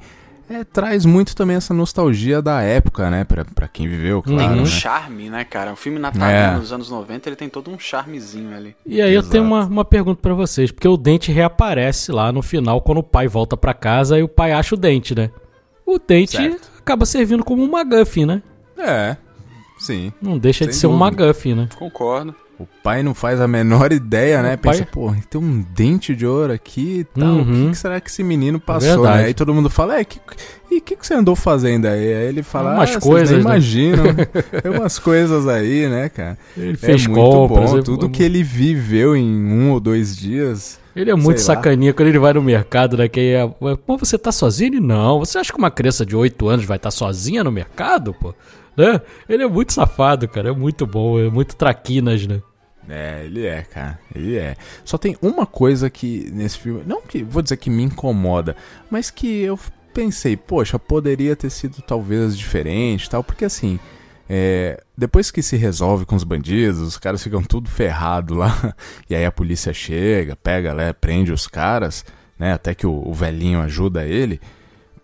é, 0.48 0.64
traz 0.64 1.04
muito 1.04 1.34
também 1.34 1.56
essa 1.56 1.74
nostalgia 1.74 2.40
da 2.40 2.60
época, 2.62 3.10
né? 3.10 3.24
Pra, 3.24 3.44
pra 3.44 3.66
quem 3.68 3.88
viveu, 3.88 4.22
Tem 4.22 4.36
claro, 4.36 4.54
um 4.54 4.60
né? 4.60 4.66
charme, 4.66 5.28
né, 5.30 5.44
cara? 5.44 5.72
O 5.72 5.76
filme 5.76 5.98
natalino 5.98 6.56
É. 6.56 6.58
dos 6.58 6.72
anos 6.72 6.90
90, 6.90 7.28
ele 7.28 7.36
tem 7.36 7.48
todo 7.48 7.70
um 7.70 7.78
charmezinho 7.78 8.54
ali. 8.56 8.76
E 8.86 9.00
aí 9.02 9.12
eu 9.12 9.20
Exato. 9.20 9.32
tenho 9.32 9.44
uma, 9.44 9.64
uma 9.64 9.84
pergunta 9.84 10.20
pra 10.22 10.34
vocês, 10.34 10.70
porque 10.70 10.86
o 10.88 10.96
dente 10.96 11.32
reaparece 11.32 12.12
lá 12.12 12.30
no 12.32 12.42
final 12.42 12.80
quando 12.80 12.98
o 12.98 13.02
pai 13.02 13.26
volta 13.28 13.56
pra 13.56 13.74
casa 13.74 14.18
e 14.18 14.22
o 14.22 14.28
pai 14.28 14.52
acha 14.52 14.74
o 14.74 14.78
dente, 14.78 15.14
né? 15.14 15.30
O 15.84 15.98
dente 15.98 16.32
Certo. 16.36 16.70
acaba 16.78 17.04
servindo 17.06 17.44
como 17.44 17.62
um 17.62 17.70
MacGuffin, 17.70 18.26
né? 18.26 18.42
É, 18.78 19.16
sim. 19.78 20.12
Não 20.20 20.36
deixa 20.38 20.66
de 20.66 20.72
Sem 20.72 20.80
ser 20.80 20.86
um 20.88 20.98
dúvida. 20.98 21.22
MacGuffin, 21.22 21.54
né? 21.54 21.68
Concordo. 21.76 22.34
O 22.58 22.66
pai 22.82 23.02
não 23.02 23.12
faz 23.14 23.38
a 23.38 23.46
menor 23.46 23.92
ideia, 23.92 24.42
né? 24.42 24.54
O 24.54 24.58
pai- 24.58 24.78
Pensa, 24.78 24.88
pô, 24.90 25.14
tem 25.28 25.38
um 25.38 25.62
dente 25.74 26.14
de 26.16 26.24
ouro 26.26 26.52
aqui 26.54 27.00
e 27.00 27.04
tal. 27.04 27.28
O 27.28 27.38
Uhum. 27.40 27.64
que, 27.66 27.70
que 27.72 27.76
será 27.76 28.00
que 28.00 28.08
esse 28.08 28.22
menino 28.22 28.58
passou, 28.58 29.04
né? 29.04 29.24
Aí 29.24 29.34
todo 29.34 29.52
mundo 29.52 29.68
fala, 29.68 29.98
é, 29.98 30.04
que, 30.04 30.18
e 30.70 30.78
o 30.78 30.80
que, 30.80 30.96
que 30.96 31.06
você 31.06 31.12
andou 31.12 31.36
fazendo 31.36 31.84
aí? 31.86 32.14
Aí 32.14 32.26
ele 32.28 32.42
fala, 32.42 32.72
Umas 32.72 32.96
ah, 32.96 33.00
coisas, 33.00 33.36
né? 33.36 33.42
imaginam. 33.42 34.04
Tem 34.62 34.70
umas 34.72 34.98
coisas 34.98 35.46
aí, 35.46 35.86
né, 35.86 36.08
cara? 36.08 36.38
Ele 36.56 36.72
É 36.72 36.76
fez 36.76 37.06
muito 37.06 37.20
compras. 37.22 37.70
bom. 37.72 37.82
Tudo 37.82 38.08
que 38.08 38.22
ele 38.22 38.42
viveu 38.42 39.14
em 39.14 39.26
um 39.52 39.72
ou 39.72 39.78
dois 39.78 40.16
dias. 40.16 40.80
Ele 40.94 41.10
é 41.10 41.14
muito 41.14 41.42
sacaninha 41.42 41.92
quando 41.92 42.08
ele 42.08 42.18
vai 42.18 42.32
no 42.32 42.42
mercado, 42.42 42.96
né? 42.96 43.06
Que 43.06 43.34
é, 43.34 43.46
pô, 43.86 43.98
você 43.98 44.16
tá 44.16 44.32
sozinho? 44.32 44.68
Ele, 44.76 44.80
Não. 44.80 45.18
Você 45.18 45.36
acha 45.36 45.52
que 45.52 45.58
uma 45.58 45.70
criança 45.70 46.06
de 46.06 46.16
8 46.16 46.48
anos 46.48 46.64
vai 46.64 46.78
estar 46.78 46.90
sozinha 46.90 47.44
no 47.44 47.52
mercado, 47.52 48.14
pô? 48.14 48.34
Né? 48.76 49.00
Ele 49.28 49.42
é 49.42 49.48
muito 49.48 49.72
safado, 49.72 50.28
cara. 50.28 50.50
É 50.50 50.52
muito 50.52 50.86
bom. 50.86 51.18
É 51.18 51.30
muito 51.30 51.56
traquinas, 51.56 52.26
né? 52.26 52.42
É, 52.88 53.24
ele 53.24 53.44
é, 53.46 53.62
cara. 53.62 53.98
Ele 54.14 54.36
é. 54.36 54.56
Só 54.84 54.96
tem 54.96 55.16
uma 55.20 55.46
coisa 55.46 55.90
que 55.90 56.30
nesse 56.32 56.58
filme. 56.58 56.82
Não 56.86 57.02
que 57.02 57.22
vou 57.22 57.42
dizer 57.42 57.56
que 57.56 57.70
me 57.70 57.82
incomoda, 57.82 58.56
mas 58.90 59.10
que 59.10 59.42
eu 59.42 59.58
pensei, 59.92 60.36
poxa, 60.36 60.78
poderia 60.78 61.34
ter 61.34 61.50
sido 61.50 61.82
talvez 61.82 62.36
diferente 62.36 63.08
tal, 63.08 63.24
porque 63.24 63.44
assim. 63.44 63.78
é, 64.28 64.82
depois 64.96 65.30
que 65.30 65.42
se 65.42 65.56
resolve 65.56 66.04
com 66.04 66.14
os 66.14 66.24
bandidos, 66.24 66.80
os 66.80 66.98
caras 66.98 67.22
ficam 67.22 67.42
tudo 67.42 67.70
ferrado 67.70 68.34
lá, 68.34 68.74
e 69.08 69.14
aí 69.14 69.24
a 69.24 69.32
polícia 69.32 69.72
chega, 69.72 70.36
pega, 70.36 70.74
né, 70.74 70.92
prende 70.92 71.32
os 71.32 71.46
caras, 71.46 72.04
né, 72.38 72.52
até 72.52 72.74
que 72.74 72.86
o, 72.86 73.08
o 73.08 73.14
velhinho 73.14 73.60
ajuda 73.60 74.04
ele. 74.04 74.40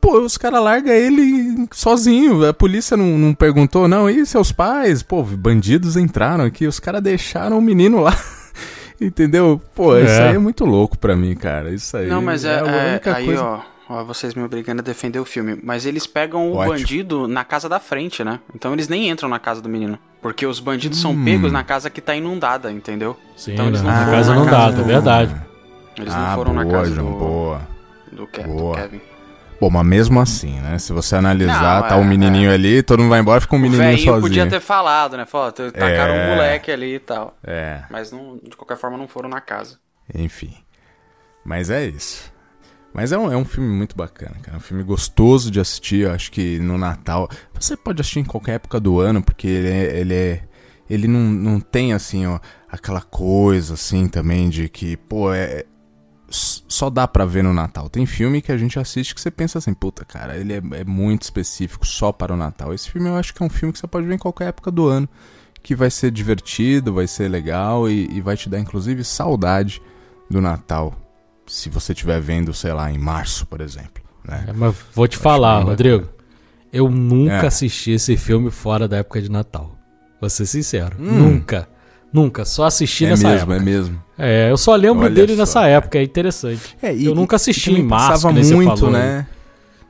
Pô, 0.02 0.18
os 0.18 0.36
caras 0.36 0.60
largam 0.62 0.92
ele 0.92 1.66
sozinho. 1.70 2.44
A 2.46 2.52
polícia 2.52 2.96
não, 2.96 3.16
não 3.16 3.32
perguntou, 3.32 3.86
não. 3.86 4.10
E 4.10 4.26
seus 4.26 4.50
pais? 4.50 5.00
Pô, 5.02 5.22
bandidos 5.22 5.96
entraram 5.96 6.44
aqui. 6.44 6.66
Os 6.66 6.80
caras 6.80 7.00
deixaram 7.00 7.56
o 7.56 7.62
menino 7.62 8.00
lá. 8.00 8.14
Entendeu? 9.00 9.60
Pô, 9.74 9.96
isso 9.96 10.10
É. 10.12 10.28
aí 10.30 10.34
é 10.34 10.38
muito 10.38 10.64
louco 10.64 10.98
pra 10.98 11.14
mim, 11.16 11.34
cara. 11.36 11.70
Isso 11.70 11.96
aí. 11.96 12.08
Não, 12.08 12.20
mas 12.20 12.44
é, 12.44 12.60
a 12.60 12.66
é- 12.66 12.90
única 12.90 13.16
aí, 13.16 13.24
coisa. 13.26 13.44
ó, 13.44 13.60
ó, 13.88 14.04
vocês 14.04 14.34
me 14.34 14.42
obrigando 14.42 14.80
a 14.80 14.84
defender 14.84 15.20
o 15.20 15.24
filme. 15.24 15.58
Mas 15.62 15.86
eles 15.86 16.06
pegam 16.06 16.50
o 16.50 16.56
Ótimo. 16.56 16.74
bandido 16.76 17.28
na 17.28 17.44
casa 17.44 17.68
da 17.68 17.78
frente, 17.80 18.22
né? 18.24 18.40
Então 18.54 18.72
eles 18.72 18.88
nem 18.88 19.08
entram 19.08 19.28
na 19.28 19.38
casa 19.38 19.60
do 19.62 19.68
menino. 19.68 19.98
Porque 20.20 20.44
os 20.46 20.58
bandidos 20.60 21.00
são 21.00 21.12
Hum. 21.12 21.24
pegos 21.24 21.50
na 21.52 21.62
casa 21.64 21.88
que 21.90 22.00
tá 22.00 22.14
inundada, 22.14 22.70
entendeu? 22.72 23.16
Sim, 23.36 23.52
Então 23.54 23.66
eles 23.68 23.82
né? 23.82 23.88
não 23.90 23.96
na 23.96 24.04
foram 24.04 24.12
casa 24.18 24.34
na 24.34 24.40
não 24.40 24.46
casa 24.46 24.70
dá, 24.70 24.70
do- 24.76 24.80
é 24.82 24.84
verdade. 24.84 25.36
Eles 25.96 26.14
ah, 26.14 26.18
não 26.28 26.34
foram 26.36 26.52
boa, 26.54 26.64
na 26.64 26.70
casa 26.70 26.94
João, 26.94 27.12
do, 27.12 27.18
boa. 27.18 27.60
do, 28.12 28.26
Ke- 28.26 28.42
do. 28.42 28.72
Kevin. 28.72 29.00
Bom, 29.62 29.70
mas 29.70 29.86
mesmo 29.86 30.18
assim, 30.20 30.58
né? 30.58 30.76
Se 30.78 30.92
você 30.92 31.14
analisar, 31.14 31.82
Não, 31.82 31.88
tá 31.88 31.94
é, 31.96 32.00
o 32.00 32.04
menininho 32.04 32.50
ali, 32.52 32.82
todo 32.82 32.98
mundo 32.98 33.10
vai 33.10 33.20
embora, 33.20 33.40
fica 33.40 33.54
um 33.54 33.58
O 33.58 33.62
menininho 33.62 33.84
velhinho 33.90 34.04
sozinho. 34.06 34.22
podia 34.22 34.46
ter 34.48 34.60
falado, 34.60 35.16
né? 35.16 35.24
Falou, 35.24 35.52
"T- 35.52 35.70
tacaram 35.70 36.14
É. 36.14 36.26
um 36.26 36.30
moleque 36.34 36.72
ali 36.72 36.96
e 36.96 36.98
tal. 36.98 37.36
É, 37.44 37.82
Mas 37.88 38.10
não, 38.10 38.40
de 38.42 38.56
qualquer 38.56 38.76
forma 38.76 38.98
não 38.98 39.06
foram 39.06 39.28
na 39.28 39.40
casa. 39.40 39.78
enfim. 40.12 40.52
Mas 41.44 41.70
é 41.70 41.86
isso. 41.86 42.32
Mas 42.92 43.12
é 43.12 43.18
um, 43.18 43.30
é 43.32 43.36
um 43.36 43.44
filme 43.44 43.68
muito 43.68 43.96
bacana, 43.96 44.34
cara. 44.42 44.56
É 44.56 44.58
um 44.58 44.60
filme 44.60 44.82
gostoso 44.82 45.48
de 45.48 45.60
assistir. 45.60 46.00
Eu 46.06 46.12
acho 46.12 46.32
que 46.32 46.58
no 46.58 46.76
Natal. 46.76 47.28
Você 47.54 47.76
pode 47.76 48.00
assistir 48.00 48.18
em 48.18 48.24
qualquer 48.24 48.54
época 48.56 48.80
do 48.80 48.98
ano, 48.98 49.22
porque 49.22 49.46
ele 49.46 49.68
é. 49.70 49.96
Ele, 50.00 50.14
é, 50.14 50.42
ele 50.90 51.06
não, 51.06 51.20
não 51.20 51.60
tem, 51.60 51.92
assim, 51.94 52.26
ó, 52.26 52.38
aquela 52.68 53.00
coisa, 53.00 53.74
assim, 53.74 54.08
também 54.08 54.50
de 54.50 54.68
que, 54.68 54.96
pô, 54.96 55.32
é. 55.32 55.64
Só 56.34 56.88
dá 56.88 57.06
pra 57.06 57.24
ver 57.26 57.44
no 57.44 57.52
Natal. 57.52 57.88
Tem 57.90 58.06
filme 58.06 58.40
que 58.40 58.50
a 58.50 58.56
gente 58.56 58.78
assiste 58.78 59.14
que 59.14 59.20
você 59.20 59.30
pensa 59.30 59.58
assim, 59.58 59.74
puta, 59.74 60.04
cara, 60.04 60.36
ele 60.36 60.54
é, 60.54 60.62
é 60.80 60.84
muito 60.84 61.22
específico 61.22 61.86
só 61.86 62.10
para 62.10 62.32
o 62.32 62.36
Natal. 62.36 62.72
Esse 62.72 62.90
filme 62.90 63.08
eu 63.08 63.16
acho 63.16 63.34
que 63.34 63.42
é 63.42 63.46
um 63.46 63.50
filme 63.50 63.72
que 63.72 63.78
você 63.78 63.86
pode 63.86 64.06
ver 64.06 64.14
em 64.14 64.18
qualquer 64.18 64.48
época 64.48 64.70
do 64.70 64.86
ano. 64.88 65.08
Que 65.62 65.76
vai 65.76 65.90
ser 65.90 66.10
divertido, 66.10 66.94
vai 66.94 67.06
ser 67.06 67.28
legal 67.28 67.88
e, 67.88 68.08
e 68.10 68.20
vai 68.20 68.36
te 68.36 68.48
dar, 68.48 68.58
inclusive, 68.58 69.04
saudade 69.04 69.80
do 70.30 70.40
Natal. 70.40 70.94
Se 71.46 71.68
você 71.68 71.92
estiver 71.92 72.20
vendo, 72.20 72.52
sei 72.54 72.72
lá, 72.72 72.90
em 72.90 72.98
março, 72.98 73.46
por 73.46 73.60
exemplo. 73.60 74.02
né? 74.26 74.46
É, 74.48 74.52
mas 74.52 74.74
vou 74.94 75.06
te 75.06 75.16
falar, 75.18 75.58
bem 75.58 75.66
Rodrigo. 75.66 76.08
Eu 76.72 76.88
nunca 76.90 77.34
É. 77.44 77.46
assisti 77.46 77.90
esse 77.90 78.16
filme 78.16 78.50
fora 78.50 78.88
da 78.88 78.96
época 78.96 79.20
de 79.20 79.30
Natal. 79.30 79.76
Vou 80.20 80.30
ser 80.30 80.46
sincero. 80.46 80.96
Hum. 80.98 81.12
Nunca. 81.18 81.68
Nunca. 82.12 82.44
Só 82.44 82.64
assisti 82.64 83.06
É 83.06 83.10
nessa 83.10 83.28
mesmo, 83.28 83.52
época. 83.52 83.56
é 83.56 83.60
mesmo. 83.74 84.02
É, 84.18 84.50
eu 84.50 84.56
só 84.56 84.74
lembro 84.76 85.04
Olha 85.06 85.14
dele 85.14 85.32
só, 85.34 85.38
nessa 85.40 85.60
cara. 85.60 85.72
época, 85.72 85.98
é 85.98 86.02
interessante. 86.02 86.76
É, 86.82 86.94
Eu 86.94 87.14
nunca 87.14 87.36
assisti 87.36 87.72
em 87.72 87.82
março, 87.82 88.08
Passava 88.28 88.32
muito, 88.34 88.76
falou, 88.76 88.90
né? 88.90 89.26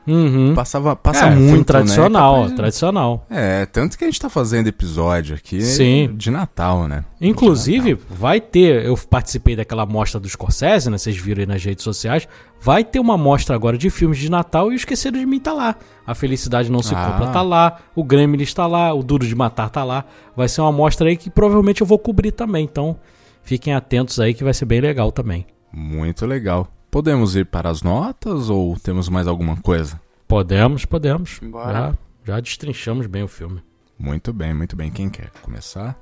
Uhum. 0.07 0.53
Passava, 0.55 0.96
passa 0.96 1.26
É, 1.26 1.30
muito, 1.34 1.59
né? 1.59 1.64
tradicional, 1.64 2.48
de- 2.48 2.55
tradicional. 2.57 3.26
É, 3.30 3.66
tanto 3.66 3.96
que 3.96 4.05
a 4.05 4.07
gente 4.09 4.18
tá 4.20 4.28
fazendo 4.28 4.66
episódio 4.66 5.36
aqui 5.36 5.61
Sim. 5.62 6.11
de 6.16 6.30
Natal, 6.30 6.88
né? 6.88 7.05
Inclusive, 7.20 7.96
vai 8.11 8.40
ter. 8.40 8.84
Eu 8.84 8.96
participei 9.09 9.55
daquela 9.55 9.86
mostra 9.86 10.18
do 10.18 10.28
Scorsese, 10.28 10.90
né? 10.90 10.98
Vocês 10.98 11.16
viram 11.16 11.40
aí 11.42 11.46
nas 11.46 11.64
redes 11.64 11.84
sociais. 11.84 12.26
Vai 12.61 12.82
ter 12.84 12.98
uma 12.98 13.16
mostra 13.16 13.55
agora 13.55 13.78
de 13.78 13.90
filmes 13.90 14.18
de 14.18 14.30
Natal 14.30 14.70
e 14.70 14.74
o 14.74 14.76
Esqueceram 14.76 15.18
de 15.18 15.26
Mim 15.26 15.38
tá 15.40 15.53
lá. 15.53 15.76
A 16.07 16.14
Felicidade 16.14 16.70
Não 16.70 16.82
Se 16.82 16.94
Ah. 16.94 17.11
Compra 17.12 17.28
tá 17.32 17.42
lá. 17.42 17.78
O 17.94 18.03
Gremlin 18.03 18.42
está 18.42 18.66
lá. 18.66 18.92
O 18.92 19.03
Duro 19.03 19.26
de 19.26 19.34
Matar 19.34 19.70
tá 19.70 19.84
lá. 19.84 20.05
Vai 20.36 20.48
ser 20.48 20.61
uma 20.62 20.72
mostra 20.72 21.09
aí 21.09 21.16
que 21.16 21.30
provavelmente 21.30 21.80
eu 21.80 21.86
vou 21.86 21.98
cobrir 21.98 22.32
também. 22.32 22.64
Então, 22.64 22.96
fiquem 23.42 23.72
atentos 23.74 24.18
aí 24.18 24.34
que 24.34 24.42
vai 24.44 24.53
ser 24.55 24.64
bem 24.64 24.80
legal 24.80 25.11
também. 25.12 25.46
Muito 25.72 26.26
legal. 26.26 26.68
Podemos 26.93 27.34
ir 27.36 27.47
para 27.47 27.70
as 27.70 27.80
notas 27.82 28.51
ou 28.51 28.78
temos 28.78 29.09
mais 29.09 29.26
alguma 29.26 29.57
coisa? 29.57 29.99
Podemos, 30.28 30.84
podemos. 30.84 31.40
Bora. 31.43 31.72
Já, 31.72 32.34
já 32.34 32.40
destrinchamos 32.40 33.07
bem 33.07 33.22
o 33.22 33.28
filme. 33.28 33.62
Muito 33.99 34.30
bem, 34.30 34.53
muito 34.53 34.76
bem. 34.76 34.90
Quem 34.90 35.09
quer 35.09 35.30
começar? 35.40 35.99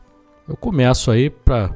Eu 0.48 0.56
começo 0.56 1.12
aí 1.12 1.30
pra 1.30 1.70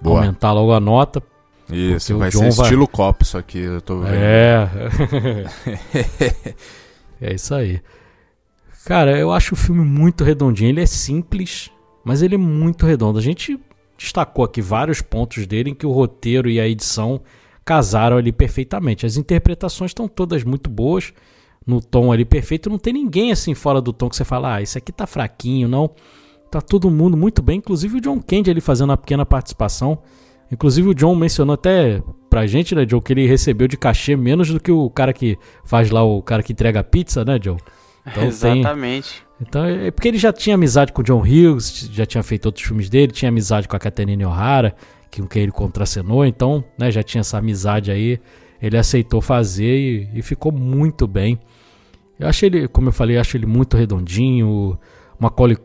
Boa. 0.00 0.20
aumentar 0.20 0.52
logo 0.52 0.72
a 0.72 0.80
nota. 0.80 1.22
Isso, 1.70 2.16
vai 2.16 2.30
John 2.30 2.50
ser 2.50 2.56
vai- 2.56 2.64
estilo 2.66 2.88
copo 2.88 3.22
isso 3.22 3.36
aqui, 3.36 3.58
eu 3.58 3.82
tô 3.82 4.00
vendo. 4.00 4.14
É. 4.14 4.66
é 7.20 7.34
isso 7.34 7.54
aí. 7.54 7.82
Cara, 8.86 9.18
eu 9.18 9.30
acho 9.30 9.52
o 9.52 9.58
filme 9.58 9.84
muito 9.84 10.24
redondinho. 10.24 10.70
Ele 10.70 10.80
é 10.80 10.86
simples, 10.86 11.70
mas 12.02 12.22
ele 12.22 12.36
é 12.36 12.38
muito 12.38 12.86
redondo. 12.86 13.18
A 13.18 13.22
gente 13.22 13.60
destacou 13.98 14.42
aqui 14.42 14.62
vários 14.62 15.02
pontos 15.02 15.46
dele 15.46 15.68
em 15.68 15.74
que 15.74 15.84
o 15.86 15.92
roteiro 15.92 16.48
e 16.48 16.58
a 16.58 16.66
edição 16.66 17.20
casaram 17.64 18.16
ali 18.16 18.32
perfeitamente. 18.32 19.06
As 19.06 19.16
interpretações 19.16 19.90
estão 19.90 20.06
todas 20.06 20.44
muito 20.44 20.68
boas, 20.68 21.12
no 21.66 21.80
tom 21.80 22.12
ali 22.12 22.24
perfeito. 22.24 22.68
Não 22.68 22.78
tem 22.78 22.92
ninguém 22.92 23.32
assim 23.32 23.54
fora 23.54 23.80
do 23.80 23.92
tom 23.92 24.08
que 24.08 24.16
você 24.16 24.24
fala, 24.24 24.56
ah, 24.56 24.62
esse 24.62 24.76
aqui 24.76 24.92
tá 24.92 25.06
fraquinho, 25.06 25.68
não. 25.68 25.90
Tá 26.50 26.60
todo 26.60 26.90
mundo 26.90 27.16
muito 27.16 27.42
bem, 27.42 27.58
inclusive 27.58 27.98
o 27.98 28.00
John 28.00 28.20
Candy 28.20 28.50
ali 28.50 28.60
fazendo 28.60 28.90
uma 28.90 28.96
pequena 28.96 29.26
participação. 29.26 29.98
Inclusive 30.52 30.88
o 30.88 30.94
John 30.94 31.14
mencionou 31.16 31.54
até 31.54 32.02
pra 32.30 32.46
gente, 32.46 32.74
né, 32.74 32.84
John, 32.84 33.00
que 33.00 33.12
ele 33.12 33.26
recebeu 33.26 33.66
de 33.66 33.76
cachê 33.76 34.14
menos 34.14 34.50
do 34.50 34.60
que 34.60 34.70
o 34.70 34.88
cara 34.90 35.12
que 35.12 35.38
faz 35.64 35.90
lá, 35.90 36.04
o 36.04 36.22
cara 36.22 36.42
que 36.42 36.52
entrega 36.52 36.80
a 36.80 36.84
pizza, 36.84 37.24
né, 37.24 37.38
John? 37.38 37.56
Então 38.06 38.22
tem, 38.22 38.60
Exatamente. 38.60 39.22
então 39.40 39.64
é 39.64 39.90
porque 39.90 40.08
ele 40.08 40.18
já 40.18 40.30
tinha 40.30 40.54
amizade 40.54 40.92
com 40.92 41.00
o 41.00 41.04
John 41.04 41.20
Hughes, 41.20 41.88
já 41.90 42.04
tinha 42.04 42.22
feito 42.22 42.46
outros 42.46 42.64
filmes 42.66 42.90
dele, 42.90 43.10
tinha 43.10 43.30
amizade 43.30 43.66
com 43.66 43.74
a 43.74 43.78
Catherine 43.78 44.24
O'Hara, 44.26 44.76
que 45.14 45.22
com 45.22 45.28
quem 45.28 45.44
ele 45.44 45.52
contracenou, 45.52 46.26
então, 46.26 46.64
né, 46.76 46.90
já 46.90 47.02
tinha 47.02 47.20
essa 47.20 47.38
amizade 47.38 47.90
aí. 47.90 48.18
Ele 48.60 48.76
aceitou 48.76 49.20
fazer 49.20 49.76
e, 49.76 50.08
e 50.18 50.22
ficou 50.22 50.50
muito 50.50 51.06
bem. 51.06 51.38
Eu 52.18 52.26
acho 52.28 52.44
ele, 52.44 52.66
como 52.66 52.88
eu 52.88 52.92
falei, 52.92 53.16
acho 53.16 53.36
ele 53.36 53.46
muito 53.46 53.76
redondinho, 53.76 54.48
o 54.48 54.78
Macaulay 55.18 55.56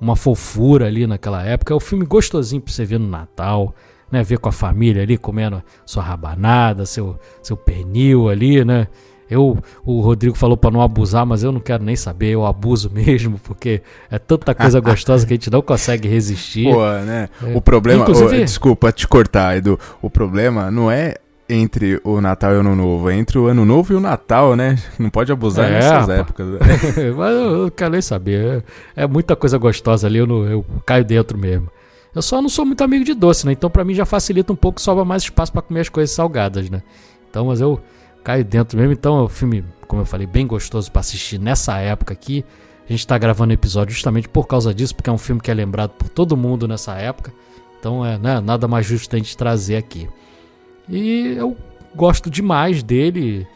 uma 0.00 0.16
fofura 0.16 0.86
ali 0.86 1.06
naquela 1.06 1.44
época. 1.44 1.72
É 1.72 1.76
um 1.76 1.80
filme 1.80 2.04
gostosinho 2.04 2.60
pra 2.60 2.72
você 2.72 2.84
ver 2.84 2.98
no 2.98 3.06
Natal, 3.06 3.74
né, 4.10 4.22
ver 4.24 4.38
com 4.38 4.48
a 4.48 4.52
família 4.52 5.02
ali 5.02 5.16
comendo 5.16 5.62
sua 5.86 6.02
rabanada, 6.02 6.86
seu 6.86 7.18
seu 7.42 7.56
pernil 7.56 8.28
ali, 8.28 8.64
né? 8.64 8.88
Eu, 9.30 9.56
o 9.84 10.00
Rodrigo 10.00 10.36
falou 10.36 10.56
pra 10.56 10.70
não 10.70 10.82
abusar, 10.82 11.24
mas 11.24 11.42
eu 11.44 11.52
não 11.52 11.60
quero 11.60 11.84
nem 11.84 11.94
saber, 11.96 12.30
eu 12.30 12.44
abuso 12.44 12.90
mesmo, 12.94 13.38
porque 13.44 13.80
é 14.10 14.18
tanta 14.18 14.54
coisa 14.54 14.80
gostosa 14.82 15.26
que 15.26 15.32
a 15.32 15.36
gente 15.36 15.50
não 15.50 15.62
consegue 15.62 16.08
resistir. 16.08 16.64
Pô, 16.72 16.80
né? 17.04 17.28
É. 17.42 17.56
O 17.56 17.60
problema. 17.60 18.02
Inclusive- 18.02 18.36
ô, 18.40 18.44
desculpa 18.44 18.90
te 18.92 19.06
cortar, 19.06 19.56
Edu. 19.56 19.78
O 20.02 20.10
problema 20.10 20.70
não 20.70 20.90
é 20.90 21.14
entre 21.48 22.00
o 22.04 22.20
Natal 22.20 22.52
e 22.52 22.56
o 22.56 22.60
Ano 22.60 22.76
Novo, 22.76 23.10
é 23.10 23.16
entre 23.16 23.36
o 23.38 23.46
Ano 23.46 23.64
Novo 23.64 23.92
e 23.92 23.96
o 23.96 24.00
Natal, 24.00 24.54
né? 24.54 24.76
Não 24.98 25.10
pode 25.10 25.32
abusar 25.32 25.66
É, 25.68 25.72
nessas 25.72 26.08
épocas. 26.08 26.46
Mas 27.16 27.32
eu 27.34 27.40
eu 27.40 27.62
não 27.64 27.70
quero 27.70 27.90
nem 27.92 28.00
saber. 28.02 28.62
É, 28.96 29.02
é 29.02 29.06
muita 29.06 29.34
coisa 29.34 29.58
gostosa 29.58 30.06
ali, 30.06 30.18
eu, 30.18 30.26
não- 30.26 30.44
eu 30.44 30.64
caio 30.86 31.04
dentro 31.04 31.36
mesmo. 31.36 31.68
Eu 32.14 32.22
só 32.22 32.40
não 32.42 32.48
sou 32.48 32.64
muito 32.64 32.82
amigo 32.82 33.04
de 33.04 33.14
doce, 33.14 33.46
né? 33.46 33.52
Então 33.52 33.68
pra 33.70 33.84
mim 33.84 33.94
já 33.94 34.04
facilita 34.04 34.52
um 34.52 34.56
pouco, 34.56 34.80
sobra 34.80 35.04
mais 35.04 35.22
espaço 35.24 35.52
pra 35.52 35.62
comer 35.62 35.80
as 35.80 35.88
coisas 35.88 36.14
salgadas, 36.14 36.68
né? 36.70 36.82
Então, 37.28 37.46
mas 37.46 37.60
eu 37.60 37.80
caio 38.22 38.44
dentro 38.44 38.78
mesmo. 38.78 38.92
Então 38.92 39.18
é 39.18 39.22
um 39.22 39.28
filme, 39.28 39.64
como 39.86 40.02
eu 40.02 40.06
falei, 40.06 40.26
bem 40.26 40.46
gostoso 40.46 40.90
pra 40.90 41.00
assistir 41.00 41.38
nessa 41.38 41.78
época 41.78 42.12
aqui. 42.12 42.44
A 42.88 42.92
gente 42.92 43.06
tá 43.06 43.16
gravando 43.16 43.50
o 43.50 43.54
episódio 43.54 43.94
justamente 43.94 44.28
por 44.28 44.46
causa 44.46 44.74
disso, 44.74 44.94
porque 44.94 45.08
é 45.08 45.12
um 45.12 45.18
filme 45.18 45.40
que 45.40 45.50
é 45.50 45.54
lembrado 45.54 45.90
por 45.90 46.08
todo 46.08 46.36
mundo 46.36 46.66
nessa 46.66 46.94
época. 46.96 47.32
Então 47.78 48.04
é 48.04 48.18
né, 48.18 48.40
nada 48.40 48.66
mais 48.66 48.84
justo 48.84 49.14
a 49.14 49.18
gente 49.18 49.36
trazer 49.36 49.76
aqui. 49.76 50.08
E 50.88 51.34
eu 51.36 51.56
gosto 51.94 52.28
demais 52.28 52.82
dele 52.82 53.46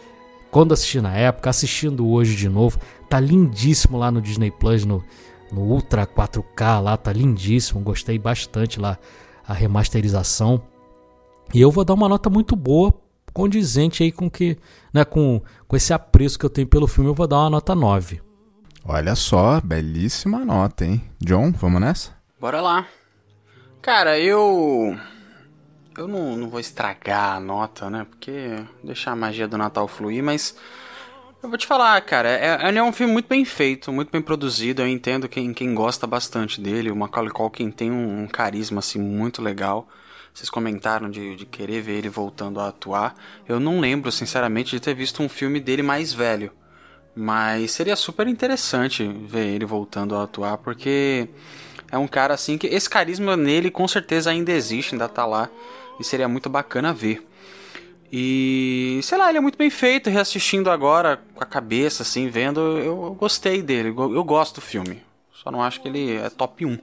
quando 0.50 0.72
assisti 0.72 1.00
na 1.00 1.12
época, 1.16 1.50
assistindo 1.50 2.08
hoje 2.08 2.36
de 2.36 2.48
novo. 2.48 2.78
Tá 3.08 3.18
lindíssimo 3.18 3.98
lá 3.98 4.10
no 4.10 4.22
Disney 4.22 4.52
Plus, 4.52 4.84
no, 4.84 5.02
no 5.50 5.62
Ultra 5.62 6.06
4K 6.06 6.80
lá, 6.80 6.96
tá 6.96 7.12
lindíssimo. 7.12 7.80
Gostei 7.80 8.18
bastante 8.18 8.78
lá 8.78 8.98
a 9.46 9.52
remasterização. 9.52 10.62
E 11.52 11.60
eu 11.60 11.70
vou 11.70 11.84
dar 11.84 11.94
uma 11.94 12.08
nota 12.08 12.30
muito 12.30 12.54
boa, 12.54 12.94
condizente 13.34 14.04
aí 14.04 14.12
com 14.12 14.30
que, 14.30 14.56
né, 14.92 15.04
com, 15.04 15.42
com 15.66 15.76
esse 15.76 15.92
apreço 15.92 16.38
que 16.38 16.46
eu 16.46 16.50
tenho 16.50 16.68
pelo 16.68 16.86
filme, 16.86 17.10
eu 17.10 17.14
vou 17.14 17.26
dar 17.26 17.40
uma 17.40 17.50
nota 17.50 17.74
9. 17.74 18.22
Olha 18.86 19.14
só, 19.16 19.60
belíssima 19.60 20.44
nota, 20.44 20.84
hein? 20.84 21.02
John, 21.18 21.50
vamos 21.52 21.80
nessa? 21.80 22.16
Bora 22.38 22.60
lá. 22.60 22.86
Cara, 23.82 24.18
eu. 24.18 24.96
Eu 25.96 26.08
não, 26.08 26.36
não 26.36 26.48
vou 26.48 26.60
estragar 26.60 27.36
a 27.36 27.40
nota, 27.40 27.88
né? 27.88 28.06
Porque 28.08 28.62
deixar 28.82 29.12
a 29.12 29.16
magia 29.16 29.48
do 29.48 29.58
Natal 29.58 29.88
fluir, 29.88 30.22
mas. 30.22 30.56
Eu 31.42 31.48
vou 31.48 31.58
te 31.58 31.66
falar, 31.66 32.00
cara, 32.00 32.28
é, 32.28 32.68
ele 32.68 32.78
é 32.78 32.82
um 32.82 32.92
filme 32.92 33.12
muito 33.12 33.28
bem 33.28 33.44
feito, 33.44 33.92
muito 33.92 34.10
bem 34.10 34.22
produzido. 34.22 34.80
Eu 34.80 34.88
entendo 34.88 35.28
quem, 35.28 35.52
quem 35.52 35.74
gosta 35.74 36.06
bastante 36.06 36.60
dele. 36.60 36.90
O 36.90 36.96
Macaulay 36.96 37.30
Culkin 37.30 37.70
tem 37.70 37.90
um, 37.90 38.22
um 38.22 38.26
carisma, 38.26 38.78
assim, 38.78 38.98
muito 38.98 39.42
legal. 39.42 39.86
Vocês 40.34 40.50
comentaram 40.50 41.08
de, 41.08 41.36
de 41.36 41.46
querer 41.46 41.80
ver 41.80 41.92
ele 41.92 42.08
voltando 42.08 42.58
a 42.58 42.66
atuar. 42.66 43.14
Eu 43.48 43.60
não 43.60 43.78
lembro, 43.78 44.10
sinceramente, 44.10 44.72
de 44.72 44.80
ter 44.80 44.92
visto 44.92 45.22
um 45.22 45.28
filme 45.28 45.60
dele 45.60 45.80
mais 45.80 46.12
velho. 46.12 46.50
Mas 47.14 47.70
seria 47.70 47.94
super 47.94 48.26
interessante 48.26 49.06
ver 49.06 49.46
ele 49.46 49.64
voltando 49.64 50.16
a 50.16 50.24
atuar, 50.24 50.58
porque 50.58 51.28
é 51.88 51.96
um 51.96 52.08
cara 52.08 52.34
assim 52.34 52.58
que 52.58 52.66
esse 52.66 52.90
carisma 52.90 53.36
nele 53.36 53.70
com 53.70 53.86
certeza 53.86 54.30
ainda 54.30 54.50
existe, 54.50 54.96
ainda 54.96 55.08
tá 55.08 55.24
lá, 55.24 55.48
e 56.00 56.02
seria 56.02 56.26
muito 56.26 56.50
bacana 56.50 56.92
ver. 56.92 57.24
E 58.10 58.98
sei 59.04 59.16
lá, 59.16 59.28
ele 59.28 59.38
é 59.38 59.40
muito 59.40 59.56
bem 59.56 59.70
feito, 59.70 60.10
reassistindo 60.10 60.68
agora 60.68 61.22
com 61.32 61.44
a 61.44 61.46
cabeça 61.46 62.02
assim, 62.02 62.28
vendo, 62.28 62.60
eu, 62.60 63.04
eu 63.04 63.14
gostei 63.14 63.62
dele, 63.62 63.90
eu, 63.90 64.14
eu 64.14 64.24
gosto 64.24 64.56
do 64.56 64.60
filme. 64.60 65.00
Só 65.32 65.52
não 65.52 65.62
acho 65.62 65.80
que 65.80 65.86
ele 65.86 66.16
é 66.16 66.28
top 66.28 66.66
1. 66.66 66.76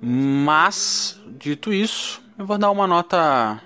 Mas, 0.00 1.20
dito 1.26 1.72
isso, 1.72 2.22
eu 2.38 2.46
vou 2.46 2.56
dar 2.56 2.70
uma 2.70 2.86
nota 2.86 3.60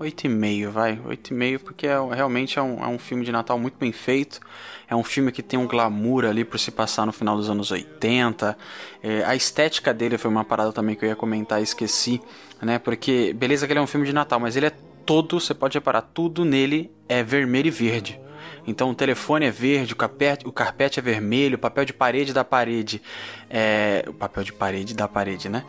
8,5, 0.00 0.68
vai. 0.68 0.96
8,5 0.96 1.58
porque 1.58 1.86
é, 1.86 1.98
realmente 2.14 2.58
é 2.58 2.62
um, 2.62 2.82
é 2.82 2.88
um 2.88 2.98
filme 2.98 3.24
de 3.24 3.30
Natal 3.30 3.58
muito 3.58 3.76
bem 3.78 3.92
feito. 3.92 4.40
É 4.88 4.96
um 4.96 5.04
filme 5.04 5.30
que 5.30 5.42
tem 5.42 5.58
um 5.58 5.66
glamour 5.66 6.24
ali 6.24 6.42
por 6.42 6.58
se 6.58 6.70
passar 6.70 7.04
no 7.04 7.12
final 7.12 7.36
dos 7.36 7.50
anos 7.50 7.70
80. 7.70 8.56
É, 9.02 9.22
a 9.24 9.36
estética 9.36 9.92
dele 9.92 10.16
foi 10.16 10.30
uma 10.30 10.44
parada 10.44 10.72
também 10.72 10.96
que 10.96 11.04
eu 11.04 11.10
ia 11.10 11.16
comentar 11.16 11.60
e 11.60 11.62
esqueci, 11.62 12.20
né? 12.62 12.78
Porque, 12.78 13.34
beleza 13.34 13.66
que 13.66 13.72
ele 13.72 13.80
é 13.80 13.82
um 13.82 13.86
filme 13.86 14.06
de 14.06 14.12
Natal, 14.14 14.40
mas 14.40 14.56
ele 14.56 14.66
é 14.66 14.72
todo, 15.04 15.38
você 15.38 15.52
pode 15.52 15.76
reparar, 15.76 16.00
tudo 16.02 16.44
nele 16.44 16.90
é 17.06 17.22
vermelho 17.22 17.68
e 17.68 17.70
verde. 17.70 18.18
Então 18.66 18.90
o 18.90 18.94
telefone 18.94 19.46
é 19.46 19.50
verde, 19.50 19.92
o 19.92 19.96
carpete, 19.96 20.46
o 20.46 20.52
carpete 20.52 20.98
é 20.98 21.02
vermelho, 21.02 21.56
o 21.56 21.58
papel 21.58 21.84
de 21.84 21.92
parede 21.92 22.32
da 22.32 22.44
parede 22.44 23.02
é. 23.48 24.04
O 24.06 24.12
papel 24.12 24.44
de 24.44 24.52
parede 24.52 24.94
da 24.94 25.08
parede, 25.08 25.48
né? 25.48 25.64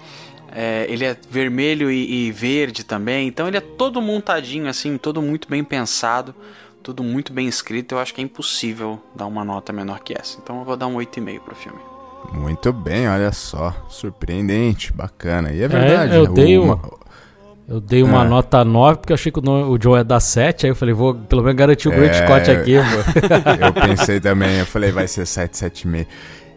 É, 0.53 0.85
ele 0.89 1.05
é 1.05 1.15
vermelho 1.29 1.89
e, 1.89 2.27
e 2.27 2.31
verde 2.31 2.83
também. 2.83 3.27
Então 3.27 3.47
ele 3.47 3.57
é 3.57 3.61
todo 3.61 4.01
montadinho, 4.01 4.67
assim, 4.67 4.97
todo 4.97 5.21
muito 5.21 5.47
bem 5.49 5.63
pensado, 5.63 6.35
tudo 6.83 7.03
muito 7.03 7.31
bem 7.31 7.47
escrito. 7.47 7.93
Eu 7.95 7.99
acho 7.99 8.13
que 8.13 8.19
é 8.21 8.23
impossível 8.23 8.99
dar 9.15 9.25
uma 9.27 9.45
nota 9.45 9.71
menor 9.71 9.99
que 10.01 10.13
essa. 10.17 10.37
Então 10.43 10.59
eu 10.59 10.65
vou 10.65 10.75
dar 10.75 10.87
um 10.87 10.95
8,5 10.97 11.39
pro 11.39 11.55
filme. 11.55 11.79
Muito 12.33 12.71
bem, 12.73 13.07
olha 13.09 13.31
só. 13.31 13.73
Surpreendente, 13.89 14.91
bacana. 14.93 15.51
E 15.51 15.61
é 15.63 15.67
verdade. 15.67 16.15
eu 16.15 16.27
dei 16.27 16.57
o- 16.57 16.73
um- 16.73 17.01
Eu 17.67 17.79
dei 17.79 18.03
uma 18.03 18.25
É. 18.25 18.27
nota 18.27 18.65
9 18.65 18.99
porque 18.99 19.13
eu 19.13 19.15
achei 19.15 19.31
que 19.31 19.39
o, 19.39 19.41
no- 19.41 19.69
o 19.71 19.81
Joe 19.81 19.99
é 20.01 20.03
da 20.03 20.19
7, 20.19 20.65
aí 20.65 20.71
eu 20.71 20.75
falei, 20.75 20.93
vou 20.93 21.15
pelo 21.15 21.41
menos 21.41 21.57
garantir 21.57 21.87
o 21.87 21.91
Great 21.91 22.13
É. 22.13 22.25
Scott 22.25 22.51
aqui, 22.51 22.73
pô. 22.75 23.61
Eu 23.65 23.73
pensei 23.73 24.19
também, 24.19 24.59
eu 24.59 24.65
falei, 24.65 24.91
vai 24.91 25.07
ser 25.07 25.25
7, 25.25 25.55
7,5. 25.57 26.05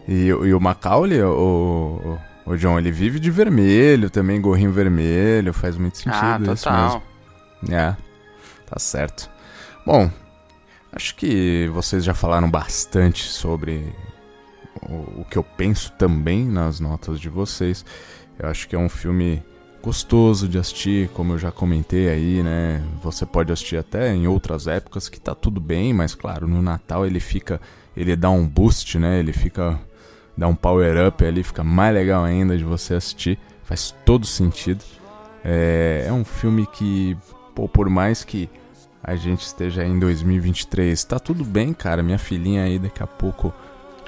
E, 0.09 0.33
o- 0.33 0.45
e 0.45 0.53
o 0.53 0.61
Macaulay, 0.61 1.23
o, 1.23 1.29
o, 1.31 2.19
o 2.47 2.57
John, 2.57 2.79
ele 2.79 2.91
vive 2.91 3.19
de 3.19 3.31
vermelho 3.31 4.11
também, 4.11 4.41
gorrinho 4.41 4.73
vermelho, 4.73 5.53
faz 5.53 5.77
muito 5.77 5.99
sentido 5.99 6.15
ah, 6.15 6.39
isso 6.53 6.65
total. 6.65 7.03
mesmo. 7.63 7.75
É, 7.77 7.97
tá 8.67 8.79
certo. 8.79 9.31
Bom, 9.87 10.11
Acho 10.95 11.17
que 11.17 11.69
vocês 11.75 12.05
já 12.05 12.15
falaram 12.15 12.49
bastante 12.49 13.25
sobre 13.25 13.93
o, 14.81 15.23
o 15.23 15.27
que 15.29 15.37
eu 15.37 15.43
penso 15.43 15.91
também 15.99 16.47
nas 16.47 16.79
notas 16.79 17.19
de 17.19 17.29
vocês. 17.29 17.85
Eu 18.39 18.49
acho 18.49 18.69
que 18.69 18.77
é 18.77 18.79
um 18.79 18.89
filme 18.89 19.43
gostoso 19.83 20.49
de 20.49 20.57
assistir, 20.57 21.09
como 21.09 21.33
eu 21.33 21.39
já 21.39 21.51
comentei 21.51 22.09
aí, 22.09 22.45
né? 22.45 22.81
Você 23.03 23.27
pode 23.27 23.53
assistir 23.53 23.77
até 23.77 24.15
em 24.15 24.29
outras 24.29 24.69
épocas 24.69 25.09
que 25.09 25.21
tá 25.21 25.35
tudo 25.35 25.61
bem, 25.61 25.93
mas 25.93 26.15
claro, 26.15 26.47
no 26.47 26.63
Natal 26.63 27.05
ele 27.05 27.19
fica, 27.19 27.61
ele 27.97 28.15
dá 28.15 28.31
um 28.31 28.47
boost, 28.47 28.97
né? 28.97 29.19
Ele 29.19 29.33
fica 29.33 29.81
dá 30.37 30.47
um 30.49 30.55
power 30.55 31.09
up 31.09 31.25
ali, 31.25 31.43
fica 31.43 31.63
mais 31.63 31.95
legal 31.95 32.25
ainda 32.25 32.57
de 32.57 32.65
você 32.65 32.95
assistir, 32.95 33.39
faz 33.63 33.95
todo 34.05 34.27
sentido. 34.27 34.85
É, 35.45 36.07
é 36.09 36.13
um 36.13 36.25
filme 36.25 36.67
que, 36.67 37.17
pô, 37.55 37.69
por 37.69 37.89
mais 37.89 38.25
que 38.25 38.49
a 39.03 39.15
gente 39.15 39.43
esteja 39.43 39.85
em 39.85 39.99
2023, 39.99 41.05
tá 41.05 41.19
tudo 41.19 41.45
bem, 41.45 41.73
cara. 41.75 42.03
Minha 42.03 42.19
filhinha 42.19 42.65
aí 42.65 42.79
daqui 42.79 43.03
a 43.03 43.07
pouco 43.07 43.53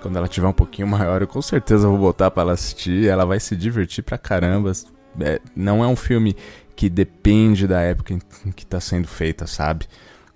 quando 0.00 0.16
ela 0.16 0.28
tiver 0.28 0.46
um 0.46 0.52
pouquinho 0.52 0.86
maior, 0.88 1.20
eu 1.22 1.28
com 1.28 1.42
certeza 1.42 1.88
vou 1.88 1.98
botar 1.98 2.30
para 2.30 2.42
ela 2.42 2.52
assistir. 2.52 3.06
Ela 3.08 3.24
vai 3.24 3.40
se 3.40 3.56
divertir 3.56 4.02
pra 4.02 4.16
caramba 4.16 4.72
é, 5.20 5.40
não 5.54 5.82
é 5.82 5.88
um 5.88 5.96
filme 5.96 6.36
que 6.74 6.88
depende 6.88 7.66
da 7.66 7.80
época 7.80 8.14
em 8.14 8.52
que 8.52 8.64
está 8.64 8.80
sendo 8.80 9.08
feita, 9.08 9.46
sabe? 9.46 9.86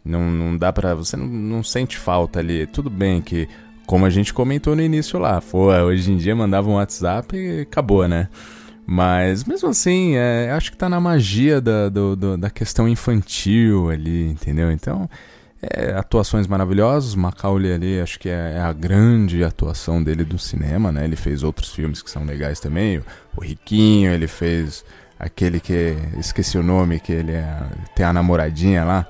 Não, 0.05 0.30
não 0.30 0.57
dá 0.57 0.72
pra. 0.72 0.95
Você 0.95 1.16
não, 1.16 1.26
não 1.26 1.62
sente 1.62 1.99
falta 1.99 2.38
ali. 2.38 2.66
Tudo 2.66 2.88
bem 2.88 3.20
que, 3.20 3.49
como 3.91 4.07
a 4.07 4.11
gente 4.11 4.32
comentou 4.32 4.76
no 4.76 4.82
início 4.82 5.18
lá, 5.18 5.41
pô, 5.41 5.66
hoje 5.66 6.12
em 6.12 6.16
dia 6.16 6.36
mandava 6.36 6.70
um 6.70 6.74
WhatsApp 6.74 7.36
e 7.36 7.62
acabou, 7.62 8.07
né? 8.07 8.28
Mas 8.86 9.43
mesmo 9.43 9.68
assim, 9.68 10.14
é, 10.14 10.53
acho 10.53 10.70
que 10.70 10.76
tá 10.76 10.88
na 10.88 11.01
magia 11.01 11.61
da, 11.61 11.88
do, 11.88 12.14
do, 12.14 12.36
da 12.36 12.49
questão 12.51 12.88
infantil 12.88 13.91
ali, 13.91 14.28
entendeu? 14.28 14.70
Então, 14.70 15.11
é, 15.61 15.91
atuações 15.91 16.47
maravilhosas. 16.47 17.16
Macaulay 17.16 17.72
ali, 17.72 18.01
acho 18.01 18.20
que 18.20 18.28
é, 18.28 18.53
é, 18.59 18.61
a 18.61 18.72
grande 18.72 19.43
atuação 19.43 20.01
dele 20.01 20.22
do 20.22 20.38
cinema, 20.38 20.93
né? 20.93 21.03
Ele 21.03 21.16
fez 21.16 21.43
outros 21.43 21.70
filmes 21.70 22.01
que 22.01 22.12
são 22.12 22.24
legais 22.24 22.61
também. 22.61 22.99
O, 22.99 23.05
o 23.38 23.41
Riquinho, 23.41 24.12
ele 24.12 24.28
fez 24.28 24.84
aquele 25.18 25.59
que 25.59 25.97
esqueci 26.16 26.57
o 26.57 26.62
nome, 26.62 27.01
que 27.01 27.11
ele 27.11 27.32
é, 27.32 27.61
tem 27.97 28.07
a 28.07 28.12
namoradinha 28.12 28.84
lá. 28.84 29.05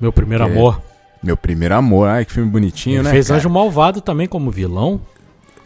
Meu 0.00 0.12
primeiro 0.12 0.42
amor. 0.42 0.82
Meu 1.26 1.36
primeiro 1.36 1.74
amor. 1.74 2.08
Ai, 2.08 2.24
que 2.24 2.32
filme 2.32 2.48
bonitinho, 2.48 2.98
ele 2.98 3.02
né? 3.02 3.10
Fez 3.10 3.26
cara? 3.26 3.40
Anjo 3.40 3.50
Malvado 3.50 4.00
também 4.00 4.28
como 4.28 4.48
vilão. 4.48 5.00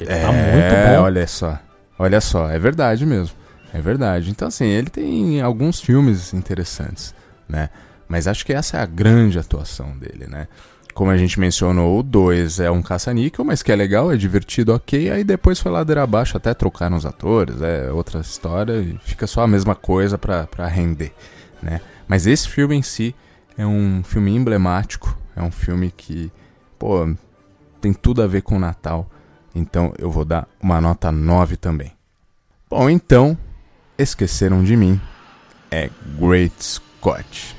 Ele 0.00 0.08
tá 0.08 0.16
é, 0.16 0.22
tá 0.22 0.32
muito 0.32 0.96
bom. 0.96 1.02
olha 1.04 1.26
só. 1.26 1.58
Olha 1.98 2.18
só, 2.18 2.48
é 2.48 2.58
verdade 2.58 3.04
mesmo. 3.04 3.36
É 3.74 3.78
verdade. 3.78 4.30
Então, 4.30 4.48
assim, 4.48 4.64
ele 4.64 4.88
tem 4.88 5.42
alguns 5.42 5.78
filmes 5.78 6.32
interessantes, 6.32 7.14
né? 7.46 7.68
Mas 8.08 8.26
acho 8.26 8.44
que 8.46 8.54
essa 8.54 8.78
é 8.78 8.80
a 8.80 8.86
grande 8.86 9.38
atuação 9.38 9.96
dele, 9.98 10.26
né? 10.26 10.48
Como 10.94 11.10
a 11.10 11.16
gente 11.18 11.38
mencionou, 11.38 12.00
o 12.00 12.02
2 12.02 12.58
é 12.60 12.70
um 12.70 12.80
caça-níquel, 12.80 13.44
mas 13.44 13.62
que 13.62 13.70
é 13.70 13.76
legal, 13.76 14.10
é 14.10 14.16
divertido, 14.16 14.72
ok. 14.72 15.10
Aí 15.10 15.22
depois 15.22 15.60
foi 15.60 15.70
ladeira 15.70 16.02
abaixo, 16.02 16.38
até 16.38 16.54
trocar 16.54 16.90
nos 16.90 17.04
atores, 17.04 17.60
é 17.60 17.92
outra 17.92 18.20
história, 18.20 18.80
e 18.80 18.98
fica 19.04 19.26
só 19.26 19.42
a 19.42 19.46
mesma 19.46 19.74
coisa 19.74 20.16
pra, 20.16 20.46
pra 20.46 20.66
render, 20.66 21.12
né? 21.62 21.82
Mas 22.08 22.26
esse 22.26 22.48
filme 22.48 22.74
em 22.74 22.82
si 22.82 23.14
é 23.58 23.66
um 23.66 24.02
filme 24.02 24.34
emblemático, 24.34 25.16
é 25.40 25.42
um 25.42 25.50
filme 25.50 25.90
que, 25.90 26.30
pô, 26.78 27.08
tem 27.80 27.92
tudo 27.92 28.22
a 28.22 28.26
ver 28.26 28.42
com 28.42 28.56
o 28.56 28.60
Natal. 28.60 29.08
Então 29.54 29.92
eu 29.98 30.10
vou 30.10 30.24
dar 30.24 30.46
uma 30.60 30.80
nota 30.80 31.10
9 31.10 31.56
também. 31.56 31.92
Bom, 32.68 32.88
então, 32.88 33.36
Esqueceram 33.98 34.62
de 34.62 34.76
Mim 34.76 35.00
é 35.70 35.90
Great 36.18 36.54
Scott. 36.62 37.56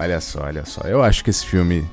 Olha 0.00 0.18
só, 0.18 0.44
olha 0.44 0.64
só. 0.64 0.80
Eu 0.84 1.02
acho 1.02 1.22
que 1.22 1.28
esse 1.28 1.44
filme 1.44 1.86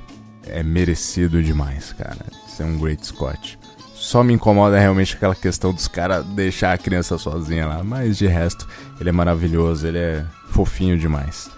é 0.46 0.64
merecido 0.64 1.44
demais, 1.44 1.92
cara. 1.92 2.26
Ser 2.48 2.64
um 2.64 2.80
Great 2.80 3.06
Scott. 3.06 3.60
Só 3.94 4.24
me 4.24 4.34
incomoda 4.34 4.80
realmente 4.80 5.14
aquela 5.14 5.36
questão 5.36 5.74
dos 5.74 5.90
caras 5.90 6.26
deixar 6.28 6.72
a 6.72 6.78
criança 6.78 7.18
sozinha 7.18 7.68
lá. 7.68 7.84
Mas 7.84 8.18
de 8.18 8.26
resto, 8.26 8.66
ele 8.98 9.10
é 9.10 9.12
maravilhoso, 9.12 9.86
ele 9.86 9.98
é 9.98 10.26
fofinho 10.52 10.98
demais. 10.98 11.50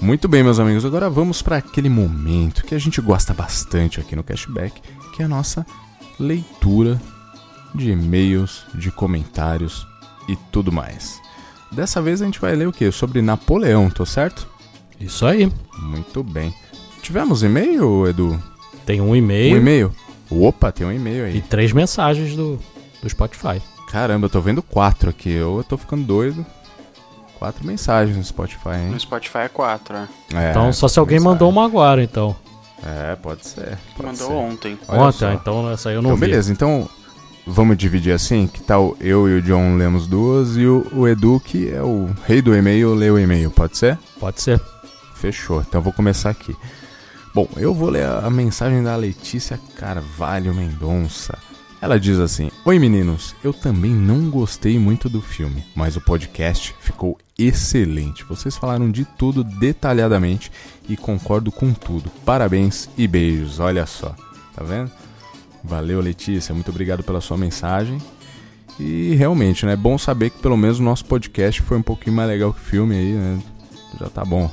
Muito 0.00 0.28
bem, 0.28 0.42
meus 0.42 0.58
amigos, 0.58 0.86
agora 0.86 1.10
vamos 1.10 1.42
para 1.42 1.58
aquele 1.58 1.90
momento 1.90 2.64
que 2.64 2.74
a 2.74 2.80
gente 2.80 2.98
gosta 3.02 3.34
bastante 3.34 4.00
aqui 4.00 4.16
no 4.16 4.24
Cashback, 4.24 4.80
que 5.14 5.20
é 5.20 5.26
a 5.26 5.28
nossa 5.28 5.66
leitura 6.18 6.98
de 7.74 7.90
e-mails, 7.90 8.64
de 8.74 8.90
comentários 8.90 9.86
e 10.26 10.36
tudo 10.50 10.72
mais. 10.72 11.20
Dessa 11.70 12.00
vez 12.00 12.22
a 12.22 12.24
gente 12.24 12.40
vai 12.40 12.56
ler 12.56 12.66
o 12.66 12.72
que? 12.72 12.90
Sobre 12.90 13.20
Napoleão, 13.20 13.90
tô 13.90 14.06
certo? 14.06 14.51
Isso 15.02 15.26
aí. 15.26 15.50
Muito 15.78 16.22
bem. 16.22 16.54
Tivemos 17.02 17.42
e-mail, 17.42 18.06
Edu? 18.06 18.40
Tem 18.86 19.00
um 19.00 19.14
e-mail. 19.14 19.54
Um 19.54 19.58
e-mail? 19.58 19.94
Opa, 20.30 20.70
tem 20.72 20.86
um 20.86 20.92
e-mail 20.92 21.24
aí. 21.26 21.36
E 21.36 21.40
três 21.40 21.72
mensagens 21.72 22.36
do, 22.36 22.58
do 23.02 23.08
Spotify. 23.08 23.60
Caramba, 23.90 24.26
eu 24.26 24.30
tô 24.30 24.40
vendo 24.40 24.62
quatro 24.62 25.10
aqui. 25.10 25.30
Eu 25.30 25.64
tô 25.68 25.76
ficando 25.76 26.04
doido. 26.04 26.46
Quatro 27.38 27.66
mensagens 27.66 28.16
no 28.16 28.24
Spotify, 28.24 28.76
hein? 28.84 28.90
No 28.90 29.00
Spotify 29.00 29.38
é 29.38 29.48
quatro, 29.48 29.94
né? 29.94 30.08
É, 30.32 30.50
então 30.50 30.72
só 30.72 30.86
se 30.86 30.98
alguém 30.98 31.18
mensagem. 31.18 31.32
mandou 31.34 31.50
uma 31.50 31.64
agora, 31.64 32.02
então. 32.02 32.36
É, 32.84 33.16
pode 33.16 33.46
ser. 33.46 33.76
Pode 33.96 34.06
mandou 34.06 34.28
ser. 34.28 34.32
ontem. 34.32 34.78
Olha 34.86 35.00
ontem, 35.02 35.18
só. 35.18 35.32
então 35.32 35.70
essa 35.70 35.88
aí 35.88 35.96
eu 35.96 36.02
não 36.02 36.10
então, 36.10 36.16
vi. 36.16 36.26
beleza, 36.26 36.52
então 36.52 36.88
vamos 37.44 37.76
dividir 37.76 38.12
assim? 38.12 38.46
Que 38.46 38.62
tal 38.62 38.96
eu 39.00 39.28
e 39.28 39.38
o 39.38 39.42
John 39.42 39.76
lemos 39.76 40.06
duas 40.06 40.56
e 40.56 40.64
o, 40.66 40.86
o 40.92 41.08
Edu, 41.08 41.40
que 41.44 41.68
é 41.68 41.82
o 41.82 42.10
rei 42.24 42.40
do 42.40 42.54
e-mail, 42.54 42.94
lê 42.94 43.10
o 43.10 43.18
e-mail, 43.18 43.50
pode 43.50 43.76
ser? 43.76 43.98
Pode 44.20 44.40
ser. 44.40 44.60
Fechou. 45.22 45.60
Então 45.60 45.78
eu 45.78 45.84
vou 45.84 45.92
começar 45.92 46.30
aqui. 46.30 46.56
Bom, 47.32 47.48
eu 47.56 47.72
vou 47.72 47.90
ler 47.90 48.04
a 48.04 48.28
mensagem 48.28 48.82
da 48.82 48.96
Letícia 48.96 49.56
Carvalho 49.76 50.52
Mendonça. 50.52 51.38
Ela 51.80 51.98
diz 51.98 52.18
assim: 52.18 52.50
Oi 52.64 52.76
meninos, 52.80 53.32
eu 53.44 53.52
também 53.52 53.92
não 53.92 54.28
gostei 54.28 54.80
muito 54.80 55.08
do 55.08 55.22
filme, 55.22 55.64
mas 55.76 55.96
o 55.96 56.00
podcast 56.00 56.74
ficou 56.80 57.16
excelente. 57.38 58.24
Vocês 58.24 58.56
falaram 58.56 58.90
de 58.90 59.04
tudo 59.04 59.44
detalhadamente 59.44 60.50
e 60.88 60.96
concordo 60.96 61.52
com 61.52 61.72
tudo. 61.72 62.10
Parabéns 62.24 62.90
e 62.98 63.06
beijos, 63.06 63.60
olha 63.60 63.86
só. 63.86 64.16
Tá 64.56 64.64
vendo? 64.64 64.90
Valeu, 65.62 66.00
Letícia, 66.00 66.52
muito 66.52 66.72
obrigado 66.72 67.04
pela 67.04 67.20
sua 67.20 67.36
mensagem. 67.36 68.02
E 68.76 69.14
realmente, 69.14 69.64
né? 69.64 69.74
É 69.74 69.76
bom 69.76 69.96
saber 69.96 70.30
que 70.30 70.38
pelo 70.38 70.56
menos 70.56 70.80
o 70.80 70.82
nosso 70.82 71.04
podcast 71.04 71.62
foi 71.62 71.78
um 71.78 71.82
pouquinho 71.82 72.16
mais 72.16 72.28
legal 72.28 72.52
que 72.52 72.60
o 72.60 72.64
filme 72.64 72.96
aí, 72.96 73.12
né? 73.12 73.40
Já 74.00 74.08
tá 74.08 74.24
bom. 74.24 74.50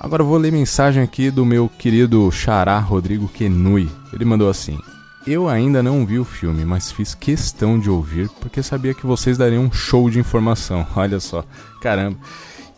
Agora 0.00 0.24
vou 0.24 0.38
ler 0.38 0.50
mensagem 0.50 1.02
aqui 1.02 1.30
do 1.30 1.44
meu 1.44 1.68
querido 1.68 2.32
xará 2.32 2.78
Rodrigo 2.78 3.28
Kenui. 3.28 3.86
Ele 4.14 4.24
mandou 4.24 4.48
assim: 4.48 4.78
Eu 5.26 5.46
ainda 5.46 5.82
não 5.82 6.06
vi 6.06 6.18
o 6.18 6.24
filme, 6.24 6.64
mas 6.64 6.90
fiz 6.90 7.14
questão 7.14 7.78
de 7.78 7.90
ouvir 7.90 8.30
porque 8.40 8.62
sabia 8.62 8.94
que 8.94 9.04
vocês 9.04 9.36
dariam 9.36 9.64
um 9.64 9.70
show 9.70 10.08
de 10.08 10.18
informação. 10.18 10.86
Olha 10.96 11.20
só, 11.20 11.44
caramba. 11.82 12.16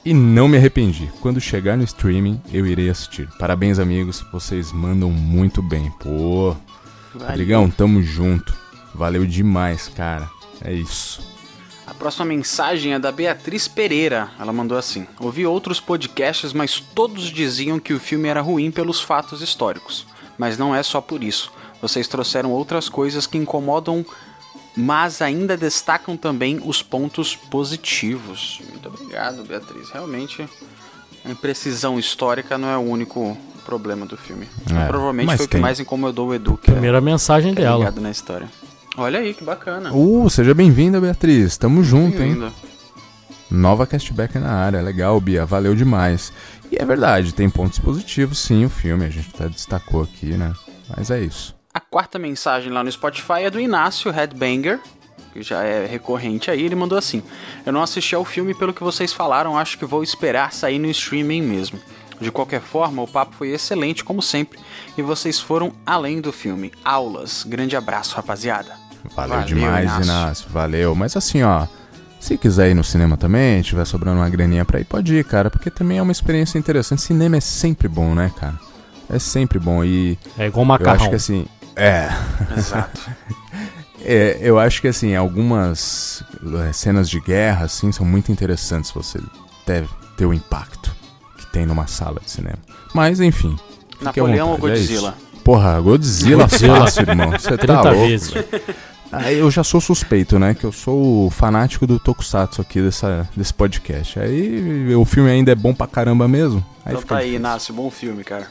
E 0.05 0.13
não 0.13 0.49
me 0.49 0.57
arrependi. 0.57 1.13
Quando 1.21 1.41
chegar 1.41 1.77
no 1.77 1.85
streaming, 1.85 2.43
eu 2.53 2.67
irei 2.67 2.91
assistir. 2.91 3.29
Parabéns, 3.39 3.79
amigos. 3.79 4.21
Vocês 4.33 4.73
mandam 4.73 5.09
muito 5.09 5.63
bem. 5.63 5.93
Pô. 6.01 6.57
Rodrigão, 7.15 7.71
tamo 7.71 8.03
junto. 8.03 8.53
Valeu 8.93 9.25
demais, 9.25 9.87
cara. 9.87 10.29
É 10.61 10.73
isso. 10.73 11.32
A 12.03 12.11
próxima 12.11 12.25
mensagem 12.25 12.95
é 12.95 12.99
da 12.99 13.13
Beatriz 13.13 13.69
Pereira. 13.69 14.29
Ela 14.37 14.53
mandou 14.53 14.77
assim: 14.77 15.07
Ouvi 15.21 15.47
outros 15.47 15.79
podcasts, 15.79 16.53
mas 16.53 16.81
todos 16.81 17.31
diziam 17.31 17.79
que 17.79 17.95
o 17.95 18.01
filme 18.01 18.29
era 18.29 18.41
ruim 18.41 18.73
pelos 18.73 19.01
fatos 19.01 19.41
históricos. 19.41 20.05
Mas 20.37 20.59
não 20.59 20.75
é 20.75 20.83
só 20.83 21.01
por 21.01 21.23
isso. 21.23 21.53
Vocês 21.81 22.09
trouxeram 22.09 22.51
outras 22.51 22.89
coisas 22.89 23.25
que 23.25 23.39
incomodam, 23.39 24.05
mas 24.77 25.23
ainda 25.23 25.57
destacam 25.57 26.17
também 26.17 26.61
os 26.65 26.83
pontos 26.83 27.37
positivos. 27.37 28.61
Muito 28.69 28.89
obrigado, 28.89 29.45
Beatriz. 29.45 29.89
Realmente, 29.91 30.45
a 31.25 31.31
imprecisão 31.31 32.01
histórica 32.01 32.59
não 32.59 32.69
é 32.69 32.77
o 32.77 32.81
único 32.81 33.39
problema 33.65 34.05
do 34.05 34.17
filme. 34.17 34.49
É, 34.75 34.87
Provavelmente 34.89 35.37
foi 35.37 35.47
o 35.47 35.49
que 35.49 35.59
mais 35.59 35.79
incomodou 35.79 36.31
o 36.31 36.35
Edu. 36.35 36.59
Primeira 36.59 36.99
é, 36.99 37.01
mensagem 37.01 37.55
dela. 37.55 37.93
na 37.93 38.11
história. 38.11 38.51
Olha 38.97 39.21
aí, 39.21 39.33
que 39.33 39.43
bacana. 39.43 39.93
Uh, 39.93 40.29
seja 40.29 40.53
bem-vinda, 40.53 41.01
Beatriz. 41.01 41.57
Tamo 41.57 41.83
junto, 41.83 42.23
hein? 42.23 42.53
Nova 43.51 43.87
castback 43.87 44.39
na 44.39 44.53
área. 44.53 44.83
Legal, 44.83 45.19
Bia. 45.21 45.47
Valeu 45.47 45.75
demais. 45.75 46.33
E 46.71 46.77
é 46.77 46.85
verdade, 46.85 47.35
tem 47.35 47.49
pontos 47.49 47.79
positivos, 47.79 48.39
sim, 48.39 48.65
o 48.65 48.71
filme. 48.71 49.05
A 49.05 49.11
gente 49.11 49.31
até 49.35 49.49
destacou 49.49 50.03
aqui, 50.03 50.27
né? 50.27 50.53
Mas 50.95 51.11
é 51.11 51.21
isso. 51.21 51.55
A 51.73 51.81
quarta 51.81 52.19
mensagem 52.19 52.71
lá 52.71 52.85
no 52.85 52.93
Spotify 52.93 53.45
é 53.45 53.51
do 53.51 53.59
Inácio 53.59 54.11
Headbanger, 54.11 54.79
que 55.33 55.43
já 55.43 55.63
é 55.63 55.87
recorrente 55.87 56.51
aí. 56.51 56.63
Ele 56.63 56.75
mandou 56.75 56.99
assim: 56.99 57.23
Eu 57.65 57.73
não 57.73 57.83
assisti 57.83 58.15
ao 58.15 58.25
filme 58.25 58.55
pelo 58.55 58.75
que 58.75 58.83
vocês 58.83 59.13
falaram, 59.13 59.57
acho 59.57 59.79
que 59.79 59.87
vou 59.87 60.03
esperar 60.03 60.53
sair 60.53 60.79
no 60.79 60.89
streaming 60.89 61.43
mesmo. 61.43 61.79
De 62.21 62.31
qualquer 62.31 62.61
forma, 62.61 63.03
o 63.03 63.09
papo 63.09 63.35
foi 63.35 63.49
excelente, 63.49 64.05
como 64.05 64.23
sempre, 64.23 64.59
e 64.97 65.03
vocês 65.03 65.41
foram 65.41 65.73
além 65.85 66.21
do 66.21 66.33
filme. 66.33 66.73
Aulas. 66.85 67.43
Grande 67.43 67.77
abraço, 67.77 68.15
rapaziada. 68.15 68.82
Valeu, 69.15 69.37
valeu 69.37 69.47
demais, 69.47 69.85
Inácio. 69.85 70.05
Inácio. 70.05 70.47
Valeu. 70.51 70.95
Mas 70.95 71.17
assim, 71.17 71.43
ó. 71.43 71.67
Se 72.21 72.39
quiser 72.39 72.71
ir 72.71 72.75
no 72.75 72.85
cinema 72.85 73.17
também, 73.17 73.61
tiver 73.63 73.85
sobrando 73.85 74.21
uma 74.21 74.31
graninha 74.31 74.65
pra 74.65 74.79
ir, 74.79 74.85
pode 74.85 75.13
ir, 75.13 75.25
cara, 75.25 75.51
porque 75.51 75.69
também 75.73 75.99
é 75.99 76.03
uma 76.03 76.13
experiência 76.13 76.57
interessante. 76.57 77.03
Cinema 77.03 77.37
é 77.37 77.41
sempre 77.41 77.89
bom, 77.89 78.15
né, 78.15 78.31
cara? 78.39 78.55
É 79.11 79.19
sempre 79.19 79.59
bom 79.59 79.83
e. 79.83 80.17
É 80.39 80.47
igual 80.47 80.65
macarrão. 80.65 80.93
Eu 80.93 81.01
acho 81.01 81.09
que 81.11 81.17
assim. 81.17 81.47
É. 81.75 82.09
Exato. 82.57 83.01
é, 84.05 84.39
eu 84.41 84.57
acho 84.57 84.81
que 84.81 84.87
assim, 84.87 85.17
algumas 85.17 86.23
é, 86.69 86.73
cenas 86.73 87.11
de 87.11 87.19
guerra, 87.19 87.65
assim, 87.65 87.91
são 87.91 88.07
muito 88.07 88.31
interessantes 88.31 88.93
você 88.93 89.19
ter, 89.67 89.85
ter 90.17 90.25
o 90.25 90.33
impacto 90.33 90.95
que 91.37 91.47
tem 91.47 91.67
numa 91.67 91.89
sala 91.89 92.21
de 92.25 92.31
cinema. 92.31 92.59
Mas, 92.95 93.21
enfim. 93.21 93.59
Napoleão 94.01 94.51
ou 94.51 94.57
é 94.57 94.59
Godzilla? 94.59 95.17
É 95.29 95.33
Porra, 95.43 95.81
Godzilla, 95.81 96.45
Godzilla. 96.45 96.81
fácil, 96.81 97.03
irmão. 97.03 97.31
Você 97.33 97.57
tá 97.59 97.83
louco. 97.83 98.07
Vezes. 98.07 98.33
Aí 99.13 99.39
eu 99.39 99.51
já 99.51 99.63
sou 99.63 99.79
suspeito, 99.79 100.39
né? 100.39 100.55
Que 100.55 100.65
eu 100.65 100.73
sou 100.73 101.27
o 101.27 101.31
fanático 101.31 101.87
do 101.87 101.99
Tokusatsu 101.99 102.63
aqui 102.63 102.81
dessa, 102.81 103.29
desse 103.37 103.53
podcast. 103.53 104.19
Aí 104.19 104.95
o 104.95 105.05
filme 105.05 105.31
ainda 105.31 105.53
é 105.53 105.55
bom 105.55 105.75
pra 105.75 105.87
caramba 105.87 106.27
mesmo. 106.27 106.65
Aí 106.83 106.95
então 106.95 107.03
tá 107.03 107.19
aí, 107.19 107.35
Inácio, 107.35 107.75
bom 107.75 107.91
filme, 107.91 108.25
cara. 108.25 108.49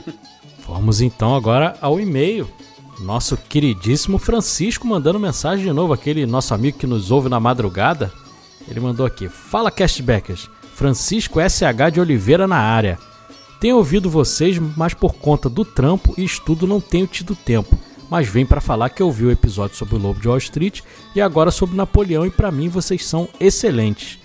Vamos 0.68 1.00
então 1.00 1.34
agora 1.34 1.76
ao 1.80 1.98
e-mail. 1.98 2.46
Nosso 3.00 3.36
queridíssimo 3.36 4.18
Francisco 4.18 4.86
mandando 4.86 5.18
mensagem 5.20 5.64
de 5.64 5.72
novo, 5.72 5.92
aquele 5.92 6.26
nosso 6.26 6.52
amigo 6.52 6.78
que 6.78 6.86
nos 6.86 7.10
ouve 7.10 7.30
na 7.30 7.40
madrugada. 7.40 8.12
Ele 8.68 8.80
mandou 8.80 9.06
aqui: 9.06 9.30
Fala 9.30 9.70
Castbackers, 9.70 10.50
Francisco 10.74 11.40
SH 11.40 11.92
de 11.92 12.00
Oliveira 12.00 12.46
na 12.46 12.58
área. 12.58 12.98
Tenho 13.60 13.76
ouvido 13.76 14.10
vocês, 14.10 14.58
mas 14.76 14.92
por 14.92 15.14
conta 15.14 15.48
do 15.48 15.64
trampo 15.64 16.14
e 16.18 16.24
estudo 16.24 16.66
não 16.66 16.80
tenho 16.80 17.06
tido 17.06 17.34
tempo 17.34 17.78
mas 18.10 18.28
vem 18.28 18.46
para 18.46 18.60
falar 18.60 18.90
que 18.90 19.02
ouviu 19.02 19.28
o 19.28 19.32
episódio 19.32 19.76
sobre 19.76 19.96
o 19.96 19.98
Lobo 19.98 20.20
de 20.20 20.28
Wall 20.28 20.38
Street 20.38 20.80
e 21.14 21.20
agora 21.20 21.50
sobre 21.50 21.76
Napoleão 21.76 22.24
e 22.24 22.30
para 22.30 22.52
mim 22.52 22.68
vocês 22.68 23.04
são 23.04 23.28
excelentes. 23.40 24.18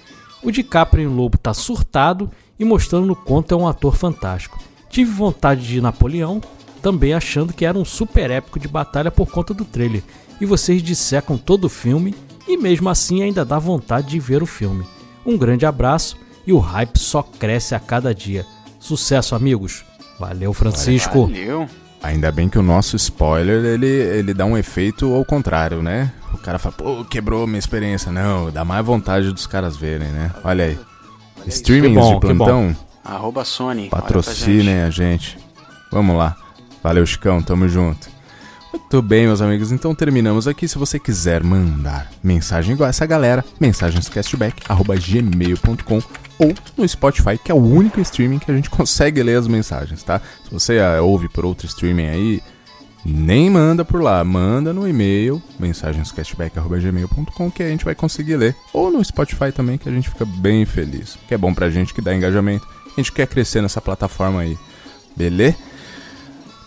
O 0.43 0.51
DiCaprio 0.51 1.03
em 1.03 1.13
Lobo 1.13 1.37
tá 1.37 1.53
surtado 1.53 2.29
e 2.59 2.65
mostrando 2.65 3.05
no 3.05 3.15
conto 3.15 3.53
é 3.53 3.57
um 3.57 3.67
ator 3.67 3.95
fantástico. 3.95 4.59
Tive 4.89 5.11
vontade 5.11 5.65
de 5.65 5.81
Napoleão, 5.81 6.41
também 6.81 7.13
achando 7.13 7.53
que 7.53 7.65
era 7.65 7.77
um 7.77 7.85
super 7.85 8.29
épico 8.29 8.59
de 8.59 8.67
batalha 8.67 9.11
por 9.11 9.29
conta 9.31 9.53
do 9.53 9.63
trailer, 9.63 10.03
e 10.39 10.45
vocês 10.45 10.81
dissecam 10.81 11.37
todo 11.37 11.65
o 11.65 11.69
filme 11.69 12.15
e 12.47 12.57
mesmo 12.57 12.89
assim 12.89 13.21
ainda 13.21 13.45
dá 13.45 13.57
vontade 13.59 14.09
de 14.09 14.19
ver 14.19 14.41
o 14.43 14.47
filme. 14.47 14.85
Um 15.25 15.37
grande 15.37 15.65
abraço 15.65 16.17
e 16.45 16.51
o 16.51 16.57
hype 16.57 16.97
só 16.97 17.21
cresce 17.21 17.75
a 17.75 17.79
cada 17.79 18.13
dia. 18.13 18.45
Sucesso, 18.79 19.35
amigos. 19.35 19.85
Valeu, 20.19 20.53
Francisco. 20.53 21.27
Valeu. 21.27 21.67
Ainda 22.03 22.31
bem 22.31 22.49
que 22.49 22.57
o 22.57 22.63
nosso 22.63 22.95
spoiler, 22.95 23.63
ele, 23.63 23.87
ele 23.87 24.33
dá 24.33 24.45
um 24.45 24.57
efeito 24.57 25.13
ao 25.13 25.23
contrário, 25.23 25.83
né? 25.83 26.11
O 26.33 26.37
cara 26.37 26.57
fala, 26.57 26.73
pô, 26.75 27.05
quebrou 27.05 27.45
minha 27.45 27.59
experiência. 27.59 28.11
Não, 28.11 28.51
dá 28.51 28.65
mais 28.65 28.83
vontade 28.83 29.31
dos 29.31 29.45
caras 29.45 29.77
verem, 29.77 30.07
né? 30.07 30.31
Olha 30.43 30.65
aí. 30.65 30.79
Streamings 31.45 31.95
bom, 31.95 32.15
de 32.15 32.19
plantão. 32.19 32.75
Arroba 33.03 33.45
Sony. 33.45 33.89
Patrocinem 33.89 34.81
a 34.81 34.89
gente. 34.89 35.37
Vamos 35.91 36.17
lá. 36.17 36.35
Valeu, 36.81 37.05
Chicão. 37.05 37.39
Tamo 37.41 37.67
junto. 37.67 38.09
Muito 38.73 39.01
bem, 39.01 39.27
meus 39.27 39.41
amigos. 39.41 39.71
Então 39.71 39.93
terminamos 39.93 40.47
aqui. 40.47 40.67
Se 40.67 40.77
você 40.77 40.97
quiser 40.97 41.43
mandar 41.43 42.09
mensagem 42.23 42.73
igual 42.73 42.89
essa 42.89 43.05
galera, 43.05 43.45
mensagenscastback.gmail.com 43.59 46.01
ou 46.41 46.53
no 46.75 46.87
Spotify, 46.87 47.37
que 47.37 47.51
é 47.51 47.55
o 47.55 47.63
único 47.63 47.99
streaming 48.01 48.39
que 48.39 48.49
a 48.49 48.55
gente 48.55 48.69
consegue 48.71 49.21
ler 49.21 49.37
as 49.37 49.47
mensagens, 49.47 50.01
tá? 50.01 50.19
Se 50.43 50.51
você 50.51 50.79
ouve 50.99 51.29
por 51.29 51.45
outro 51.45 51.67
streaming 51.67 52.07
aí, 52.07 52.41
nem 53.05 53.49
manda 53.49 53.85
por 53.85 54.01
lá, 54.01 54.23
manda 54.23 54.73
no 54.73 54.87
e-mail 54.87 55.41
mensagenscastback.gmail.com 55.59 57.51
que 57.51 57.63
a 57.63 57.69
gente 57.69 57.85
vai 57.85 57.95
conseguir 57.95 58.37
ler. 58.37 58.55
Ou 58.73 58.91
no 58.91 59.03
Spotify 59.03 59.51
também, 59.51 59.77
que 59.77 59.89
a 59.89 59.91
gente 59.91 60.09
fica 60.09 60.25
bem 60.25 60.65
feliz. 60.65 61.17
Que 61.27 61.33
é 61.33 61.37
bom 61.37 61.53
pra 61.53 61.69
gente, 61.69 61.93
que 61.93 62.01
dá 62.01 62.15
engajamento. 62.15 62.67
A 62.85 62.99
gente 62.99 63.11
quer 63.11 63.27
crescer 63.27 63.61
nessa 63.61 63.81
plataforma 63.81 64.41
aí. 64.41 64.57
Beleza? 65.15 65.57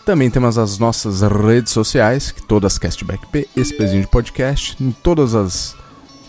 Também 0.05 0.29
temos 0.29 0.57
as 0.57 0.77
nossas 0.77 1.21
redes 1.21 1.73
sociais, 1.73 2.31
que 2.31 2.43
todas 2.43 2.77
Castback 2.77 3.25
P, 3.27 3.47
esse 3.57 3.73
pezinho 3.73 4.01
de 4.03 4.07
podcast, 4.07 4.77
em 4.79 4.91
todas 4.91 5.33
as, 5.33 5.75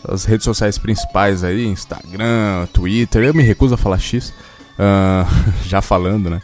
as 0.08 0.24
redes 0.24 0.44
sociais 0.44 0.78
principais 0.78 1.44
aí, 1.44 1.66
Instagram, 1.66 2.66
Twitter, 2.72 3.24
eu 3.24 3.34
me 3.34 3.42
recuso 3.42 3.74
a 3.74 3.78
falar 3.78 3.98
X, 3.98 4.30
uh, 4.78 5.26
já 5.66 5.80
falando, 5.80 6.30
né? 6.30 6.40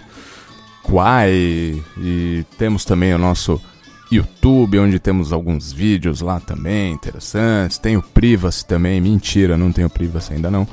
Quai, 0.83 1.83
e 1.99 2.45
temos 2.59 2.85
também 2.85 3.15
o 3.15 3.19
nosso 3.19 3.61
YouTube, 4.11 4.79
onde 4.79 4.99
temos 4.99 5.33
alguns 5.33 5.73
vídeos 5.73 6.21
lá 6.21 6.39
também 6.41 6.93
interessantes. 6.93 7.79
Tem 7.79 7.97
o 7.97 8.03
Privacy 8.03 8.67
também, 8.67 9.01
mentira, 9.01 9.57
não 9.57 9.73
tem 9.73 9.85
o 9.85 9.91
Privacy 9.91 10.35
ainda 10.35 10.51
não. 10.51 10.67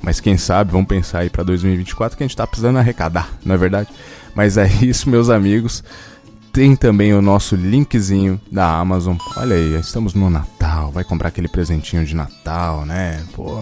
Mas 0.00 0.20
quem 0.20 0.38
sabe, 0.38 0.72
vamos 0.72 0.86
pensar 0.86 1.20
aí 1.20 1.30
para 1.30 1.42
2024 1.42 2.16
que 2.16 2.22
a 2.22 2.26
gente 2.26 2.36
tá 2.36 2.46
precisando 2.46 2.78
arrecadar, 2.78 3.28
não 3.44 3.54
é 3.54 3.58
verdade? 3.58 3.90
Mas 4.34 4.56
é 4.56 4.66
isso, 4.82 5.10
meus 5.10 5.28
amigos. 5.28 5.82
Tem 6.56 6.74
também 6.74 7.12
o 7.12 7.20
nosso 7.20 7.54
linkzinho 7.54 8.40
da 8.50 8.78
Amazon. 8.78 9.18
Olha 9.36 9.54
aí, 9.54 9.78
estamos 9.78 10.14
no 10.14 10.30
Natal. 10.30 10.90
Vai 10.90 11.04
comprar 11.04 11.28
aquele 11.28 11.48
presentinho 11.48 12.02
de 12.02 12.16
Natal, 12.16 12.86
né? 12.86 13.22
Pô, 13.34 13.60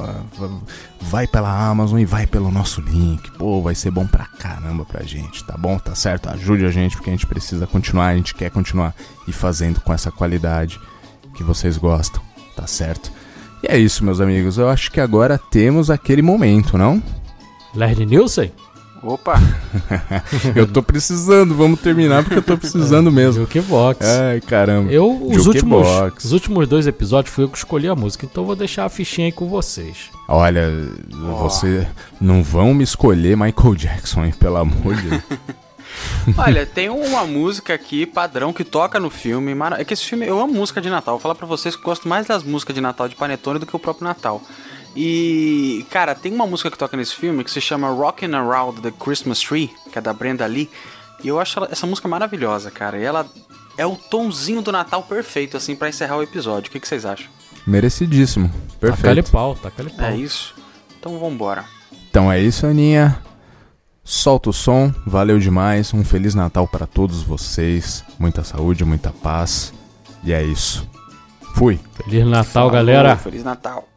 vai 1.00 1.26
pela 1.26 1.50
Amazon 1.68 1.98
e 1.98 2.04
vai 2.04 2.24
pelo 2.24 2.52
nosso 2.52 2.80
link. 2.80 3.32
Pô, 3.32 3.60
vai 3.60 3.74
ser 3.74 3.90
bom 3.90 4.06
pra 4.06 4.26
caramba 4.26 4.84
pra 4.84 5.02
gente, 5.02 5.42
tá 5.42 5.56
bom? 5.58 5.76
Tá 5.76 5.92
certo? 5.96 6.28
Ajude 6.28 6.64
a 6.66 6.70
gente 6.70 6.94
porque 6.94 7.10
a 7.10 7.12
gente 7.12 7.26
precisa 7.26 7.66
continuar, 7.66 8.06
a 8.06 8.16
gente 8.16 8.32
quer 8.32 8.48
continuar 8.48 8.94
e 9.26 9.32
fazendo 9.32 9.80
com 9.80 9.92
essa 9.92 10.12
qualidade 10.12 10.78
que 11.34 11.42
vocês 11.42 11.76
gostam, 11.76 12.22
tá 12.54 12.68
certo? 12.68 13.10
E 13.64 13.66
é 13.66 13.76
isso, 13.76 14.04
meus 14.04 14.20
amigos. 14.20 14.56
Eu 14.56 14.68
acho 14.68 14.92
que 14.92 15.00
agora 15.00 15.36
temos 15.36 15.90
aquele 15.90 16.22
momento, 16.22 16.78
não? 16.78 17.02
Lerd 17.74 18.06
Nielsen? 18.06 18.52
Opa! 19.04 19.34
eu 20.56 20.66
tô 20.66 20.82
precisando, 20.82 21.54
vamos 21.54 21.80
terminar 21.80 22.22
porque 22.22 22.38
eu 22.38 22.42
tô 22.42 22.56
precisando 22.56 23.10
mesmo. 23.12 23.42
Jukebox. 23.42 24.06
Ai, 24.06 24.40
caramba. 24.40 24.90
Eu, 24.90 25.26
os 25.26 25.46
últimos, 25.46 25.86
os 26.24 26.32
últimos 26.32 26.66
dois 26.66 26.86
episódios 26.86 27.34
foi 27.34 27.44
eu 27.44 27.48
que 27.48 27.58
escolhi 27.58 27.86
a 27.86 27.94
música, 27.94 28.24
então 28.24 28.42
eu 28.42 28.46
vou 28.46 28.56
deixar 28.56 28.86
a 28.86 28.88
fichinha 28.88 29.26
aí 29.26 29.32
com 29.32 29.46
vocês. 29.46 30.10
Olha, 30.26 30.70
oh. 31.12 31.36
você 31.36 31.86
não 32.18 32.42
vão 32.42 32.72
me 32.72 32.82
escolher 32.82 33.36
Michael 33.36 33.74
Jackson, 33.74 34.24
hein, 34.24 34.32
pelo 34.38 34.56
amor 34.56 34.94
de 34.96 35.10
Deus. 35.10 35.22
Olha, 36.36 36.66
tem 36.66 36.88
uma 36.88 37.24
música 37.26 37.74
aqui, 37.74 38.06
padrão, 38.06 38.52
que 38.52 38.64
toca 38.64 38.98
no 38.98 39.10
filme. 39.10 39.52
É 39.78 39.84
que 39.84 39.92
esse 39.92 40.04
filme, 40.04 40.26
eu 40.26 40.40
amo 40.40 40.52
música 40.52 40.80
de 40.80 40.88
Natal. 40.88 41.14
Vou 41.14 41.20
falar 41.20 41.34
pra 41.34 41.46
vocês 41.46 41.76
que 41.76 41.82
gosto 41.82 42.08
mais 42.08 42.26
das 42.26 42.42
músicas 42.42 42.74
de 42.74 42.80
Natal 42.80 43.08
de 43.08 43.14
Panetone 43.14 43.58
do 43.58 43.66
que 43.66 43.76
o 43.76 43.78
próprio 43.78 44.06
Natal. 44.06 44.42
E, 44.96 45.84
cara, 45.90 46.14
tem 46.14 46.32
uma 46.32 46.46
música 46.46 46.70
que 46.70 46.78
toca 46.78 46.96
nesse 46.96 47.14
filme 47.14 47.42
que 47.42 47.50
se 47.50 47.60
chama 47.60 47.88
Rockin' 47.88 48.32
Around 48.32 48.80
the 48.80 48.92
Christmas 48.92 49.40
Tree, 49.40 49.70
que 49.90 49.98
é 49.98 50.02
da 50.02 50.12
Brenda 50.12 50.46
Lee. 50.46 50.70
E 51.22 51.28
eu 51.28 51.40
acho 51.40 51.64
essa 51.64 51.86
música 51.86 52.06
maravilhosa, 52.06 52.70
cara. 52.70 52.98
E 52.98 53.02
ela 53.02 53.26
é 53.76 53.84
o 53.84 53.96
tomzinho 53.96 54.62
do 54.62 54.70
Natal 54.70 55.02
perfeito, 55.02 55.56
assim, 55.56 55.74
para 55.74 55.88
encerrar 55.88 56.16
o 56.16 56.22
episódio. 56.22 56.68
O 56.68 56.72
que, 56.72 56.78
que, 56.78 56.86
vocês 56.86 57.04
acham? 57.04 57.26
Merecidíssimo. 57.66 58.48
Perfeito. 58.78 59.02
Taca-lhe 59.02 59.22
pau, 59.22 59.54
taca-lhe 59.56 59.90
pau. 59.90 60.06
É 60.06 60.16
isso. 60.16 60.54
Então 60.98 61.18
vambora. 61.18 61.64
Então 62.08 62.30
é 62.30 62.40
isso, 62.40 62.66
Aninha. 62.66 63.18
Solta 64.04 64.50
o 64.50 64.52
som, 64.52 64.92
valeu 65.06 65.38
demais. 65.38 65.92
Um 65.92 66.04
Feliz 66.04 66.34
Natal 66.34 66.68
para 66.68 66.86
todos 66.86 67.22
vocês. 67.22 68.04
Muita 68.18 68.44
saúde, 68.44 68.84
muita 68.84 69.10
paz. 69.10 69.72
E 70.22 70.32
é 70.32 70.42
isso. 70.42 70.86
Fui. 71.54 71.80
Feliz 71.94 72.26
Natal, 72.26 72.44
Falou, 72.44 72.70
galera. 72.70 73.16
Feliz 73.16 73.42
Natal. 73.42 73.88